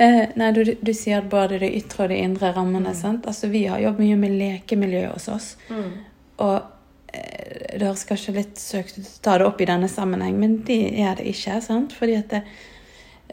yeah. 0.00 0.30
nei, 0.36 0.50
du, 0.56 0.62
du 0.80 0.92
sier 0.96 1.18
at 1.18 1.28
både 1.32 1.58
det 1.60 1.68
ytre 1.76 2.04
og 2.04 2.08
de 2.08 2.16
indre 2.16 2.52
rammene. 2.56 2.94
sant? 2.96 3.26
Altså, 3.26 3.48
Vi 3.52 3.66
har 3.66 3.78
jobbet 3.80 4.00
mye 4.06 4.16
med 4.16 4.38
lekemiljø 4.40 5.06
hos 5.12 5.28
oss. 5.28 5.56
Mm. 5.68 5.90
Og 6.38 6.62
eh, 7.12 7.76
det 7.78 7.82
høres 7.86 8.04
kanskje 8.08 8.34
litt 8.38 8.56
søkt 8.60 8.98
ut 8.98 9.04
å 9.04 9.20
ta 9.22 9.38
det 9.38 9.46
opp 9.46 9.60
i 9.60 9.68
denne 9.68 9.88
sammenheng, 9.88 10.38
men 10.40 10.62
det 10.64 10.80
er 11.00 11.14
det 11.20 11.26
ikke. 11.28 11.60
sant? 11.60 11.92
Fordi 11.92 12.16
at 12.16 12.30
det, 12.32 12.42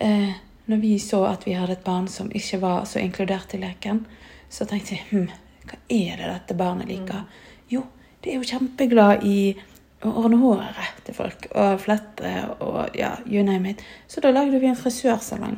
eh, 0.04 0.34
når 0.68 0.78
vi 0.84 0.98
så 1.00 1.24
at 1.32 1.48
vi 1.48 1.56
hadde 1.56 1.78
et 1.80 1.84
barn 1.88 2.08
som 2.12 2.28
ikke 2.32 2.60
var 2.60 2.84
så 2.86 3.00
inkludert 3.00 3.54
i 3.56 3.62
leken, 3.64 4.04
så 4.50 4.66
tenkte 4.68 4.98
vi 4.98 5.02
hm, 5.14 5.30
hva 5.70 5.80
er 5.90 6.18
det 6.18 6.28
dette 6.34 6.58
barnet 6.60 6.88
liker? 6.92 7.24
Det 8.24 8.34
er 8.34 8.40
jo 8.40 8.48
kjempeglad 8.48 9.24
i 9.28 9.40
å 10.04 10.12
ordne 10.22 10.40
håret 10.40 11.04
til 11.08 11.16
folk 11.16 11.50
og 11.52 11.80
flette 11.84 12.32
og 12.64 12.96
ja, 12.96 13.18
you 13.28 13.44
name 13.44 13.74
it. 13.74 13.84
Så 14.08 14.24
da 14.24 14.32
lagde 14.32 14.60
vi 14.60 14.70
en 14.70 14.80
frisørsalong. 14.80 15.58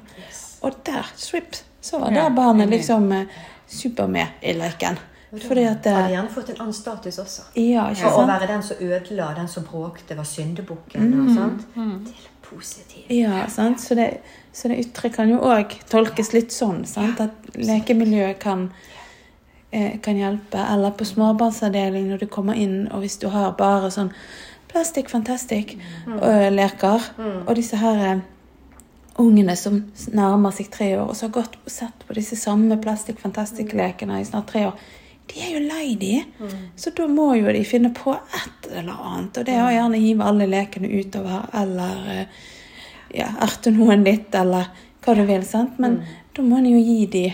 Og 0.61 0.81
der, 0.85 1.07
swipp, 1.17 1.57
så 1.81 1.99
var 2.01 2.13
Ja, 2.13 2.27
det 2.29 2.35
barnet 2.37 2.69
liksom 2.69 3.11
eh, 3.11 3.39
super 3.67 4.07
med 4.07 4.41
i 4.41 4.53
leken. 4.57 4.99
Fordi 5.31 5.63
at 5.63 5.85
Hadde 5.85 6.05
eh, 6.05 6.11
gjerne 6.11 6.29
fått 6.29 6.49
en 6.51 6.57
annen 6.59 6.75
status 6.75 7.17
også. 7.23 7.45
Ja, 7.55 7.85
ikke 7.93 8.09
For 8.09 8.25
å 8.25 8.27
være 8.27 8.49
den 8.49 8.63
som 8.67 8.81
ødela, 8.83 9.29
den 9.37 9.47
som 9.47 9.63
bråkte, 9.63 10.17
var 10.17 10.27
syndebukken. 10.27 11.13
og 11.21 11.29
sant? 11.37 11.67
Mm. 11.75 11.93
Til 12.05 12.13
positiv. 12.13 12.49
positivt. 12.49 13.11
Ja, 13.15 13.45
sant? 13.49 13.81
Så, 13.81 13.95
det, 13.95 14.09
så 14.53 14.67
det 14.67 14.81
ytre 14.83 15.09
kan 15.09 15.31
jo 15.31 15.39
òg 15.39 15.77
tolkes 15.89 16.33
litt 16.35 16.51
sånn. 16.51 16.83
Sant? 16.85 17.21
At 17.23 17.55
lekemiljøet 17.55 18.41
kan, 18.43 18.67
kan 20.01 20.17
hjelpe. 20.19 20.57
Eller 20.57 20.91
på 20.91 21.05
småbarnsavdeling 21.07 22.09
når 22.09 22.17
du 22.23 22.27
kommer 22.27 22.53
inn, 22.59 22.87
og 22.91 22.99
hvis 23.05 23.17
du 23.21 23.27
har 23.31 23.53
bare 23.57 23.91
sånn 23.91 24.11
plastikk 24.71 25.09
fantastic-leker, 25.11 27.01
og 27.47 27.55
disse 27.55 27.75
her 27.79 28.05
eh, 28.05 28.21
ungene 29.19 29.55
som 29.59 29.81
nærmer 30.15 30.51
seg 30.55 30.69
tre 30.71 30.93
år, 30.97 31.09
og 31.09 31.15
som 31.15 31.29
har 31.29 31.41
gått 31.41 31.57
og 31.65 31.71
sett 31.71 32.05
på 32.07 32.15
disse 32.15 32.35
samme 32.39 32.77
Plastic 32.81 33.19
Fantastic-lekene 33.19 34.21
i 34.21 34.25
snart 34.25 34.47
tre 34.51 34.65
år, 34.69 34.79
de 35.31 35.39
er 35.43 35.51
jo 35.53 35.59
lei 35.67 35.95
de. 35.95 36.13
Så 36.75 36.91
da 36.95 37.05
må 37.07 37.33
jo 37.37 37.51
de 37.51 37.63
finne 37.67 37.91
på 37.95 38.13
et 38.15 38.71
eller 38.71 38.95
annet. 38.95 39.37
Og 39.37 39.45
det 39.47 39.53
er 39.53 39.63
å 39.63 39.71
gjerne 39.71 39.99
hive 40.01 40.25
alle 40.27 40.47
lekene 40.49 40.89
utover, 40.91 41.45
eller 41.53 42.09
eh, 42.15 42.41
ja, 43.19 43.29
erte 43.43 43.71
noen 43.71 44.03
litt, 44.07 44.33
eller 44.35 44.71
hva 45.03 45.15
du 45.15 45.23
vil. 45.27 45.45
sant? 45.47 45.79
Men 45.79 46.01
da 46.35 46.43
må 46.43 46.57
en 46.59 46.71
jo 46.71 46.79
gi 46.79 47.05
de 47.11 47.25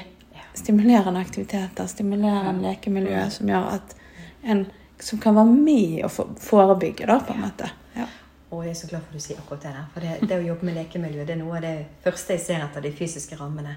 stimulerende 0.58 1.20
aktiviteter, 1.22 1.88
stimulerende 1.88 2.64
lekemiljø, 2.68 3.24
som 3.34 3.48
gjør 3.52 3.74
at 3.78 3.96
en 4.44 4.66
som 5.00 5.20
kan 5.22 5.36
være 5.38 5.46
med 5.54 6.04
og 6.08 6.12
for- 6.12 6.32
forebygge, 6.42 7.06
da, 7.06 7.20
på 7.20 7.34
en 7.36 7.42
måte. 7.46 7.70
Ja. 7.96 8.08
Og 8.52 8.64
jeg 8.64 8.72
er 8.72 8.80
så 8.80 8.88
glad 8.90 9.02
for 9.04 9.12
at 9.14 9.20
du 9.20 9.20
sier 9.28 9.38
akkurat 9.42 9.62
det 9.62 9.74
der. 9.76 9.86
For 9.94 10.00
det, 10.06 10.30
det 10.30 10.38
å 10.40 10.48
jobbe 10.48 10.66
med 10.66 10.78
lekemiljø 10.80 11.26
det 11.28 11.36
er 11.36 11.42
noe 11.44 11.58
av 11.60 11.62
det 11.68 11.76
første 12.04 12.34
jeg 12.34 12.42
ser 12.46 12.64
etter 12.66 12.82
de 12.82 12.92
fysiske 12.96 13.36
rammene. 13.38 13.76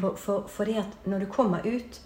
For, 0.00 0.16
for, 0.16 0.46
fordi 0.48 0.78
at 0.80 1.06
når 1.06 1.18
du 1.26 1.26
kommer 1.26 1.66
ut 1.66 2.00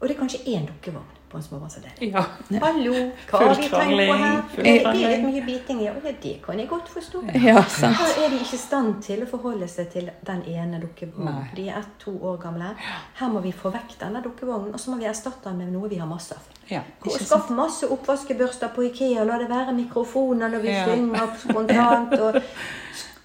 Og 0.00 0.08
det 0.08 0.14
er 0.16 0.20
kanskje 0.20 0.44
én 0.48 0.64
dukkevogn 0.66 1.16
på 1.30 1.36
en 1.36 1.42
småbarnsavdeling. 1.42 2.10
Ja. 2.12 2.24
Hallo, 2.62 2.94
hva 3.30 3.38
har 3.38 3.54
vi 3.54 3.68
tenkt 3.68 4.00
på 4.08 4.16
her? 4.18 4.40
Det, 4.56 4.72
er 4.82 4.96
litt 4.98 5.22
mye 5.24 5.42
biting. 5.46 5.82
Ja, 5.84 5.92
det 6.02 6.32
kan 6.42 6.58
jeg 6.58 6.68
godt 6.68 6.88
forstå. 6.90 7.22
Ja, 7.38 7.62
sant. 7.70 7.96
Her 8.00 8.24
er 8.24 8.32
de 8.32 8.40
ikke 8.42 8.56
i 8.58 8.60
stand 8.60 8.96
til 9.06 9.22
å 9.22 9.28
forholde 9.30 9.68
seg 9.70 9.92
til 9.92 10.08
den 10.26 10.42
ene 10.50 10.80
dukkevognen. 10.82 11.44
De 11.54 11.68
er 11.68 11.78
ett-to 11.84 12.16
år 12.18 12.40
gamle. 12.42 12.72
Her 13.20 13.30
må 13.30 13.44
vi 13.44 13.52
få 13.54 13.70
vekk 13.74 13.94
denne 14.00 14.24
dukkevognen, 14.24 14.74
og 14.74 14.82
så 14.82 14.90
må 14.90 14.98
vi 15.02 15.06
erstatte 15.10 15.46
den 15.46 15.62
med 15.62 15.70
noe 15.76 15.90
vi 15.92 16.00
har 16.02 16.10
masse 16.10 16.34
av. 16.34 16.48
Ja. 16.70 16.82
Skaff 17.06 17.50
masse 17.54 17.86
oppvaskebørster 17.90 18.72
på 18.74 18.88
Ikea, 18.88 19.24
la 19.26 19.38
det 19.38 19.50
være 19.50 19.74
mikrofoner 19.78 20.50
når 20.50 20.62
vi 20.66 20.74
Ja. 20.74 20.84
synger 20.86 21.36
spontant. 21.38 22.18
og 22.20 22.42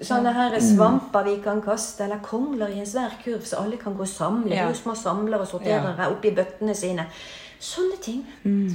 Sånne 0.01 0.33
her 0.35 0.59
svamper 0.59 1.23
vi 1.23 1.37
kan 1.41 1.61
kaste, 1.63 2.03
eller 2.03 2.19
kongler 2.19 2.67
i 2.67 2.79
en 2.79 2.85
svær 2.85 3.13
kurv 3.23 3.45
så 3.47 3.61
alle 3.63 3.77
kan 3.77 3.95
gå 3.95 4.03
og 4.03 4.07
samle. 4.11 4.49
Ja. 4.51 4.55
Det 4.55 4.59
er 4.65 4.73
jo 4.73 4.81
små 4.83 4.95
samlere 4.99 5.39
og 5.45 5.47
sorterere 5.47 6.09
oppi 6.11 6.33
bøttene 6.35 6.75
sine. 6.75 7.05
Sånne 7.65 7.97
ting 8.03 8.21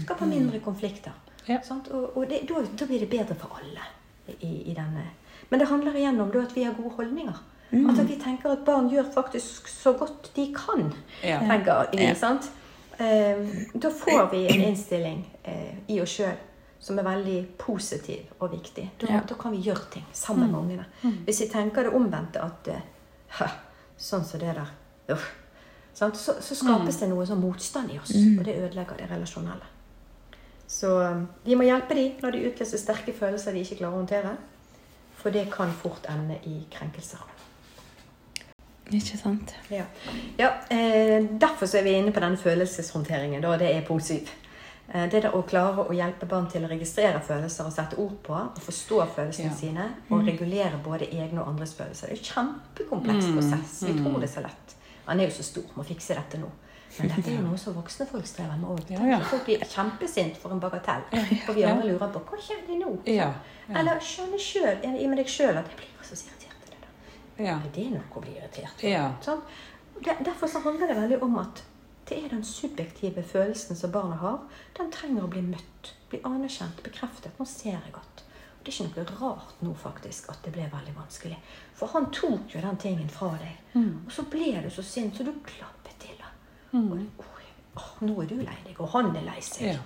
skaper 0.03 0.27
mindre 0.27 0.59
konflikter. 0.65 1.15
Ja. 1.47 1.61
Sant? 1.67 1.89
Og, 1.95 2.17
og 2.17 2.27
det, 2.31 2.43
da, 2.49 2.63
da 2.81 2.87
blir 2.91 3.01
det 3.05 3.11
bedre 3.13 3.37
for 3.39 3.59
alle. 3.61 3.87
I, 4.31 4.51
i 4.71 4.75
denne. 4.77 5.03
Men 5.51 5.59
det 5.59 5.67
handler 5.67 5.97
igjen 5.99 6.21
om 6.23 6.29
at 6.39 6.53
vi 6.55 6.63
har 6.63 6.75
gode 6.77 6.93
holdninger. 7.01 7.39
At 7.71 7.99
vi 8.07 8.17
tenker 8.19 8.53
at 8.53 8.63
barn 8.67 8.89
gjør 8.91 9.09
faktisk 9.15 9.69
så 9.71 9.93
godt 9.99 10.31
de 10.37 10.45
kan. 10.55 10.93
Ja. 11.23 11.41
tenker 11.41 11.89
vi, 11.97 12.07
sant? 12.19 12.47
Eh, 12.99 13.43
da 13.75 13.91
får 13.91 14.29
vi 14.31 14.45
en 14.53 14.63
innstilling 14.69 15.25
eh, 15.43 15.75
i 15.89 16.01
oss 16.03 16.15
sjøl 16.19 16.37
som 16.81 16.99
er 16.99 17.05
veldig 17.09 17.39
positiv 17.61 18.31
og 18.41 18.53
viktig. 18.55 18.87
Da, 19.01 19.07
Ja. 19.11 19.21
da 19.29 19.35
kan 19.35 19.53
vi 19.53 19.63
gjøre 19.67 19.91
ting 19.93 20.07
sammen 20.13 20.51
med 20.51 20.61
ungene. 20.61 20.87
Hvis 21.27 21.41
vi 21.43 21.49
tenker 21.53 21.85
det 21.89 21.95
omvendte, 21.97 22.43
at 22.45 22.69
eh, 22.69 23.51
sånn 23.99 24.25
som 24.25 24.41
det 24.41 24.55
der 24.55 24.71
uff»? 25.15 25.27
Så, 25.95 26.11
så 26.15 26.55
skapes 26.57 26.97
det 27.01 27.09
noe 27.11 27.27
sånn 27.27 27.43
motstand 27.43 27.91
i 27.93 27.99
oss, 27.99 28.15
og 28.15 28.45
det 28.47 28.57
ødelegger 28.57 28.97
det 28.97 29.11
relasjonelle. 29.11 29.67
Så 30.71 31.03
eh, 31.03 31.23
vi 31.45 31.57
må 31.59 31.67
hjelpe 31.67 31.95
dem 31.99 32.23
når 32.23 32.37
de 32.37 32.45
utløser 32.51 32.79
sterke 32.79 33.13
følelser 33.13 33.53
de 33.53 33.65
ikke 33.65 33.81
klarer 33.83 33.97
å 33.97 34.01
håndtere. 34.01 34.37
For 35.21 35.35
det 35.35 35.51
kan 35.53 35.73
fort 35.77 36.07
ende 36.09 36.39
i 36.49 36.63
krenkelser. 36.73 37.21
Ikke 38.91 39.19
sant? 39.19 39.53
Ja, 39.71 39.85
ja 40.39 40.55
eh, 40.71 41.27
Derfor 41.39 41.67
så 41.67 41.79
er 41.79 41.85
vi 41.87 41.93
inne 41.99 42.15
på 42.15 42.23
denne 42.23 42.41
følelseshåndteringen. 42.41 43.43
Da, 43.43 43.57
det 43.61 43.75
er 43.75 43.85
punkt 43.87 44.07
syv. 44.07 44.31
Eh, 44.89 45.07
det 45.11 45.29
å 45.31 45.43
klare 45.47 45.85
å 45.85 45.95
hjelpe 45.95 46.27
barn 46.27 46.49
til 46.51 46.65
å 46.67 46.71
registrere 46.71 47.21
følelser 47.23 47.69
og 47.69 47.75
sette 47.75 47.99
ord 48.03 48.17
på 48.25 48.35
og 48.35 48.59
forstå 48.65 49.05
følelsene 49.15 49.53
Ja. 49.53 49.55
sine 49.55 49.87
og 50.09 50.27
regulere 50.27 50.81
både 50.83 51.11
egne 51.13 51.43
og 51.43 51.53
andres 51.53 51.75
følelser. 51.75 52.09
Det 52.09 52.17
er 52.17 52.19
en 52.19 52.31
kjempekompleks 52.33 53.31
prosess. 53.35 53.83
Vi 53.87 53.99
tror 54.01 54.19
det 54.19 54.31
er 54.31 54.35
så 54.35 54.47
lett. 54.47 54.77
Han 55.11 55.21
er 55.21 55.29
jo 55.29 55.37
så 55.41 55.45
stor, 55.47 55.71
må 55.75 55.85
fikse 55.87 56.15
dette 56.17 56.39
nå. 56.41 56.49
Men 56.99 57.11
dette 57.13 57.31
er 57.31 57.37
jo 57.37 57.43
noe 57.45 57.59
som 57.59 57.75
voksne 57.77 58.07
folk 58.11 58.27
strever 58.27 58.59
med 58.59 58.71
òg. 58.73 58.93
Ja, 58.95 59.01
ja. 59.13 59.19
Folk 59.31 59.45
blir 59.47 59.63
kjempesint 59.63 60.39
for 60.41 60.55
en 60.55 60.63
bagatell. 60.63 61.05
Og 61.49 61.55
vi 61.55 61.65
andre 61.67 61.87
lurer 61.87 62.13
på 62.15 62.23
hva 62.31 62.39
skjer 62.43 62.65
de 62.67 62.79
nå? 62.81 62.93
Ja. 63.11 63.29
Eller 63.71 64.03
skjønner 64.03 64.43
sjøl, 64.43 64.81
med 64.83 65.21
deg 65.21 65.31
sjøl, 65.31 65.59
at 65.61 65.71
jeg 65.71 65.79
blir 65.83 66.07
så 66.07 66.19
irritert 66.19 66.57
av 66.57 66.73
det 66.73 66.81
der. 66.81 67.45
Ja. 67.47 67.57
Er 67.59 67.75
det 67.77 67.87
noe 67.95 68.07
å 68.19 68.25
bli 68.25 68.35
irritert. 68.39 68.87
Sånn? 69.27 69.45
Derfor 70.01 70.51
så 70.51 70.63
handler 70.65 70.91
det 70.91 70.97
veldig 70.99 71.21
om 71.27 71.39
at 71.43 71.63
det 72.11 72.19
er 72.25 72.33
den 72.33 72.43
subjektive 72.47 73.23
følelsen 73.23 73.79
som 73.79 73.93
barnet 73.95 74.19
har. 74.19 74.41
Den 74.79 74.91
trenger 74.91 75.27
å 75.27 75.31
bli 75.31 75.45
møtt, 75.47 75.93
bli 76.11 76.19
anerkjent, 76.27 76.83
bekreftet. 76.87 77.37
Nå 77.39 77.47
ser 77.47 77.77
jeg 77.77 77.95
godt. 77.95 78.25
og 78.25 78.65
Det 78.67 78.73
er 78.73 78.89
ikke 78.89 79.05
noe 79.05 79.19
rart 79.21 79.63
nå 79.63 79.75
faktisk 79.79 80.31
at 80.33 80.43
det 80.43 80.55
ble 80.57 80.67
veldig 80.73 80.97
vanskelig. 80.97 81.39
For 81.81 81.89
han 81.95 82.11
tok 82.13 82.53
jo 82.55 82.61
den 82.61 82.77
tingen 82.77 83.09
fra 83.09 83.31
deg. 83.41 83.57
Og 84.07 84.13
så 84.13 84.27
ble 84.29 84.53
du 84.65 84.69
så 84.71 84.83
sint, 84.85 85.17
så 85.17 85.25
du 85.25 85.33
klappet 85.47 85.97
til 86.03 86.19
ham. 86.21 86.91
Og, 87.17 87.25
oh, 87.81 87.95
nå 88.05 88.19
er 88.23 88.29
du 88.29 88.37
lei 88.43 88.59
deg, 88.67 88.77
og 88.81 88.93
han 88.93 89.09
er 89.17 89.25
lei 89.25 89.41
seg. 89.41 89.71
Ja. 89.73 89.81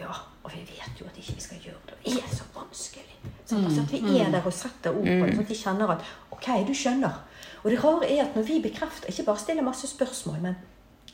Ja, 0.00 0.14
og 0.42 0.52
vi 0.54 0.62
vet 0.64 0.96
jo 1.00 1.04
at 1.08 1.16
ikke 1.20 1.34
vi 1.36 1.42
skal 1.44 1.58
gjøre 1.60 1.80
det. 1.90 1.96
Det 2.06 2.22
er 2.24 2.30
så 2.32 2.44
vanskelig. 2.54 3.18
Sånn, 3.44 3.66
altså 3.68 3.82
at 3.84 3.90
vi 3.92 4.14
er 4.22 4.30
der 4.32 4.46
og 4.48 4.54
setter 4.56 4.94
ord 4.96 5.04
på 5.04 5.26
det, 5.26 5.34
sånn 5.34 5.42
at 5.44 5.50
de 5.52 5.58
kjenner 5.60 5.92
at 5.92 6.06
ok, 6.32 6.46
du 6.64 6.72
skjønner. 6.76 7.18
Og 7.60 7.66
det 7.68 7.80
rare 7.82 8.08
er 8.08 8.22
at 8.24 8.38
når 8.38 8.46
vi 8.48 8.56
bekrefter, 8.64 9.10
ikke 9.12 9.26
bare 9.26 9.42
stiller 9.42 9.66
masse 9.66 9.90
spørsmål, 9.90 10.38
men 10.46 10.56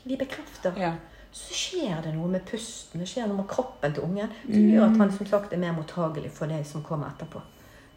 vi 0.07 0.15
bekrefter, 0.15 0.79
Ja. 0.79 0.93
så 1.35 1.53
skjer 1.59 1.99
det 2.05 2.13
noe 2.15 2.31
med 2.31 2.45
pusten, 2.47 3.01
det 3.03 3.09
skjer 3.11 3.27
noe 3.27 3.41
med 3.41 3.49
kroppen 3.51 3.93
til 3.93 4.03
ungen, 4.07 4.31
som 4.47 4.69
gjør 4.71 4.85
at 4.87 4.97
han 5.03 5.11
som 5.17 5.27
sagt 5.33 5.51
er 5.53 5.57
mer 5.65 5.75
mottagelig 5.75 6.31
for 6.31 6.47
det 6.47 6.61
som 6.65 6.83
kommer 6.83 7.11
etterpå. 7.11 7.41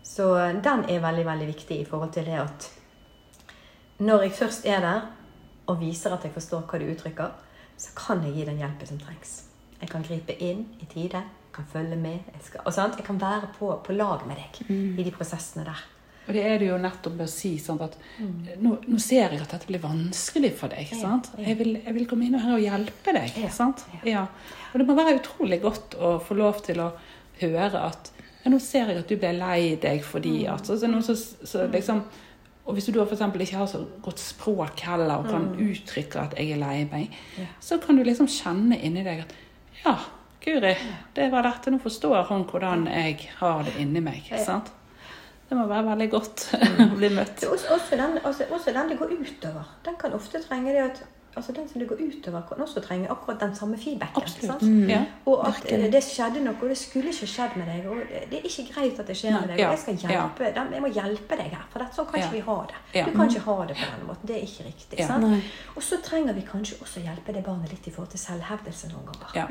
Så 0.06 0.30
eh, 0.38 0.54
den 0.64 0.84
er 0.90 1.02
veldig, 1.04 1.26
veldig 1.28 1.48
viktig 1.52 1.80
i 1.80 1.86
forhold 1.88 2.12
til 2.16 2.28
det 2.28 2.38
at 2.42 2.70
når 4.00 4.22
jeg 4.24 4.32
først 4.38 4.66
er 4.66 4.80
der 4.80 5.08
og 5.68 5.80
viser 5.82 6.14
at 6.16 6.24
jeg 6.24 6.32
forstår 6.32 6.64
hva 6.66 6.78
du 6.80 6.86
uttrykker, 6.88 7.30
så 7.80 7.92
kan 7.96 8.24
jeg 8.24 8.34
gi 8.38 8.46
den 8.48 8.58
hjelpen 8.60 8.88
som 8.88 8.98
trengs. 9.00 9.34
Jeg 9.80 9.88
kan 9.92 10.02
gripe 10.04 10.34
inn 10.42 10.66
i 10.80 10.88
tide, 10.88 11.20
kan 11.54 11.66
følge 11.72 11.96
med, 12.00 12.18
jeg, 12.32 12.42
skal, 12.46 12.62
og 12.64 12.74
sant? 12.74 12.96
jeg 12.96 13.04
kan 13.06 13.20
være 13.20 13.48
på, 13.58 13.70
på 13.84 13.96
lag 13.96 14.24
med 14.28 14.40
deg 14.40 14.60
i 14.70 15.04
de 15.04 15.12
prosessene 15.14 15.64
der. 15.68 15.82
Og 16.28 16.34
det 16.36 16.42
er 16.46 16.60
det 16.62 16.68
jo 16.68 16.76
nettopp 16.78 17.22
å 17.24 17.26
si 17.30 17.54
Sånn 17.58 17.80
at 17.82 17.96
nå, 18.60 18.76
nå 18.86 18.98
ser 19.02 19.32
jeg 19.34 19.40
at 19.42 19.50
dette 19.54 19.66
blir 19.66 19.80
vanskelig 19.82 20.52
for 20.60 20.70
deg. 20.70 20.90
Ja, 20.92 20.98
Sant? 21.00 21.30
ja. 21.34 21.48
Jeg, 21.48 21.58
vil, 21.58 21.72
jeg 21.80 21.96
vil 21.96 22.06
komme 22.10 22.28
inn 22.28 22.36
her 22.38 22.54
og 22.54 22.62
hjelpe 22.62 23.14
deg. 23.16 23.34
Ja, 23.40 23.50
Sant? 23.54 23.82
ja. 23.96 24.02
Ja. 24.06 24.24
Og 24.70 24.80
det 24.82 24.86
må 24.86 24.94
være 24.98 25.16
utrolig 25.18 25.58
godt 25.64 25.96
å 25.98 26.18
få 26.22 26.36
lov 26.38 26.60
til 26.66 26.82
å 26.84 26.92
høre 27.40 27.82
at 27.88 28.12
ja, 28.44 28.50
nå 28.50 28.58
ser 28.62 28.88
jeg 28.92 29.02
at 29.02 29.08
du 29.10 29.16
ble 29.20 29.32
lei 29.36 29.76
deg 29.82 30.02
fordi 30.06 30.46
at 30.48 30.66
så, 30.66 30.76
så, 30.80 31.00
så, 31.04 31.16
så 31.44 31.66
liksom, 31.72 32.02
Og 32.66 32.74
hvis 32.76 32.86
du 32.86 32.92
da 32.94 33.04
f.eks. 33.04 33.20
ikke 33.40 33.56
har 33.58 33.66
så 33.66 33.80
godt 34.04 34.20
språk 34.22 34.80
heller 34.86 35.18
og 35.24 35.28
kan 35.32 35.48
uttrykke 35.58 36.20
at 36.22 36.34
jeg 36.38 36.52
er 36.54 36.60
lei 36.60 36.84
meg, 36.92 37.14
Ja. 37.38 37.46
så 37.60 37.78
kan 37.82 37.96
du 37.96 38.04
liksom 38.06 38.28
kjenne 38.30 38.78
inni 38.78 39.02
deg 39.04 39.24
at 39.24 39.32
ja, 39.84 39.94
Guri, 40.44 40.74
det 41.16 41.26
var 41.32 41.42
dette. 41.44 41.70
Nå 41.72 41.78
forstår 41.82 42.22
hun 42.30 42.44
hvordan 42.48 42.86
jeg 42.88 43.26
har 43.40 43.64
det 43.66 43.74
inni 43.82 44.00
meg. 44.00 44.28
Sant? 44.44 44.70
Det 45.48 45.56
må 45.58 45.66
være 45.66 45.84
veldig 45.90 46.06
godt 46.12 46.44
å 46.84 46.94
bli 46.96 47.10
møtt. 47.12 47.42
Også, 47.44 47.74
også, 47.74 47.96
den, 47.98 48.18
også, 48.24 48.46
også 48.54 48.72
den 48.76 48.92
det 48.92 48.98
går 49.00 49.16
utover. 49.18 49.66
Den 49.84 49.96
kan 50.00 50.14
ofte 50.16 50.40
trenge 50.44 50.72
det 50.76 50.84
at 50.84 51.02
altså 51.36 51.52
Den 51.52 51.68
som 51.68 51.78
det 51.80 51.88
går 51.88 51.96
utover, 52.02 52.42
kan 52.48 52.60
også 52.64 52.80
trenge 52.82 53.08
akkurat 53.10 53.40
den 53.40 53.54
samme 53.54 53.76
feedbacken. 53.78 54.22
Absolutt. 54.22 54.88
Ja. 54.88 55.04
Og 55.26 55.46
at 55.48 55.54
Virkelig. 55.64 55.92
det 55.92 56.02
skjedde 56.04 56.40
noe, 56.44 56.54
og 56.62 56.68
det 56.68 56.76
skulle 56.78 57.08
ikke 57.12 57.26
skjedd 57.26 57.56
med 57.56 57.66
deg. 57.70 57.86
Og 57.86 57.96
det 58.30 58.38
er 58.40 58.48
ikke 58.50 58.64
greit 58.74 58.98
at 59.00 59.06
det 59.06 59.16
skjer 59.16 59.36
med 59.40 59.48
deg. 59.48 59.58
ja, 59.58 59.68
Og 59.68 59.76
jeg 59.76 59.78
skal 59.78 59.94
hjelpe 60.10 60.50
dem. 60.58 60.72
Jeg 60.72 60.82
må 60.82 60.88
hjelpe 60.92 61.36
deg 61.38 61.50
her, 61.54 61.66
for 61.70 61.78
det, 61.78 61.88
sånn 61.94 62.06
kan 62.10 62.20
Ja. 62.20 62.26
ikke 62.26 62.32
vi 62.34 62.40
ha 62.50 62.56
det. 62.66 62.74
Ja. 62.98 63.04
Du 63.06 63.10
kan 63.16 63.28
ikke 63.30 63.40
ha 63.46 63.56
det 63.66 63.76
på 63.76 63.86
denne 63.92 64.06
måten. 64.10 64.26
Det 64.26 64.36
er 64.36 64.42
ikke 64.48 64.64
riktig. 64.66 64.98
Ja. 64.98 65.06
sant? 65.06 65.42
Og 65.76 65.82
så 65.82 65.96
trenger 66.02 66.32
vi 66.34 66.40
kanskje 66.52 66.74
også 66.82 67.00
hjelpe 67.06 67.32
det 67.32 67.44
barnet 67.44 67.70
litt 67.70 67.86
i 67.86 67.90
forhold 67.90 68.10
til 68.10 68.18
selvhevdelse 68.20 68.88
noen 68.92 69.06
ganger. 69.10 69.30
Ja. 69.34 69.46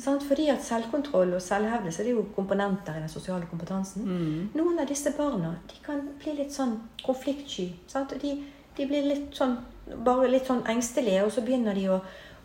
Sant? 0.00 0.22
Fordi 0.28 0.48
at 0.52 0.62
selvkontroll 0.64 1.34
og 1.34 1.42
selvhevdelse 1.42 1.98
det 2.04 2.06
er 2.12 2.16
jo 2.16 2.26
komponenter 2.36 2.96
i 2.96 3.00
den 3.00 3.08
sosiale 3.08 3.46
kompetansen. 3.50 4.50
Noen 4.54 4.78
av 4.78 4.86
disse 4.86 5.10
barna 5.16 5.56
de 5.68 5.74
kan 5.84 6.08
bli 6.22 6.32
litt 6.36 6.52
sånn 6.52 6.76
konfliktsky. 7.06 7.72
Sant? 7.86 8.12
De, 8.20 8.44
de 8.76 8.86
blir 8.86 9.02
litt 9.08 9.34
sånn, 9.36 9.56
bare 10.04 10.28
litt 10.30 10.46
sånn 10.46 10.62
engstelige, 10.68 11.24
og 11.26 11.32
så 11.34 11.42
begynner 11.46 11.74
de 11.74 11.88
å, 11.90 11.98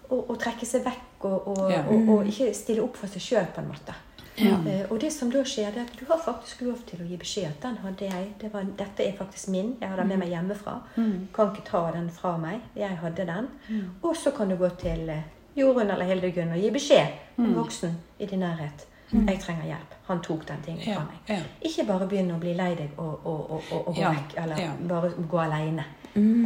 å, 0.09 0.19
å 0.31 0.35
trekke 0.39 0.65
seg 0.65 0.83
vekk 0.85 1.25
og, 1.29 1.47
og, 1.53 1.63
Ja. 1.71 1.83
og, 1.91 2.09
og 2.09 2.27
ikke 2.31 2.53
stille 2.55 2.81
opp 2.83 2.97
for 2.97 3.07
seg 3.07 3.21
sjøl, 3.21 3.47
på 3.55 3.61
en 3.61 3.67
måte. 3.71 3.95
Ja. 4.37 4.53
Uh, 4.61 4.91
og 4.93 4.99
det 5.01 5.09
som 5.13 5.31
da 5.33 5.39
skjer, 5.41 5.71
det 5.73 5.81
er 5.81 5.87
at 5.87 5.95
du 5.99 6.05
har 6.11 6.19
faktisk 6.21 6.59
lov 6.61 6.83
til 6.85 6.99
å 7.01 7.07
gi 7.09 7.15
beskjed 7.17 7.47
at 7.49 7.61
den 7.63 7.77
hadde 7.81 8.05
jeg. 8.05 8.27
Det 8.41 8.51
var, 8.53 8.67
dette 8.77 9.05
er 9.07 9.15
faktisk 9.17 9.47
min. 9.49 9.71
Jeg 9.81 9.89
har 9.89 9.97
den 9.97 10.11
med 10.11 10.19
meg 10.21 10.29
hjemmefra. 10.29 10.75
Kan 11.33 11.49
ikke 11.55 11.65
ta 11.65 11.81
den 11.95 12.11
fra 12.13 12.35
meg. 12.37 12.61
Jeg 12.77 12.99
hadde 13.01 13.25
den. 13.25 13.47
Og 14.05 14.13
så 14.15 14.31
kan 14.37 14.49
du 14.49 14.55
gå 14.59 14.69
til 14.77 15.09
eh, 15.09 15.23
Jorunn 15.57 15.89
eller 15.89 16.05
Hildegunn 16.05 16.53
og 16.53 16.61
gi 16.61 16.69
beskjed. 16.69 17.17
En 17.41 17.55
voksen 17.57 17.97
i 18.21 18.29
din 18.29 18.43
nærhet. 18.45 18.85
Jeg 19.09 19.39
trenger 19.41 19.65
hjelp. 19.71 19.93
Han 20.11 20.21
tok 20.21 20.45
den 20.51 20.61
tingen 20.65 20.85
Ja, 20.85 20.99
fra 20.99 21.07
meg. 21.09 21.19
ja. 21.33 21.41
Ikke 21.65 21.87
bare 21.89 22.05
begynne 22.11 22.35
å 22.37 22.41
bli 22.43 22.53
lei 22.53 22.73
deg 22.77 22.93
og, 23.01 23.25
og, 23.25 23.41
og, 23.57 23.61
og, 23.71 23.87
og 23.87 23.93
gå 23.95 24.01
Ja, 24.03 24.11
vekk, 24.13 24.37
eller 24.43 24.61
ja. 24.61 24.71
bare 24.93 25.09
gå 25.31 25.39
alene. 25.47 25.85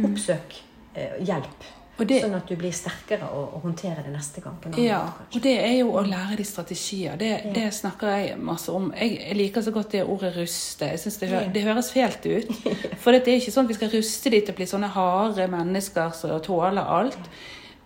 Oppsøk 0.08 0.56
eh, 0.56 0.68
hjelp. 0.94 1.70
Og 2.00 2.06
det- 2.08 2.22
Sånn 2.22 2.34
at 2.34 2.46
du 2.48 2.56
blir 2.56 2.72
sterkere 2.72 3.26
og, 3.36 3.50
og 3.54 3.62
håndterer 3.66 4.02
det 4.02 4.12
neste 4.14 4.40
gang. 4.40 4.56
på 4.60 4.66
en 4.68 4.74
annen 4.74 4.86
Ja, 4.86 5.02
måte, 5.04 5.36
og 5.36 5.42
det 5.42 5.52
er 5.60 5.74
jo 5.78 5.90
å 5.92 6.02
lære 6.08 6.36
de 6.36 6.44
strategier. 6.44 7.16
Det, 7.18 7.52
det 7.54 7.66
snakker 7.74 8.08
jeg 8.16 8.38
masse 8.38 8.72
om. 8.72 8.92
Jeg, 8.96 9.18
jeg 9.20 9.36
liker 9.36 9.60
så 9.62 9.70
godt 9.72 9.90
det 9.92 10.02
ordet 10.08 10.32
ruste. 10.36 10.88
Jeg 10.88 10.98
synes 10.98 11.18
det, 11.20 11.28
hø 11.28 11.34
Ja. 11.42 11.48
det 11.52 11.62
høres 11.62 11.92
fælt 11.92 12.26
ut. 12.26 12.48
For 13.04 13.12
det 13.12 13.28
er 13.28 13.36
ikke 13.38 13.52
sånn 13.52 13.64
at 13.68 13.68
vi 13.68 13.74
skal 13.74 13.90
ruste 13.92 14.30
de 14.30 14.40
til 14.40 14.54
å 14.54 14.56
bli 14.56 14.66
sånne 14.66 14.88
harde 14.90 15.46
mennesker 15.52 16.10
som 16.16 16.40
tåler 16.40 16.82
alt. 16.82 17.18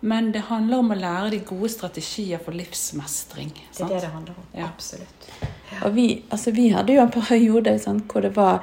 Men 0.00 0.30
det 0.32 0.42
handler 0.48 0.78
om 0.78 0.90
å 0.92 1.00
lære 1.00 1.30
de 1.30 1.38
gode 1.40 1.68
strategier 1.72 2.38
for 2.38 2.52
livsmestring. 2.52 3.50
Det 3.52 3.68
er 3.72 3.74
sant? 3.82 3.90
det 3.90 4.00
det 4.02 4.10
handler 4.14 4.34
om. 4.38 4.44
Ja. 4.54 4.66
Absolutt. 4.68 5.30
Og 5.82 5.94
vi, 5.96 6.22
altså, 6.30 6.52
vi 6.54 6.68
hadde 6.70 6.94
jo 6.94 7.02
en 7.02 7.10
periode 7.10 7.78
sant, 7.82 8.04
hvor 8.12 8.20
det 8.22 8.36
var 8.36 8.60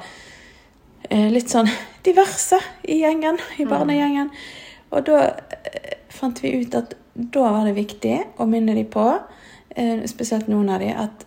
litt 1.10 1.52
sånn 1.52 1.68
diverse 2.04 2.58
i 2.88 3.00
gjengen, 3.02 3.38
i 3.60 3.66
barnegjengen. 3.68 4.30
Og 4.94 5.06
da 5.08 5.20
eh, 5.26 5.94
fant 6.12 6.38
vi 6.42 6.54
ut 6.62 6.74
at 6.78 6.94
da 7.14 7.46
var 7.46 7.68
det 7.68 7.76
viktig 7.76 8.16
å 8.42 8.46
minne 8.50 8.74
de 8.76 8.84
på, 8.88 9.06
eh, 9.76 10.02
spesielt 10.10 10.50
noen 10.50 10.70
av 10.74 10.82
de, 10.82 10.90
at 10.90 11.24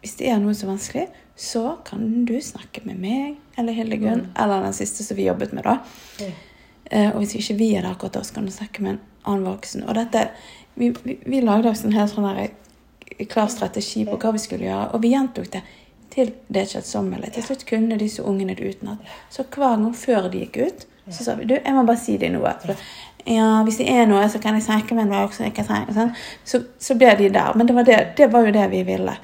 hvis 0.00 0.16
det 0.20 0.30
er 0.32 0.40
noe 0.40 0.56
så 0.56 0.68
vanskelig, 0.68 1.08
så 1.40 1.78
kan 1.84 2.24
du 2.28 2.36
snakke 2.44 2.82
med 2.84 3.00
meg 3.00 3.60
eller 3.60 3.76
Hildegunn, 3.76 4.26
eller 4.36 4.64
den 4.64 4.76
siste 4.76 5.04
som 5.04 5.16
vi 5.16 5.28
jobbet 5.28 5.52
med, 5.56 5.64
da. 5.64 5.78
Mm. 6.20 6.32
Eh, 6.90 7.10
og 7.12 7.20
hvis 7.22 7.36
ikke 7.38 7.58
vi 7.60 7.74
er 7.74 7.84
der 7.84 7.94
akkurat 7.94 8.18
da, 8.18 8.24
så 8.24 8.36
kan 8.36 8.48
du 8.48 8.52
snakke 8.52 8.84
med 8.84 8.96
en 8.96 9.02
annen 9.24 9.46
voksen. 9.48 9.84
Og 9.88 9.96
dette, 9.96 10.26
vi, 10.74 10.90
vi, 11.04 11.18
vi 11.26 11.42
lagde 11.44 11.70
også 11.70 11.88
en 11.88 11.96
helt 11.96 12.12
sånn 12.12 12.28
eh, 12.32 13.26
klar 13.28 13.50
strategi 13.52 14.06
på 14.08 14.16
hva 14.20 14.32
vi 14.36 14.42
skulle 14.42 14.68
gjøre, 14.68 14.88
og 14.94 15.04
vi 15.04 15.12
gjentok 15.14 15.52
det 15.52 15.62
til 16.10 16.32
det 16.48 16.66
kjedsommelige. 16.72 17.34
Til 17.36 17.46
slutt 17.46 17.66
kunne 17.68 17.98
disse 18.00 18.22
ungene 18.22 18.56
det 18.58 18.74
utenat. 18.74 19.12
Så 19.30 19.44
hver 19.46 19.76
gang 19.76 19.94
før 19.96 20.30
de 20.30 20.44
gikk 20.44 20.58
ut, 20.66 20.86
så 21.10 21.24
sa 21.24 21.34
vi 21.38 21.48
du, 21.50 21.56
jeg 21.56 21.74
må 21.74 21.84
bare 21.86 22.00
si 22.00 22.16
deg 22.20 22.34
noe. 22.34 22.52
For, 22.62 22.78
ja, 23.26 23.48
hvis 23.66 23.80
det 23.80 23.88
er 23.90 24.06
noe, 24.10 24.26
så 24.30 24.40
kan 24.42 24.56
jeg 24.58 24.66
snakke 24.66 24.96
med 24.96 25.10
noen 25.10 25.28
også. 25.28 25.50
Sånn. 25.94 26.14
så, 26.44 26.62
så 26.78 26.96
ble 26.98 27.14
de 27.18 27.30
der. 27.34 27.56
Men 27.58 27.68
det 27.68 27.76
var, 27.76 27.88
det, 27.88 27.98
det 28.18 28.30
var 28.32 28.46
jo 28.46 28.54
det 28.54 28.68
vi 28.72 28.84
ville. 28.86 29.16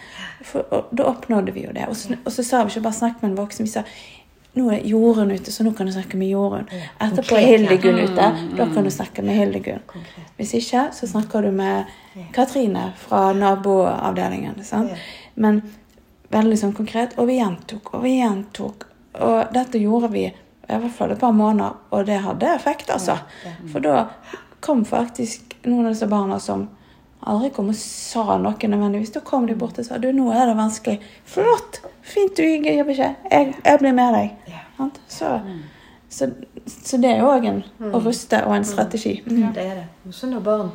For, 0.47 0.66
og 0.70 0.93
da 0.95 1.09
oppnådde 1.11 1.55
vi 1.55 1.66
jo 1.66 1.74
det. 1.74 1.89
Og 1.91 1.97
så, 1.99 2.18
og 2.22 2.32
så 2.32 2.45
sa 2.47 2.62
vi 2.64 2.74
ikke 2.74 2.89
bare 2.89 3.01
snakk 3.01 3.22
med 3.22 3.32
en 3.32 3.41
voksen. 3.41 3.66
Vi 3.66 3.74
sa 3.74 3.87
nå 4.57 4.70
er 4.72 4.87
Jorunn 4.89 5.34
ute, 5.37 5.53
så 5.53 5.64
nå 5.66 5.74
kan 5.76 5.89
du 5.89 5.93
snakke 5.93 6.16
med 6.16 6.30
Jorunn. 6.32 6.68
Etterpå 6.97 7.37
er. 7.37 7.45
Hildegunn 7.51 7.99
ute. 8.01 8.28
Da 8.57 8.66
kan 8.72 8.87
du 8.87 8.91
snakke 8.91 9.24
med 9.24 9.37
Hildegunn. 9.37 9.82
Hvis 10.39 10.55
ikke, 10.57 10.87
så 10.97 11.09
snakker 11.11 11.45
du 11.45 11.51
med 11.53 11.91
Katrine 12.32 12.87
fra 13.03 13.34
naboavdelingen. 13.37 14.62
Sant? 14.64 14.97
Men 15.34 15.61
veldig 16.33 16.59
sånn 16.61 16.74
konkret. 16.77 17.16
Og 17.20 17.31
vi 17.31 17.39
gjentok 17.41 17.95
og 17.95 18.05
vi 18.05 18.16
gjentok. 18.18 18.89
Og 19.27 19.53
dette 19.55 19.81
gjorde 19.81 20.11
vi 20.12 20.27
i 20.27 20.79
hvert 20.81 20.97
fall 20.97 21.12
et 21.14 21.20
par 21.20 21.33
måneder, 21.33 21.77
og 21.95 22.09
det 22.09 22.18
hadde 22.24 22.49
effekt, 22.51 22.91
altså. 22.91 23.20
For 23.70 23.85
da 23.85 24.09
kom 24.61 24.83
faktisk 24.85 25.55
noen 25.62 25.87
av 25.87 25.95
disse 25.95 26.09
barna 26.11 26.41
som 26.43 26.66
aldri 27.27 27.51
kom 27.55 27.70
og 27.70 27.79
sa 27.79 28.37
noe 28.39 28.70
nødvendigvis. 28.70 29.14
Da 29.14 29.22
kom 29.27 29.47
de 29.47 29.55
bort 29.59 29.79
og 29.79 29.87
sa 29.87 29.99
du, 30.03 30.11
nå 30.14 30.27
er 30.35 30.51
det 30.51 30.59
vanskelig. 30.59 30.99
Flott! 31.27 31.81
Fint 32.07 32.37
du 32.39 32.45
gir 32.45 32.85
beskjed. 32.87 33.16
Jeg, 33.31 33.55
jeg 33.64 33.83
blir 33.83 33.95
med 33.97 34.14
deg. 34.14 34.53
Ja. 34.53 34.91
Så, 35.11 35.33
så, 36.12 36.29
så 36.66 37.01
det 37.03 37.16
er 37.16 37.24
òg 37.27 37.49
en 37.49 37.62
å 37.91 38.03
ruste 38.05 38.43
og 38.47 38.55
en 38.59 38.66
strategi. 38.68 39.16
Mm. 39.27 39.49
Det 39.57 39.64
er 39.64 39.81
det. 39.81 39.87
Så 40.14 40.31
når 40.31 40.45
barn, 40.47 40.70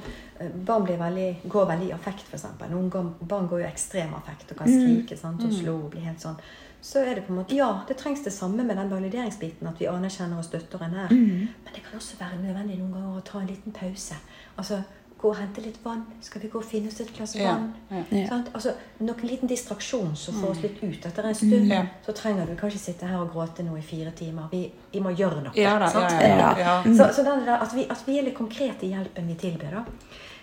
barn 0.65 0.83
blir 0.83 0.97
veldig, 0.97 1.41
går 1.49 1.65
veldig 1.69 1.87
i 1.89 1.93
affekt, 1.93 2.25
f.eks. 2.31 2.45
Noen 2.71 2.89
går- 2.89 3.13
barn 3.27 3.47
går 3.47 3.61
jo 3.61 3.67
ekstrem 3.67 4.13
affekt 4.13 4.51
og 4.51 4.57
kan 4.57 4.67
skrike 4.67 5.17
sant? 5.17 5.43
og 5.43 5.51
slå 5.53 5.75
og 5.83 5.91
bli 5.91 5.99
helt 6.01 6.19
sånn. 6.19 6.37
Så 6.81 6.97
er 7.05 7.15
det 7.15 7.25
på 7.27 7.33
en 7.33 7.37
måte, 7.43 7.53
Ja, 7.55 7.83
det 7.87 7.97
trengs 7.97 8.23
det 8.23 8.33
samme 8.33 8.63
med 8.63 8.75
den 8.77 8.89
valideringsbiten. 8.89 9.67
At 9.67 9.77
vi 9.79 9.85
anerkjenner 9.85 10.37
og 10.37 10.43
støtter 10.43 10.81
en 10.83 10.93
her. 10.97 11.09
Men 11.09 11.73
det 11.75 11.83
kan 11.83 11.99
også 11.99 12.17
være 12.19 12.41
nødvendig 12.41 12.79
noen 12.79 12.93
ganger 12.93 13.19
å 13.19 13.23
ta 13.23 13.39
en 13.39 13.47
liten 13.47 13.71
pause. 13.71 14.15
Altså, 14.57 14.81
Gå 15.21 15.29
og 15.29 15.35
hente 15.37 15.61
litt 15.61 15.77
vann. 15.85 16.01
Skal 16.25 16.41
vi 16.41 16.47
gå 16.49 16.57
og 16.57 16.65
finne 16.65 16.89
oss 16.89 16.99
et 17.03 17.11
glass 17.13 17.35
vann? 17.37 17.67
ja. 17.91 17.99
Ja. 18.09 18.23
Sant? 18.31 18.47
Altså, 18.57 18.71
Noen 19.05 19.27
liten 19.27 19.47
distraksjon 19.51 20.15
som 20.17 20.33
får 20.41 20.49
oss 20.55 20.61
litt 20.63 20.79
ut 20.83 21.05
etter 21.05 21.27
en 21.29 21.35
stund. 21.37 21.67
Ja. 21.69 21.83
Så 22.05 22.15
trenger 22.17 22.49
du 22.49 22.55
kanskje 22.57 22.79
sitte 22.81 23.05
her 23.05 23.21
og 23.21 23.29
gråte 23.35 23.61
nå 23.63 23.77
i 23.77 23.83
fire 23.85 24.11
timer. 24.17 24.47
Vi, 24.51 24.63
vi 24.93 24.99
må 25.05 25.13
gjøre 25.13 25.43
noe. 25.45 25.53
Ja 25.55 25.75
da, 25.79 25.89
sant? 25.93 26.11
ja, 26.17 26.27
ja, 26.27 26.51
ja, 26.57 26.57
ja. 26.65 26.75
Så, 26.97 27.11
så 27.19 27.23
den 27.27 27.45
der, 27.45 27.61
at, 27.61 27.73
vi, 27.77 27.85
at 27.89 28.01
vi 28.07 28.17
er 28.17 28.25
litt 28.31 28.37
konkrete 28.37 28.85
i 28.87 28.93
hjelpen 28.95 29.27
vi 29.29 29.37
tilbyr. 29.45 29.77
da. 29.77 29.85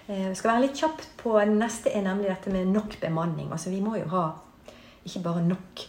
Eh, 0.07 0.29
Vi 0.31 0.35
skal 0.39 0.53
være 0.55 0.67
litt 0.69 0.79
kjapt 0.79 1.09
på 1.21 1.35
Neste 1.51 1.91
er 1.93 2.07
nemlig 2.07 2.31
dette 2.31 2.51
med 2.55 2.71
nok 2.71 3.01
bemanning. 3.03 3.51
Altså 3.53 3.71
Vi 3.75 3.81
må 3.83 3.97
jo 3.99 4.07
ha 4.15 4.29
ikke 5.05 5.23
bare 5.27 5.43
nok, 5.43 5.87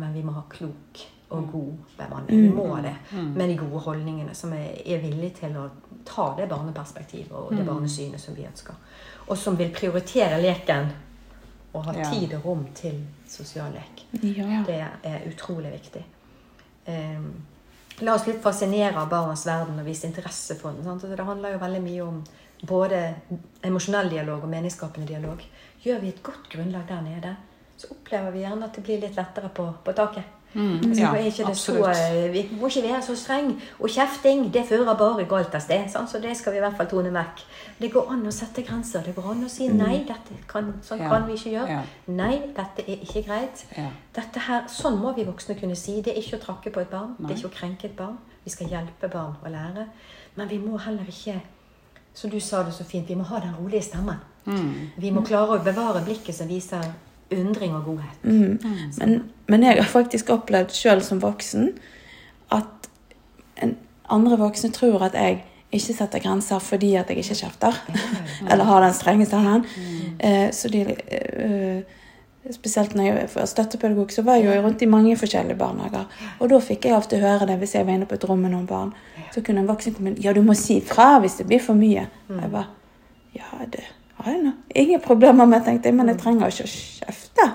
men 0.00 0.12
vi 0.14 0.22
må 0.24 0.32
ha 0.32 0.42
klok 0.48 1.04
og 1.30 1.52
god 1.52 1.72
bemanning. 1.98 2.42
Vi 2.42 2.48
må 2.54 2.76
det 2.82 2.94
med 3.34 3.48
de 3.48 3.56
gode 3.58 3.82
holdningene 3.84 4.34
som 4.34 4.52
er, 4.56 4.80
er 4.84 5.02
villige 5.02 5.44
til 5.44 5.56
å 5.60 5.68
ta 6.06 6.30
det 6.38 6.48
barneperspektivet 6.50 7.32
og 7.32 7.52
det 7.54 7.66
barnesynet 7.66 8.20
som 8.20 8.34
vi 8.34 8.48
ønsker. 8.48 8.74
Og 9.28 9.38
som 9.38 9.58
vil 9.58 9.70
prioritere 9.74 10.40
leken 10.42 10.90
og 11.72 11.86
ha 11.86 11.94
tid 12.10 12.34
og 12.34 12.46
rom 12.48 12.64
til 12.74 12.98
sosial 13.30 13.70
lek. 13.76 14.04
Ja. 14.24 14.64
Det 14.66 14.80
er 15.06 15.26
utrolig 15.30 15.70
viktig. 15.76 16.02
Um, 16.90 17.30
la 18.00 18.16
oss 18.16 18.26
litt 18.26 18.42
fascinere 18.42 18.98
av 18.98 19.10
barnas 19.12 19.46
verden 19.46 19.78
og 19.78 19.86
vise 19.86 20.08
interesse 20.08 20.56
for 20.58 20.74
den. 20.74 20.82
Sant? 20.84 21.04
Altså, 21.04 21.14
Det 21.16 21.26
handler 21.28 21.54
jo 21.54 21.62
veldig 21.62 21.82
mye 21.84 22.08
om 22.08 22.24
både 22.66 23.14
emosjonell 23.64 24.10
dialog 24.10 24.42
og 24.42 24.50
meningsskapende 24.50 25.06
dialog. 25.08 25.44
Gjør 25.84 26.02
vi 26.02 26.08
et 26.08 26.22
godt 26.22 26.50
grunnlag 26.52 26.88
der 26.88 27.06
nede, 27.06 27.36
så 27.76 27.94
opplever 27.94 28.34
vi 28.34 28.42
gjerne 28.42 28.66
at 28.66 28.76
det 28.76 28.84
blir 28.84 29.00
litt 29.00 29.16
lettere 29.16 29.48
på, 29.54 29.70
på 29.84 29.94
taket. 29.96 30.39
Altså, 30.54 31.02
ja, 31.02 31.10
er 31.14 31.28
ikke 31.30 31.44
det 31.44 31.52
absolutt. 31.52 31.96
så, 31.96 32.30
vi 32.32 32.40
må 32.58 32.66
ikke 32.66 32.82
være 32.88 33.02
så 33.06 33.14
streng. 33.16 33.52
Og 33.78 33.88
kjefting 33.88 34.48
det 34.52 34.64
fører 34.66 34.96
bare 34.98 35.24
galt 35.30 35.54
av 35.54 35.60
sted. 35.62 35.84
Sant? 35.92 36.10
Så 36.10 36.18
det 36.18 36.36
skal 36.36 36.52
vi 36.52 36.58
i 36.58 36.60
hvert 36.64 36.76
fall 36.76 36.88
tone 36.90 37.12
vekk. 37.14 37.42
Det 37.80 37.92
går 37.92 38.10
an 38.12 38.26
å 38.26 38.32
sette 38.34 38.64
grenser. 38.66 39.04
Det 39.06 39.14
går 39.14 39.28
an 39.30 39.44
å 39.46 39.48
si 39.48 39.68
nei, 39.68 40.00
dette 40.08 40.34
kan, 40.48 40.72
sånn 40.82 40.98
Ja. 41.04 41.08
kan 41.08 41.26
vi 41.28 41.36
ikke 41.38 41.52
gjøre. 41.54 41.68
Ja. 41.70 41.82
Nei, 42.08 42.40
dette 42.56 42.82
er 42.82 42.96
ikke 43.06 43.22
greit. 43.28 43.64
Dette 44.12 44.40
her, 44.48 44.64
Sånn 44.68 44.98
må 44.98 45.14
vi 45.14 45.24
voksne 45.24 45.54
kunne 45.60 45.76
si. 45.76 46.00
Det 46.02 46.16
er 46.16 46.20
ikke 46.20 46.36
å 46.40 46.44
trakke 46.46 46.70
på 46.72 46.80
et 46.80 46.90
barn. 46.90 47.14
Nei. 47.18 47.28
Det 47.28 47.36
er 47.36 47.38
ikke 47.44 47.54
å 47.54 47.58
krenke 47.60 47.84
et 47.84 47.96
barn. 47.96 48.18
Vi 48.44 48.50
skal 48.50 48.66
hjelpe 48.68 49.08
barn 49.12 49.36
å 49.44 49.48
lære. 49.50 49.86
Men 50.36 50.48
vi 50.48 50.58
må 50.58 50.78
heller 50.78 51.04
ikke 51.08 51.40
Som 52.12 52.30
du 52.30 52.40
sa 52.40 52.64
det 52.64 52.72
så 52.74 52.84
fint, 52.84 53.06
vi 53.08 53.14
må 53.14 53.22
ha 53.22 53.38
den 53.38 53.54
rolige 53.54 53.82
stemmen. 53.82 54.16
Mm. 54.44 54.90
Vi 54.98 55.10
må 55.12 55.22
klare 55.22 55.60
å 55.60 55.62
bevare 55.64 56.02
blikket 56.04 56.34
som 56.34 56.48
viser 56.48 56.82
undring 57.32 57.74
og 57.74 57.84
godhet. 57.84 58.24
Mm. 58.24 58.58
Men, 58.98 59.22
men 59.46 59.62
jeg 59.62 59.78
har 59.82 59.90
faktisk 59.90 60.30
opplevd 60.34 60.74
sjøl 60.74 61.02
som 61.02 61.22
voksen 61.22 61.70
at 62.50 62.90
en 63.62 63.76
andre 64.10 64.38
voksne 64.40 64.72
tror 64.74 65.04
at 65.06 65.14
jeg 65.14 65.44
ikke 65.70 65.94
setter 65.94 66.22
grenser 66.22 66.58
fordi 66.58 66.94
at 66.98 67.10
jeg 67.10 67.22
ikke 67.22 67.38
kjefter. 67.44 67.76
Eller 68.50 68.64
har 68.64 68.82
den 68.82 68.94
strenge 68.94 69.26
stemmen. 69.26 69.66
Eh, 70.18 70.50
så 70.52 70.68
de, 70.68 70.80
eh, 70.80 71.82
spesielt 72.50 72.94
når 72.94 73.04
jeg 73.04 73.28
var 73.34 73.46
støttepedagog, 73.46 74.12
så 74.12 74.22
var 74.22 74.40
jeg 74.40 74.56
jo 74.56 74.62
rundt 74.62 74.82
i 74.82 74.90
mange 74.90 75.16
forskjellige 75.16 75.58
barnehager. 75.58 76.04
Og 76.40 76.50
da 76.50 76.58
fikk 76.58 76.88
jeg 76.88 76.96
ofte 76.96 77.22
høre 77.22 77.46
det 77.46 77.60
hvis 77.60 77.74
jeg 77.74 77.86
var 77.86 77.92
inne 77.94 78.10
på 78.10 78.18
et 78.18 78.28
rom 78.28 78.42
med 78.42 78.50
noen 78.50 78.66
barn. 78.66 78.92
Så 79.34 79.44
kunne 79.46 79.62
en 79.62 79.70
voksen 79.70 79.94
komme 79.94 80.10
inn 80.10 80.22
Ja, 80.24 80.32
du 80.32 80.42
må 80.42 80.58
si 80.58 80.80
fra 80.80 81.18
hvis 81.22 81.38
det 81.38 81.46
blir 81.46 81.62
for 81.62 81.78
mye. 81.78 82.08
Og 82.28 82.42
jeg 82.42 82.50
bare 82.50 82.66
Ja, 83.30 83.64
det 83.70 83.86
har 84.24 84.32
jeg 84.32 84.42
nå 84.44 84.52
ingen 84.74 85.00
problemer 85.04 85.46
med, 85.50 85.64
tenkte 85.66 85.90
jeg. 85.90 85.96
Men 85.98 86.08
jeg 86.12 86.18
trenger 86.22 86.52
ikke 86.52 86.66
å 86.66 86.72
kjefte. 86.74 87.46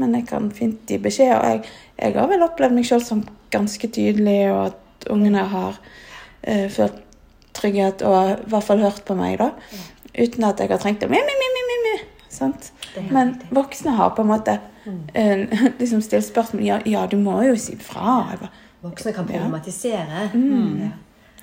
Men 0.00 0.14
jeg 0.18 0.26
kan 0.30 0.50
fint 0.54 0.88
gi 0.90 0.98
beskjed. 1.02 1.32
Og 1.36 1.44
jeg, 1.44 1.62
jeg 2.00 2.16
har 2.16 2.28
vel 2.30 2.44
opplevd 2.46 2.76
meg 2.76 2.88
sjøl 2.88 3.02
som 3.04 3.22
ganske 3.50 3.88
tydelig, 3.92 4.40
og 4.52 4.60
at 4.70 5.08
ungene 5.10 5.42
har 5.52 5.78
uh, 5.80 6.66
følt 6.70 7.00
trygghet 7.56 8.02
og 8.06 8.18
i 8.30 8.50
hvert 8.52 8.64
fall 8.68 8.82
hørt 8.84 9.02
på 9.08 9.16
meg, 9.18 9.40
da. 9.40 9.50
Uten 10.14 10.44
at 10.46 10.60
jeg 10.62 10.70
har 10.70 10.78
trengt 10.82 11.02
å 11.04 11.08
mi, 11.10 11.18
mi, 11.18 11.36
mi, 11.42 11.48
mi, 11.56 11.78
mi. 11.86 11.94
Sant? 12.30 12.70
Men 13.10 13.34
voksne 13.54 13.96
har 13.98 14.12
på 14.14 14.22
en 14.22 14.30
måte 14.30 14.54
uh, 14.86 15.60
liksom 15.80 16.02
stilt 16.06 16.28
spørsmål 16.28 16.62
ja, 16.64 16.78
ja, 16.86 17.04
du 17.10 17.18
må 17.20 17.40
jo 17.48 17.56
si 17.58 17.76
fra. 17.82 18.22
Voksne 18.84 19.12
kan 19.12 19.26
Ja. 19.28 19.40
problematisere. 19.42 20.28
Mm. 20.34 20.92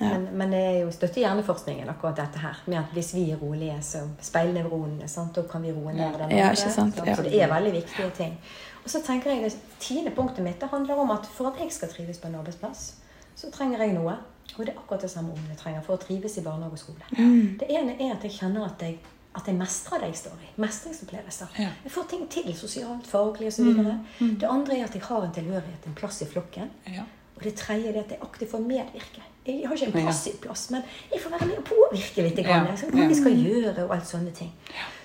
Ja. 0.00 0.12
Men, 0.12 0.28
men 0.38 0.52
det 0.54 0.58
er 0.62 0.76
jo 0.84 0.90
støtte 0.94 1.20
hjerneforskningen 1.20 1.88
akkurat 1.90 2.20
dette 2.20 2.38
her. 2.38 2.58
Med 2.66 2.78
at 2.78 2.94
hvis 2.94 3.10
vi 3.16 3.24
er 3.32 3.40
rolige, 3.42 3.76
så 3.82 4.04
speiler 4.22 4.62
nevronene. 4.62 5.08
da 5.34 5.42
kan 5.50 5.62
vi 5.62 5.72
roe 5.72 5.92
ned 5.92 6.18
den 6.18 6.36
Ja, 6.38 6.50
ikke 6.50 6.70
sant? 6.70 6.94
Så 6.94 7.22
det 7.22 7.42
er 7.42 7.52
veldig 7.52 7.72
viktige 7.72 8.10
ting. 8.10 8.38
Og 8.84 8.90
så 8.90 9.02
tenker 9.04 9.30
jeg 9.30 9.42
det 9.42 9.56
tiende 9.80 10.10
punktet 10.16 10.44
mitt 10.44 10.60
det 10.60 10.70
handler 10.70 10.94
om 11.02 11.10
at 11.10 11.26
for 11.26 11.50
at 11.50 11.58
jeg 11.60 11.72
skal 11.72 11.88
trives 11.88 12.18
på 12.18 12.28
en 12.28 12.34
arbeidsplass, 12.34 12.94
så 13.36 13.50
trenger 13.50 13.82
jeg 13.82 13.92
noe. 13.92 14.14
Og 14.56 14.66
det 14.66 14.72
er 14.72 14.78
akkurat 14.78 15.02
det 15.02 15.10
samme 15.10 15.34
ungene 15.34 15.56
trenger 15.58 15.82
for 15.84 15.98
å 15.98 16.00
trives 16.00 16.38
i 16.38 16.42
barnehage 16.42 16.72
og 16.72 16.78
skole. 16.78 17.10
Mm. 17.18 17.58
Det 17.60 17.68
ene 17.68 17.98
er 17.98 18.14
at 18.14 18.24
jeg 18.24 18.32
kjenner 18.38 18.64
at 18.64 18.82
jeg, 18.82 18.96
at 19.36 19.50
jeg 19.50 19.58
mestrer 19.58 20.00
det 20.00 20.08
jeg 20.08 20.20
står 20.22 20.46
i. 20.46 20.48
Mestringsopplevelser. 20.64 21.52
Ja. 21.58 21.68
Jeg 21.84 21.92
får 21.92 22.08
ting 22.10 22.24
til 22.32 22.48
sosialt, 22.56 23.06
faglig 23.06 23.50
osv. 23.52 23.68
Mm. 23.68 24.38
Det 24.40 24.48
andre 24.48 24.78
er 24.78 24.88
at 24.88 24.96
jeg 24.96 25.04
har 25.04 25.26
en 25.26 25.34
tilhørighet, 25.36 25.86
en 25.86 25.98
plass 25.98 26.22
i 26.24 26.30
flokken. 26.30 26.72
Ja. 26.88 27.04
Og 27.36 27.44
det 27.44 27.54
tredje 27.60 27.92
er 27.92 28.00
at 28.00 28.16
jeg 28.16 28.22
aktivt 28.24 28.50
får 28.50 28.64
medvirke. 28.64 29.26
Jeg 29.48 29.64
har 29.68 29.74
ikke 29.74 29.86
en 30.02 30.06
passiv 30.06 30.34
plass, 30.44 30.66
men 30.70 30.82
jeg 31.12 31.20
får 31.22 31.30
være 31.34 31.46
med 31.48 31.58
og 31.58 31.64
påvirke 31.70 32.22
litt. 32.26 32.36
Grann, 32.44 32.68
sånn, 32.76 32.90
hva 32.92 33.06
vi 33.08 33.14
skal 33.16 33.32
gjøre 33.40 33.84
og 33.86 33.94
alt 33.96 34.06
sånne 34.10 34.32
ting. 34.36 34.50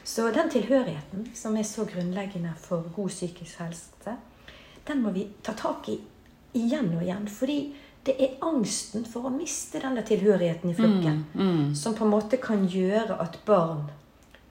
Så 0.04 0.26
den 0.36 0.50
tilhørigheten, 0.52 1.30
som 1.34 1.56
er 1.58 1.64
så 1.64 1.86
grunnleggende 1.88 2.52
for 2.60 2.84
god 2.96 3.10
psykisk 3.10 3.60
helse, 3.64 4.18
den 4.88 5.02
må 5.02 5.14
vi 5.16 5.28
ta 5.44 5.54
tak 5.56 5.88
i 5.90 5.96
igjen 6.60 6.92
og 6.98 7.04
igjen. 7.08 7.28
Fordi 7.32 7.74
Det 8.04 8.18
er 8.20 8.34
angsten 8.44 9.06
for 9.08 9.24
å 9.24 9.30
miste 9.32 9.80
denne 9.80 10.02
tilhørigheten 10.04 10.70
i 10.70 10.74
flokken 10.76 11.24
Mm. 11.34 11.74
som 11.74 11.94
på 11.96 12.04
en 12.04 12.12
måte 12.12 12.36
kan 12.42 12.68
gjøre 12.68 13.16
at 13.22 13.38
barn 13.46 13.86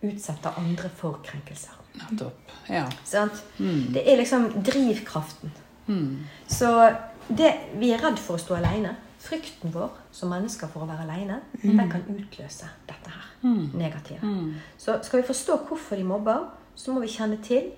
utsetter 0.03 0.55
andre 0.57 0.89
for 0.89 1.19
krenkelser. 1.23 1.75
Nettopp. 1.95 2.33
Ja. 2.71 2.87
Sant? 3.05 3.43
Mm. 3.59 3.93
Det 3.93 4.09
er 4.09 4.17
liksom 4.17 4.49
drivkraften. 4.65 5.53
Mm. 5.87 6.25
Så 6.49 6.97
det, 7.29 7.53
vi 7.77 7.91
er 7.93 7.99
redd 7.99 8.19
for 8.19 8.37
å 8.37 8.41
stå 8.41 8.57
alene. 8.57 8.97
Frykten 9.23 9.71
vår 9.73 9.91
som 10.13 10.33
mennesker 10.33 10.67
for 10.73 10.83
å 10.83 10.89
være 10.89 11.05
alene, 11.07 11.37
den 11.63 11.91
kan 11.91 12.03
utløse 12.11 12.67
dette 12.89 13.11
her 13.11 13.29
Mm. 13.43 13.71
negative. 13.75 14.21
Mm. 14.23 14.55
Så 14.79 14.99
skal 15.03 15.21
vi 15.23 15.27
forstå 15.27 15.57
hvorfor 15.69 15.97
de 15.97 16.05
mobber, 16.05 16.45
så 16.75 16.93
må 16.93 17.01
vi 17.01 17.07
kjenne 17.09 17.39
til 17.43 17.71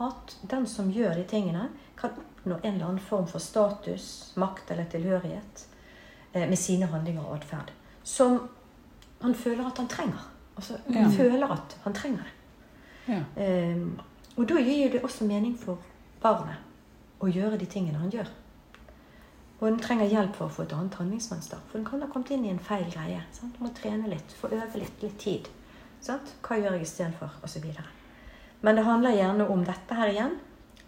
at 0.00 0.36
den 0.50 0.66
som 0.66 0.90
gjør 0.92 1.14
de 1.14 1.24
tingene, 1.24 1.68
kan 1.96 2.10
oppnå 2.10 2.56
en 2.64 2.74
eller 2.74 2.86
annen 2.86 2.98
form 3.00 3.26
for 3.26 3.38
status, 3.38 4.32
makt 4.36 4.70
eller 4.70 4.84
tilhørighet 4.84 5.66
eh, 6.34 6.48
med 6.48 6.56
sine 6.58 6.86
handlinger 6.86 7.22
og 7.26 7.36
atferd. 7.36 7.70
Som 8.04 8.48
han 9.22 9.34
føler 9.34 9.66
at 9.66 9.76
han 9.78 9.88
trenger. 9.88 10.26
Altså, 10.56 10.78
han 10.86 11.02
Ja. 11.02 11.08
føler 11.08 11.52
at 11.52 11.76
han 11.84 11.92
trenger 11.92 12.22
det. 12.22 13.14
Ja. 13.14 13.42
Eh, 13.42 13.76
og 14.36 14.48
da 14.48 14.54
gir 14.54 14.90
det 14.92 15.02
også 15.02 15.24
mening 15.26 15.56
for 15.58 15.78
barnet 16.22 16.56
å 17.20 17.26
gjøre 17.26 17.58
de 17.58 17.66
tingene 17.66 17.98
han 17.98 18.10
gjør. 18.10 18.26
Og 19.60 19.66
den 19.68 19.80
trenger 19.80 20.08
hjelp 20.08 20.36
for 20.38 20.48
å 20.48 20.52
få 20.54 20.64
et 20.64 20.72
annet 20.72 20.96
handlingsmønster. 20.96 21.60
For 21.68 21.78
den 21.78 21.86
kan 21.88 22.00
ha 22.00 22.08
kommet 22.08 22.30
inn 22.32 22.46
i 22.48 22.52
en 22.52 22.62
feil 22.64 22.86
greie. 22.92 23.20
Sant? 23.36 23.56
Du 23.56 23.64
må 23.64 23.72
trene 23.76 24.08
litt, 24.08 24.32
få 24.40 24.48
øve 24.56 24.80
litt, 24.80 25.02
litt 25.04 25.18
tid. 25.20 25.50
Sant? 26.00 26.32
Hva 26.46 26.56
gjør 26.56 26.78
jeg 26.78 26.86
istedenfor? 26.86 27.34
Og 27.42 27.52
så 27.52 27.60
videre. 27.60 27.84
Men 28.64 28.76
det 28.76 28.86
handler 28.86 29.16
gjerne 29.16 29.48
om 29.52 29.64
dette 29.64 29.98
her 29.98 30.12
igjen. 30.12 30.38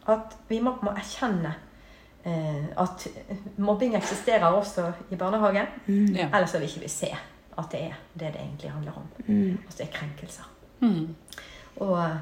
At 0.08 0.38
vi 0.48 0.60
må, 0.64 0.72
må 0.82 0.94
erkjenne 0.96 1.52
eh, 2.24 2.64
at 2.80 3.04
mobbing 3.60 3.94
eksisterer 3.98 4.48
også 4.48 4.88
i 5.12 5.18
barnehagen. 5.20 5.68
Ja. 6.16 6.30
Ellers 6.30 6.54
vil 6.56 6.64
vil 6.64 6.72
ikke 6.72 6.86
vi 6.86 6.92
se 6.92 7.12
at 7.12 7.68
det 7.72 7.82
er 7.90 7.98
det 8.14 8.32
det 8.32 8.40
egentlig 8.40 8.70
handler 8.72 8.96
om. 8.96 9.08
Mm. 9.26 9.58
Altså 9.66 9.82
det 9.82 9.88
er 9.88 9.92
krenkelser. 9.98 10.48
Mm. 10.80 11.14
Og 11.84 11.98
eh, 12.04 12.16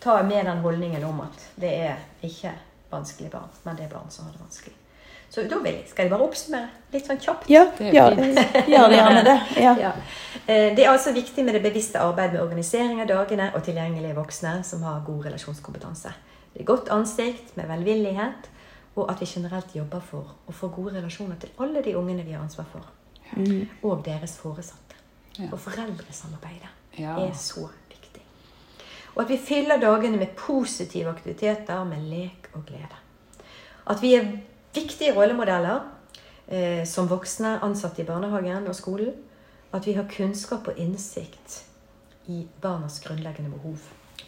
ta 0.00 0.22
med 0.22 0.48
den 0.48 0.64
holdningen 0.64 1.04
om 1.04 1.20
at 1.20 1.44
det 1.60 1.74
er 1.90 2.00
ikke 2.22 2.54
vanskelige 2.90 3.30
barn, 3.30 3.52
men 3.64 3.76
det 3.76 3.84
er 3.84 3.92
barn 3.92 4.10
som 4.10 4.24
har 4.24 4.32
det 4.32 4.40
vanskelig. 4.40 4.76
Så 5.34 5.42
da 5.50 5.56
vil 5.58 5.72
jeg, 5.74 5.88
skal 5.90 6.04
jeg 6.06 6.12
bare 6.12 6.22
oppsummere 6.28 6.68
litt 6.92 7.06
sånn 7.08 7.18
kjapt. 7.18 7.48
Ja, 7.50 7.64
Det 7.78 7.88
gjør, 7.96 8.14
gjerne 8.70 9.22
det. 9.26 9.36
Ja. 9.58 9.72
Ja. 9.80 9.92
Eh, 10.46 10.68
Det 10.76 10.84
er 10.84 10.90
altså 10.92 11.12
viktig 11.16 11.44
med 11.44 11.54
det 11.58 11.62
bevisste 11.64 11.98
arbeidet 11.98 12.36
med 12.36 12.42
organisering 12.44 13.00
av 13.02 13.08
dagene 13.10 13.48
og 13.54 13.64
tilgjengelige 13.66 14.14
voksne 14.14 14.60
som 14.64 14.82
har 14.86 15.00
god 15.06 15.24
relasjonskompetanse. 15.26 16.12
Det 16.54 16.60
er 16.62 16.68
godt 16.70 16.88
ansikt 16.94 17.56
med 17.58 17.66
velvillighet, 17.66 18.46
og 18.94 19.10
at 19.10 19.18
vi 19.20 19.26
generelt 19.26 19.74
jobber 19.74 20.00
for 20.06 20.36
å 20.46 20.52
få 20.54 20.68
gode 20.70 20.94
relasjoner 21.00 21.34
til 21.42 21.50
alle 21.58 21.82
de 21.82 21.96
ungene 21.98 22.22
vi 22.22 22.32
har 22.36 22.42
ansvar 22.46 22.66
for, 22.72 22.84
Mm. 23.34 23.66
og 23.82 24.04
deres 24.04 24.36
foresatte. 24.38 24.94
Ja. 25.38 25.48
For 25.50 25.56
foreldresamarbeidet 25.56 26.68
Ja. 26.98 27.16
er 27.18 27.32
så 27.34 27.66
viktig. 27.90 28.22
Og 29.16 29.22
at 29.24 29.28
vi 29.30 29.36
fyller 29.36 29.80
dagene 29.80 30.16
med 30.16 30.36
positive 30.36 31.08
aktiviteter, 31.10 31.84
med 31.84 31.98
lek 32.10 32.48
og 32.54 32.66
glede. 32.66 32.94
At 33.86 34.00
vi 34.02 34.14
er 34.14 34.28
viktige 34.74 35.14
rollemodeller 35.16 35.80
eh, 36.48 36.84
som 36.84 37.08
voksne 37.08 37.58
ansatte 37.62 38.02
i 38.02 38.08
barnehagen 38.08 38.66
og 38.68 38.74
skolen. 38.76 39.14
At 39.74 39.86
vi 39.86 39.92
har 39.96 40.06
kunnskap 40.10 40.68
og 40.70 40.78
innsikt 40.78 41.64
i 42.30 42.44
barnas 42.62 43.00
grunnleggende 43.04 43.50
behov. 43.50 43.78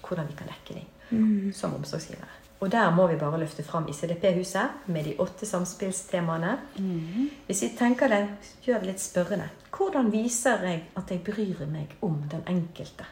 Hvordan 0.03 0.27
vi 0.29 0.37
kan 0.39 0.49
dekke 0.53 0.81
dem 0.81 0.93
Mm. 1.11 1.53
som 1.55 1.75
omsorgsgivere. 1.75 2.27
Og 2.61 2.71
der 2.73 2.91
må 2.91 3.07
vi 3.07 3.17
bare 3.17 3.39
løfte 3.39 3.63
fram 3.63 3.87
ICDP-huset 3.89 4.69
med 4.87 5.05
de 5.05 5.15
åtte 5.19 5.47
samspillstemaene. 5.47 6.59
Mm. 6.79 7.31
Hvis 7.47 7.63
vi 7.63 7.69
tenker 7.79 8.09
det, 8.09 8.29
gjør 8.65 8.81
det 8.81 8.87
litt 8.87 9.01
spørrende. 9.01 9.49
Hvordan 9.71 10.11
viser 10.13 10.65
jeg 10.65 10.83
at 10.97 11.11
jeg 11.11 11.23
bryr 11.25 11.67
meg 11.71 11.95
om 12.03 12.23
den 12.31 12.43
enkelte? 12.49 13.05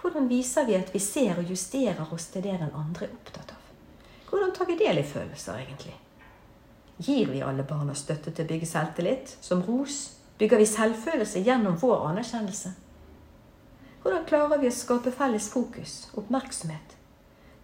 Hvordan 0.00 0.28
viser 0.28 0.66
vi 0.66 0.74
at 0.74 0.94
vi 0.94 0.98
ser 0.98 1.38
og 1.38 1.50
justerer 1.50 2.12
oss 2.12 2.26
til 2.26 2.42
det 2.42 2.60
den 2.60 2.70
andre 2.74 3.06
er 3.06 3.14
opptatt 3.16 3.50
av? 3.50 3.62
Hvordan 4.30 4.54
tar 4.54 4.66
vi 4.66 4.76
del 4.76 4.98
i 4.98 5.02
følelser, 5.02 5.54
egentlig? 5.54 5.94
Gir 6.96 7.26
vi 7.26 7.42
alle 7.42 7.62
barna 7.62 7.94
støtte 7.94 8.32
til 8.32 8.46
å 8.46 8.48
bygge 8.48 8.66
selvtillit? 8.66 9.36
Som 9.40 9.62
ros? 9.66 10.16
Bygger 10.38 10.60
vi 10.60 10.66
selvfølelse 10.68 11.40
gjennom 11.44 11.76
vår 11.80 12.06
anerkjennelse? 12.10 12.72
Hvordan 14.02 14.24
klarer 14.28 14.60
vi 14.62 14.68
å 14.70 14.74
skape 14.74 15.12
felles 15.12 15.48
fokus, 15.52 15.96
oppmerksomhet? 16.14 16.94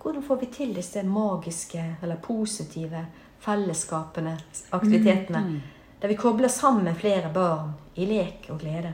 Hvordan 0.02 0.24
får 0.26 0.40
vi 0.40 0.48
til 0.52 0.74
disse 0.74 1.02
magiske 1.06 1.82
eller 2.02 2.18
positive 2.20 3.04
fellesskapene, 3.40 4.34
aktivitetene, 4.70 5.60
der 6.02 6.10
vi 6.10 6.18
kobler 6.18 6.50
sammen 6.50 6.94
flere 6.98 7.30
barn 7.32 7.72
i 7.94 8.08
lek 8.10 8.50
og 8.50 8.60
glede? 8.60 8.92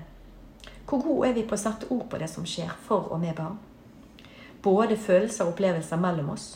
Hvor 0.89 1.03
gode 1.03 1.31
er 1.31 1.35
vi 1.39 1.47
på 1.49 1.57
å 1.57 1.61
sette 1.61 1.89
ord 1.95 2.07
på 2.11 2.21
det 2.21 2.29
som 2.31 2.47
skjer 2.47 2.71
for 2.87 3.11
og 3.13 3.23
med 3.25 3.35
barn? 3.37 3.59
Både 4.63 4.97
følelser 4.97 5.47
og 5.47 5.55
opplevelser 5.55 6.01
mellom 6.01 6.31
oss, 6.35 6.47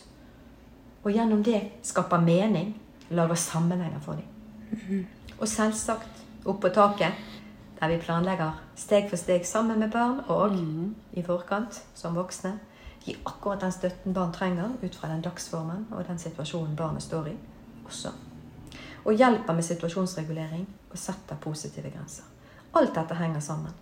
og 1.02 1.10
gjennom 1.10 1.42
det 1.42 1.62
skaper 1.82 2.20
mening, 2.22 2.74
lager 3.16 3.34
sammenhenger 3.34 4.00
for 4.00 4.18
dem. 4.20 5.06
Og 5.38 5.48
selvsagt 5.48 6.46
opp 6.46 6.60
på 6.62 6.70
taket, 6.74 7.12
der 7.80 7.90
vi 7.90 7.98
planlegger 8.02 8.58
steg 8.78 9.08
for 9.10 9.18
steg 9.18 9.46
sammen 9.46 9.78
med 9.78 9.90
barn, 9.90 10.20
og 10.30 10.54
i 11.12 11.22
forkant 11.22 11.82
som 11.94 12.14
voksne, 12.14 12.58
gi 13.04 13.16
akkurat 13.26 13.60
den 13.60 13.72
støtten 13.72 14.14
barn 14.14 14.32
trenger 14.32 14.76
ut 14.82 14.94
fra 14.94 15.08
den 15.10 15.22
dagsformen 15.22 15.88
og 15.90 16.04
den 16.06 16.18
situasjonen 16.18 16.76
barnet 16.76 17.02
står 17.02 17.32
i 17.32 17.36
også. 17.86 18.12
Og 19.04 19.18
hjelper 19.18 19.54
med 19.54 19.66
situasjonsregulering 19.66 20.68
og 20.90 20.98
setter 20.98 21.40
positive 21.42 21.90
grenser. 21.90 22.24
Alt 22.74 22.94
dette 22.94 23.14
henger 23.18 23.40
sammen. 23.40 23.72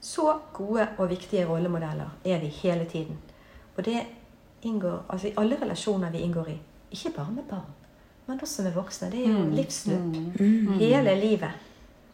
Så 0.00 0.38
gode 0.52 0.88
og 0.98 1.08
viktige 1.10 1.46
rollemodeller 1.48 2.12
er 2.24 2.40
vi 2.40 2.46
hele 2.46 2.84
tiden. 2.84 3.16
Og 3.76 3.84
det 3.84 4.02
inngår 4.62 5.04
altså 5.08 5.26
i 5.28 5.34
alle 5.36 5.56
relasjoner 5.62 6.10
vi 6.10 6.18
inngår 6.18 6.48
i. 6.48 6.60
Ikke 6.90 7.14
bare 7.16 7.32
med 7.32 7.48
barn, 7.48 7.72
men 8.26 8.40
også 8.42 8.62
med 8.66 8.74
voksne. 8.74 9.10
Det 9.10 9.22
er 9.24 9.32
jo 9.32 9.44
livsløp. 9.54 10.16
Hele 10.80 11.14
livet. 11.20 11.62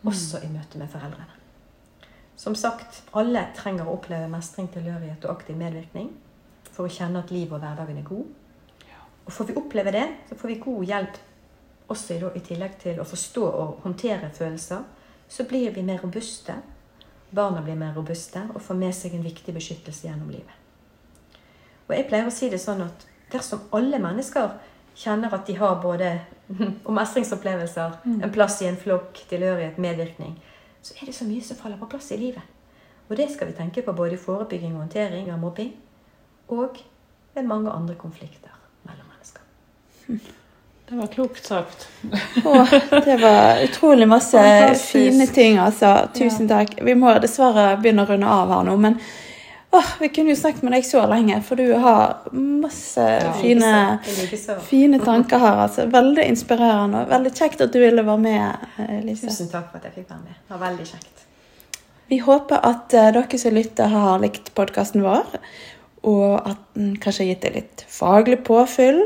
Også 0.04 0.42
i 0.42 0.50
møte 0.50 0.78
med 0.78 0.90
foreldrene. 0.92 1.38
Som 2.36 2.54
sagt, 2.58 3.02
alle 3.14 3.46
trenger 3.56 3.86
å 3.86 3.96
oppleve 3.96 4.28
mestring, 4.28 4.68
tilhørighet 4.72 5.24
og 5.24 5.36
aktiv 5.36 5.56
medvirkning 5.56 6.10
for 6.72 6.88
å 6.88 6.92
kjenne 6.92 7.20
at 7.22 7.30
livet 7.30 7.54
og 7.54 7.62
hverdagen 7.62 8.00
er 8.00 8.08
god. 8.08 8.24
Og 9.26 9.32
får 9.32 9.50
vi 9.50 9.58
oppleve 9.60 9.92
det, 9.94 10.06
så 10.28 10.38
får 10.40 10.50
vi 10.50 10.58
god 10.64 10.88
hjelp 10.88 11.20
også 11.92 12.32
i 12.34 12.40
tillegg 12.40 12.78
til 12.80 13.00
å 13.00 13.06
forstå 13.06 13.44
og 13.44 13.84
håndtere 13.84 14.30
følelser. 14.34 14.82
Så 15.28 15.44
blir 15.48 15.70
vi 15.74 15.84
mer 15.86 16.00
robuste. 16.02 16.56
Barna 17.30 17.62
blir 17.64 17.78
mer 17.78 17.94
robuste 17.96 18.42
og 18.54 18.60
får 18.62 18.80
med 18.80 18.96
seg 18.96 19.14
en 19.16 19.24
viktig 19.24 19.54
beskyttelse 19.54 20.08
gjennom 20.08 20.32
livet. 20.32 20.58
Og 21.88 21.94
jeg 21.96 22.08
pleier 22.08 22.28
å 22.28 22.34
si 22.34 22.48
det 22.52 22.60
sånn 22.60 22.82
at 22.84 23.06
dersom 23.32 23.68
alle 23.76 24.00
mennesker 24.02 24.50
kjenner 24.98 25.34
at 25.34 25.46
de 25.46 25.56
har 25.58 25.78
både 25.82 26.12
og 26.86 26.92
mestringsopplevelser, 26.94 28.00
en 28.12 28.32
plass 28.32 28.60
i 28.62 28.68
en 28.68 28.76
flokk, 28.76 29.24
tilhørighet, 29.30 29.78
medvirkning, 29.78 30.36
så 30.82 30.94
er 31.00 31.08
det 31.08 31.14
så 31.14 31.24
mye 31.28 31.44
som 31.44 31.56
faller 31.56 31.78
på 31.80 31.88
plass 31.94 32.10
i 32.12 32.20
livet. 32.20 32.42
Og 33.08 33.16
det 33.16 33.30
skal 33.32 33.50
vi 33.50 33.56
tenke 33.56 33.82
på 33.82 33.92
både 33.92 34.16
i 34.16 34.20
forebygging 34.20 34.74
og 34.74 34.84
håndtering 34.84 35.30
av 35.32 35.40
mobbing, 35.40 35.72
og 36.48 36.78
ved 37.34 37.48
mange 37.48 37.70
andre 37.70 37.94
konflikter 37.94 38.54
mellom 38.86 39.08
mennesker. 39.12 39.42
Det 40.92 40.98
var 40.98 41.06
klokt 41.06 41.46
sagt. 41.46 41.88
Åh, 42.44 42.72
det 43.04 43.16
var 43.16 43.62
utrolig 43.64 44.08
masse 44.08 44.36
Fantastisk. 44.36 44.92
fine 44.92 45.26
ting, 45.26 45.58
altså. 45.58 46.08
Tusen 46.14 46.48
takk. 46.50 46.74
Vi 46.84 46.94
må 46.94 47.14
dessverre 47.22 47.78
begynne 47.80 48.04
å 48.04 48.10
runde 48.10 48.28
av 48.28 48.52
her 48.52 48.66
nå, 48.66 48.74
men 48.76 48.98
åh, 49.72 49.90
vi 50.00 50.08
kunne 50.08 50.34
jo 50.34 50.36
snakket 50.36 50.62
med 50.66 50.74
deg 50.76 50.86
så 50.86 51.02
lenge, 51.08 51.38
for 51.46 51.60
du 51.60 51.72
har 51.80 52.26
masse 52.36 53.06
fine, 53.40 53.72
I 54.04 54.56
fine 54.66 55.00
tanker 55.00 55.40
her. 55.40 55.62
altså. 55.64 55.86
Veldig 55.92 56.26
inspirerende, 56.28 57.04
og 57.04 57.12
veldig 57.12 57.32
kjekt 57.36 57.64
at 57.64 57.72
du 57.72 57.80
ville 57.80 58.04
være 58.06 58.22
med, 58.22 58.66
eh, 58.78 58.98
Lise. 59.06 59.30
Tusen 59.30 59.48
takk 59.52 59.70
for 59.70 59.80
at 59.80 59.88
jeg 59.88 60.02
fikk 60.02 60.10
være 60.10 60.24
med. 60.26 60.40
Det 60.48 60.56
var 60.56 60.64
veldig 60.68 60.88
kjekt. 60.90 61.24
Vi 62.12 62.18
håper 62.20 62.66
at 62.68 62.94
eh, 62.94 63.12
dere 63.16 63.38
som 63.40 63.56
lytter 63.56 63.88
har 63.94 64.20
likt 64.20 64.52
podkasten 64.58 65.04
vår, 65.06 65.38
og 66.02 66.50
at 66.50 66.60
den 66.74 66.96
kanskje 67.00 67.24
har 67.24 67.32
gitt 67.32 67.46
deg 67.46 67.56
litt 67.56 67.86
faglig 67.88 68.42
påfyll. 68.44 69.00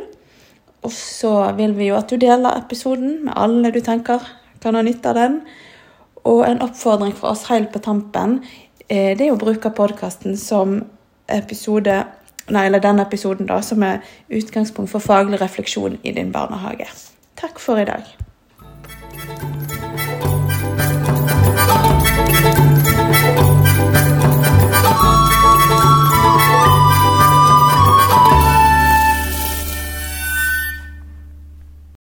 Og 0.87 0.93
så 0.93 1.37
vil 1.57 1.75
vi 1.79 1.91
jo 1.91 1.97
at 1.99 2.11
du 2.11 2.19
deler 2.19 2.59
episoden 2.59 3.25
med 3.27 3.35
alle 3.37 3.71
du 3.75 3.81
tenker 3.85 4.23
kan 4.67 4.75
ha 4.75 4.83
nytte 4.83 5.11
av 5.13 5.19
den. 5.19 5.41
Og 6.27 6.43
en 6.47 6.63
oppfordring 6.65 7.15
for 7.15 7.31
oss 7.31 7.47
helt 7.51 7.71
på 7.75 7.83
tampen, 7.85 8.41
Eh, 8.89 9.17
det 9.19 9.27
er 9.27 9.35
å 9.35 9.41
bruke 9.41 9.73
podkasten 9.75 10.37
som 10.39 10.79
episode 11.27 12.05
Nei, 12.47 12.69
eller 12.69 12.79
denne 12.79 13.03
episoden, 13.03 13.49
da, 13.51 13.57
som 13.59 13.83
er 13.83 14.05
utgangspunkt 14.31 14.93
for 14.93 15.03
faglig 15.03 15.41
refleksjon 15.41 15.97
i 16.07 16.13
din 16.15 16.31
barnehage. 16.31 16.87
Takk 17.35 17.59
for 17.59 17.83
i 17.83 17.89
dag. 17.89 18.07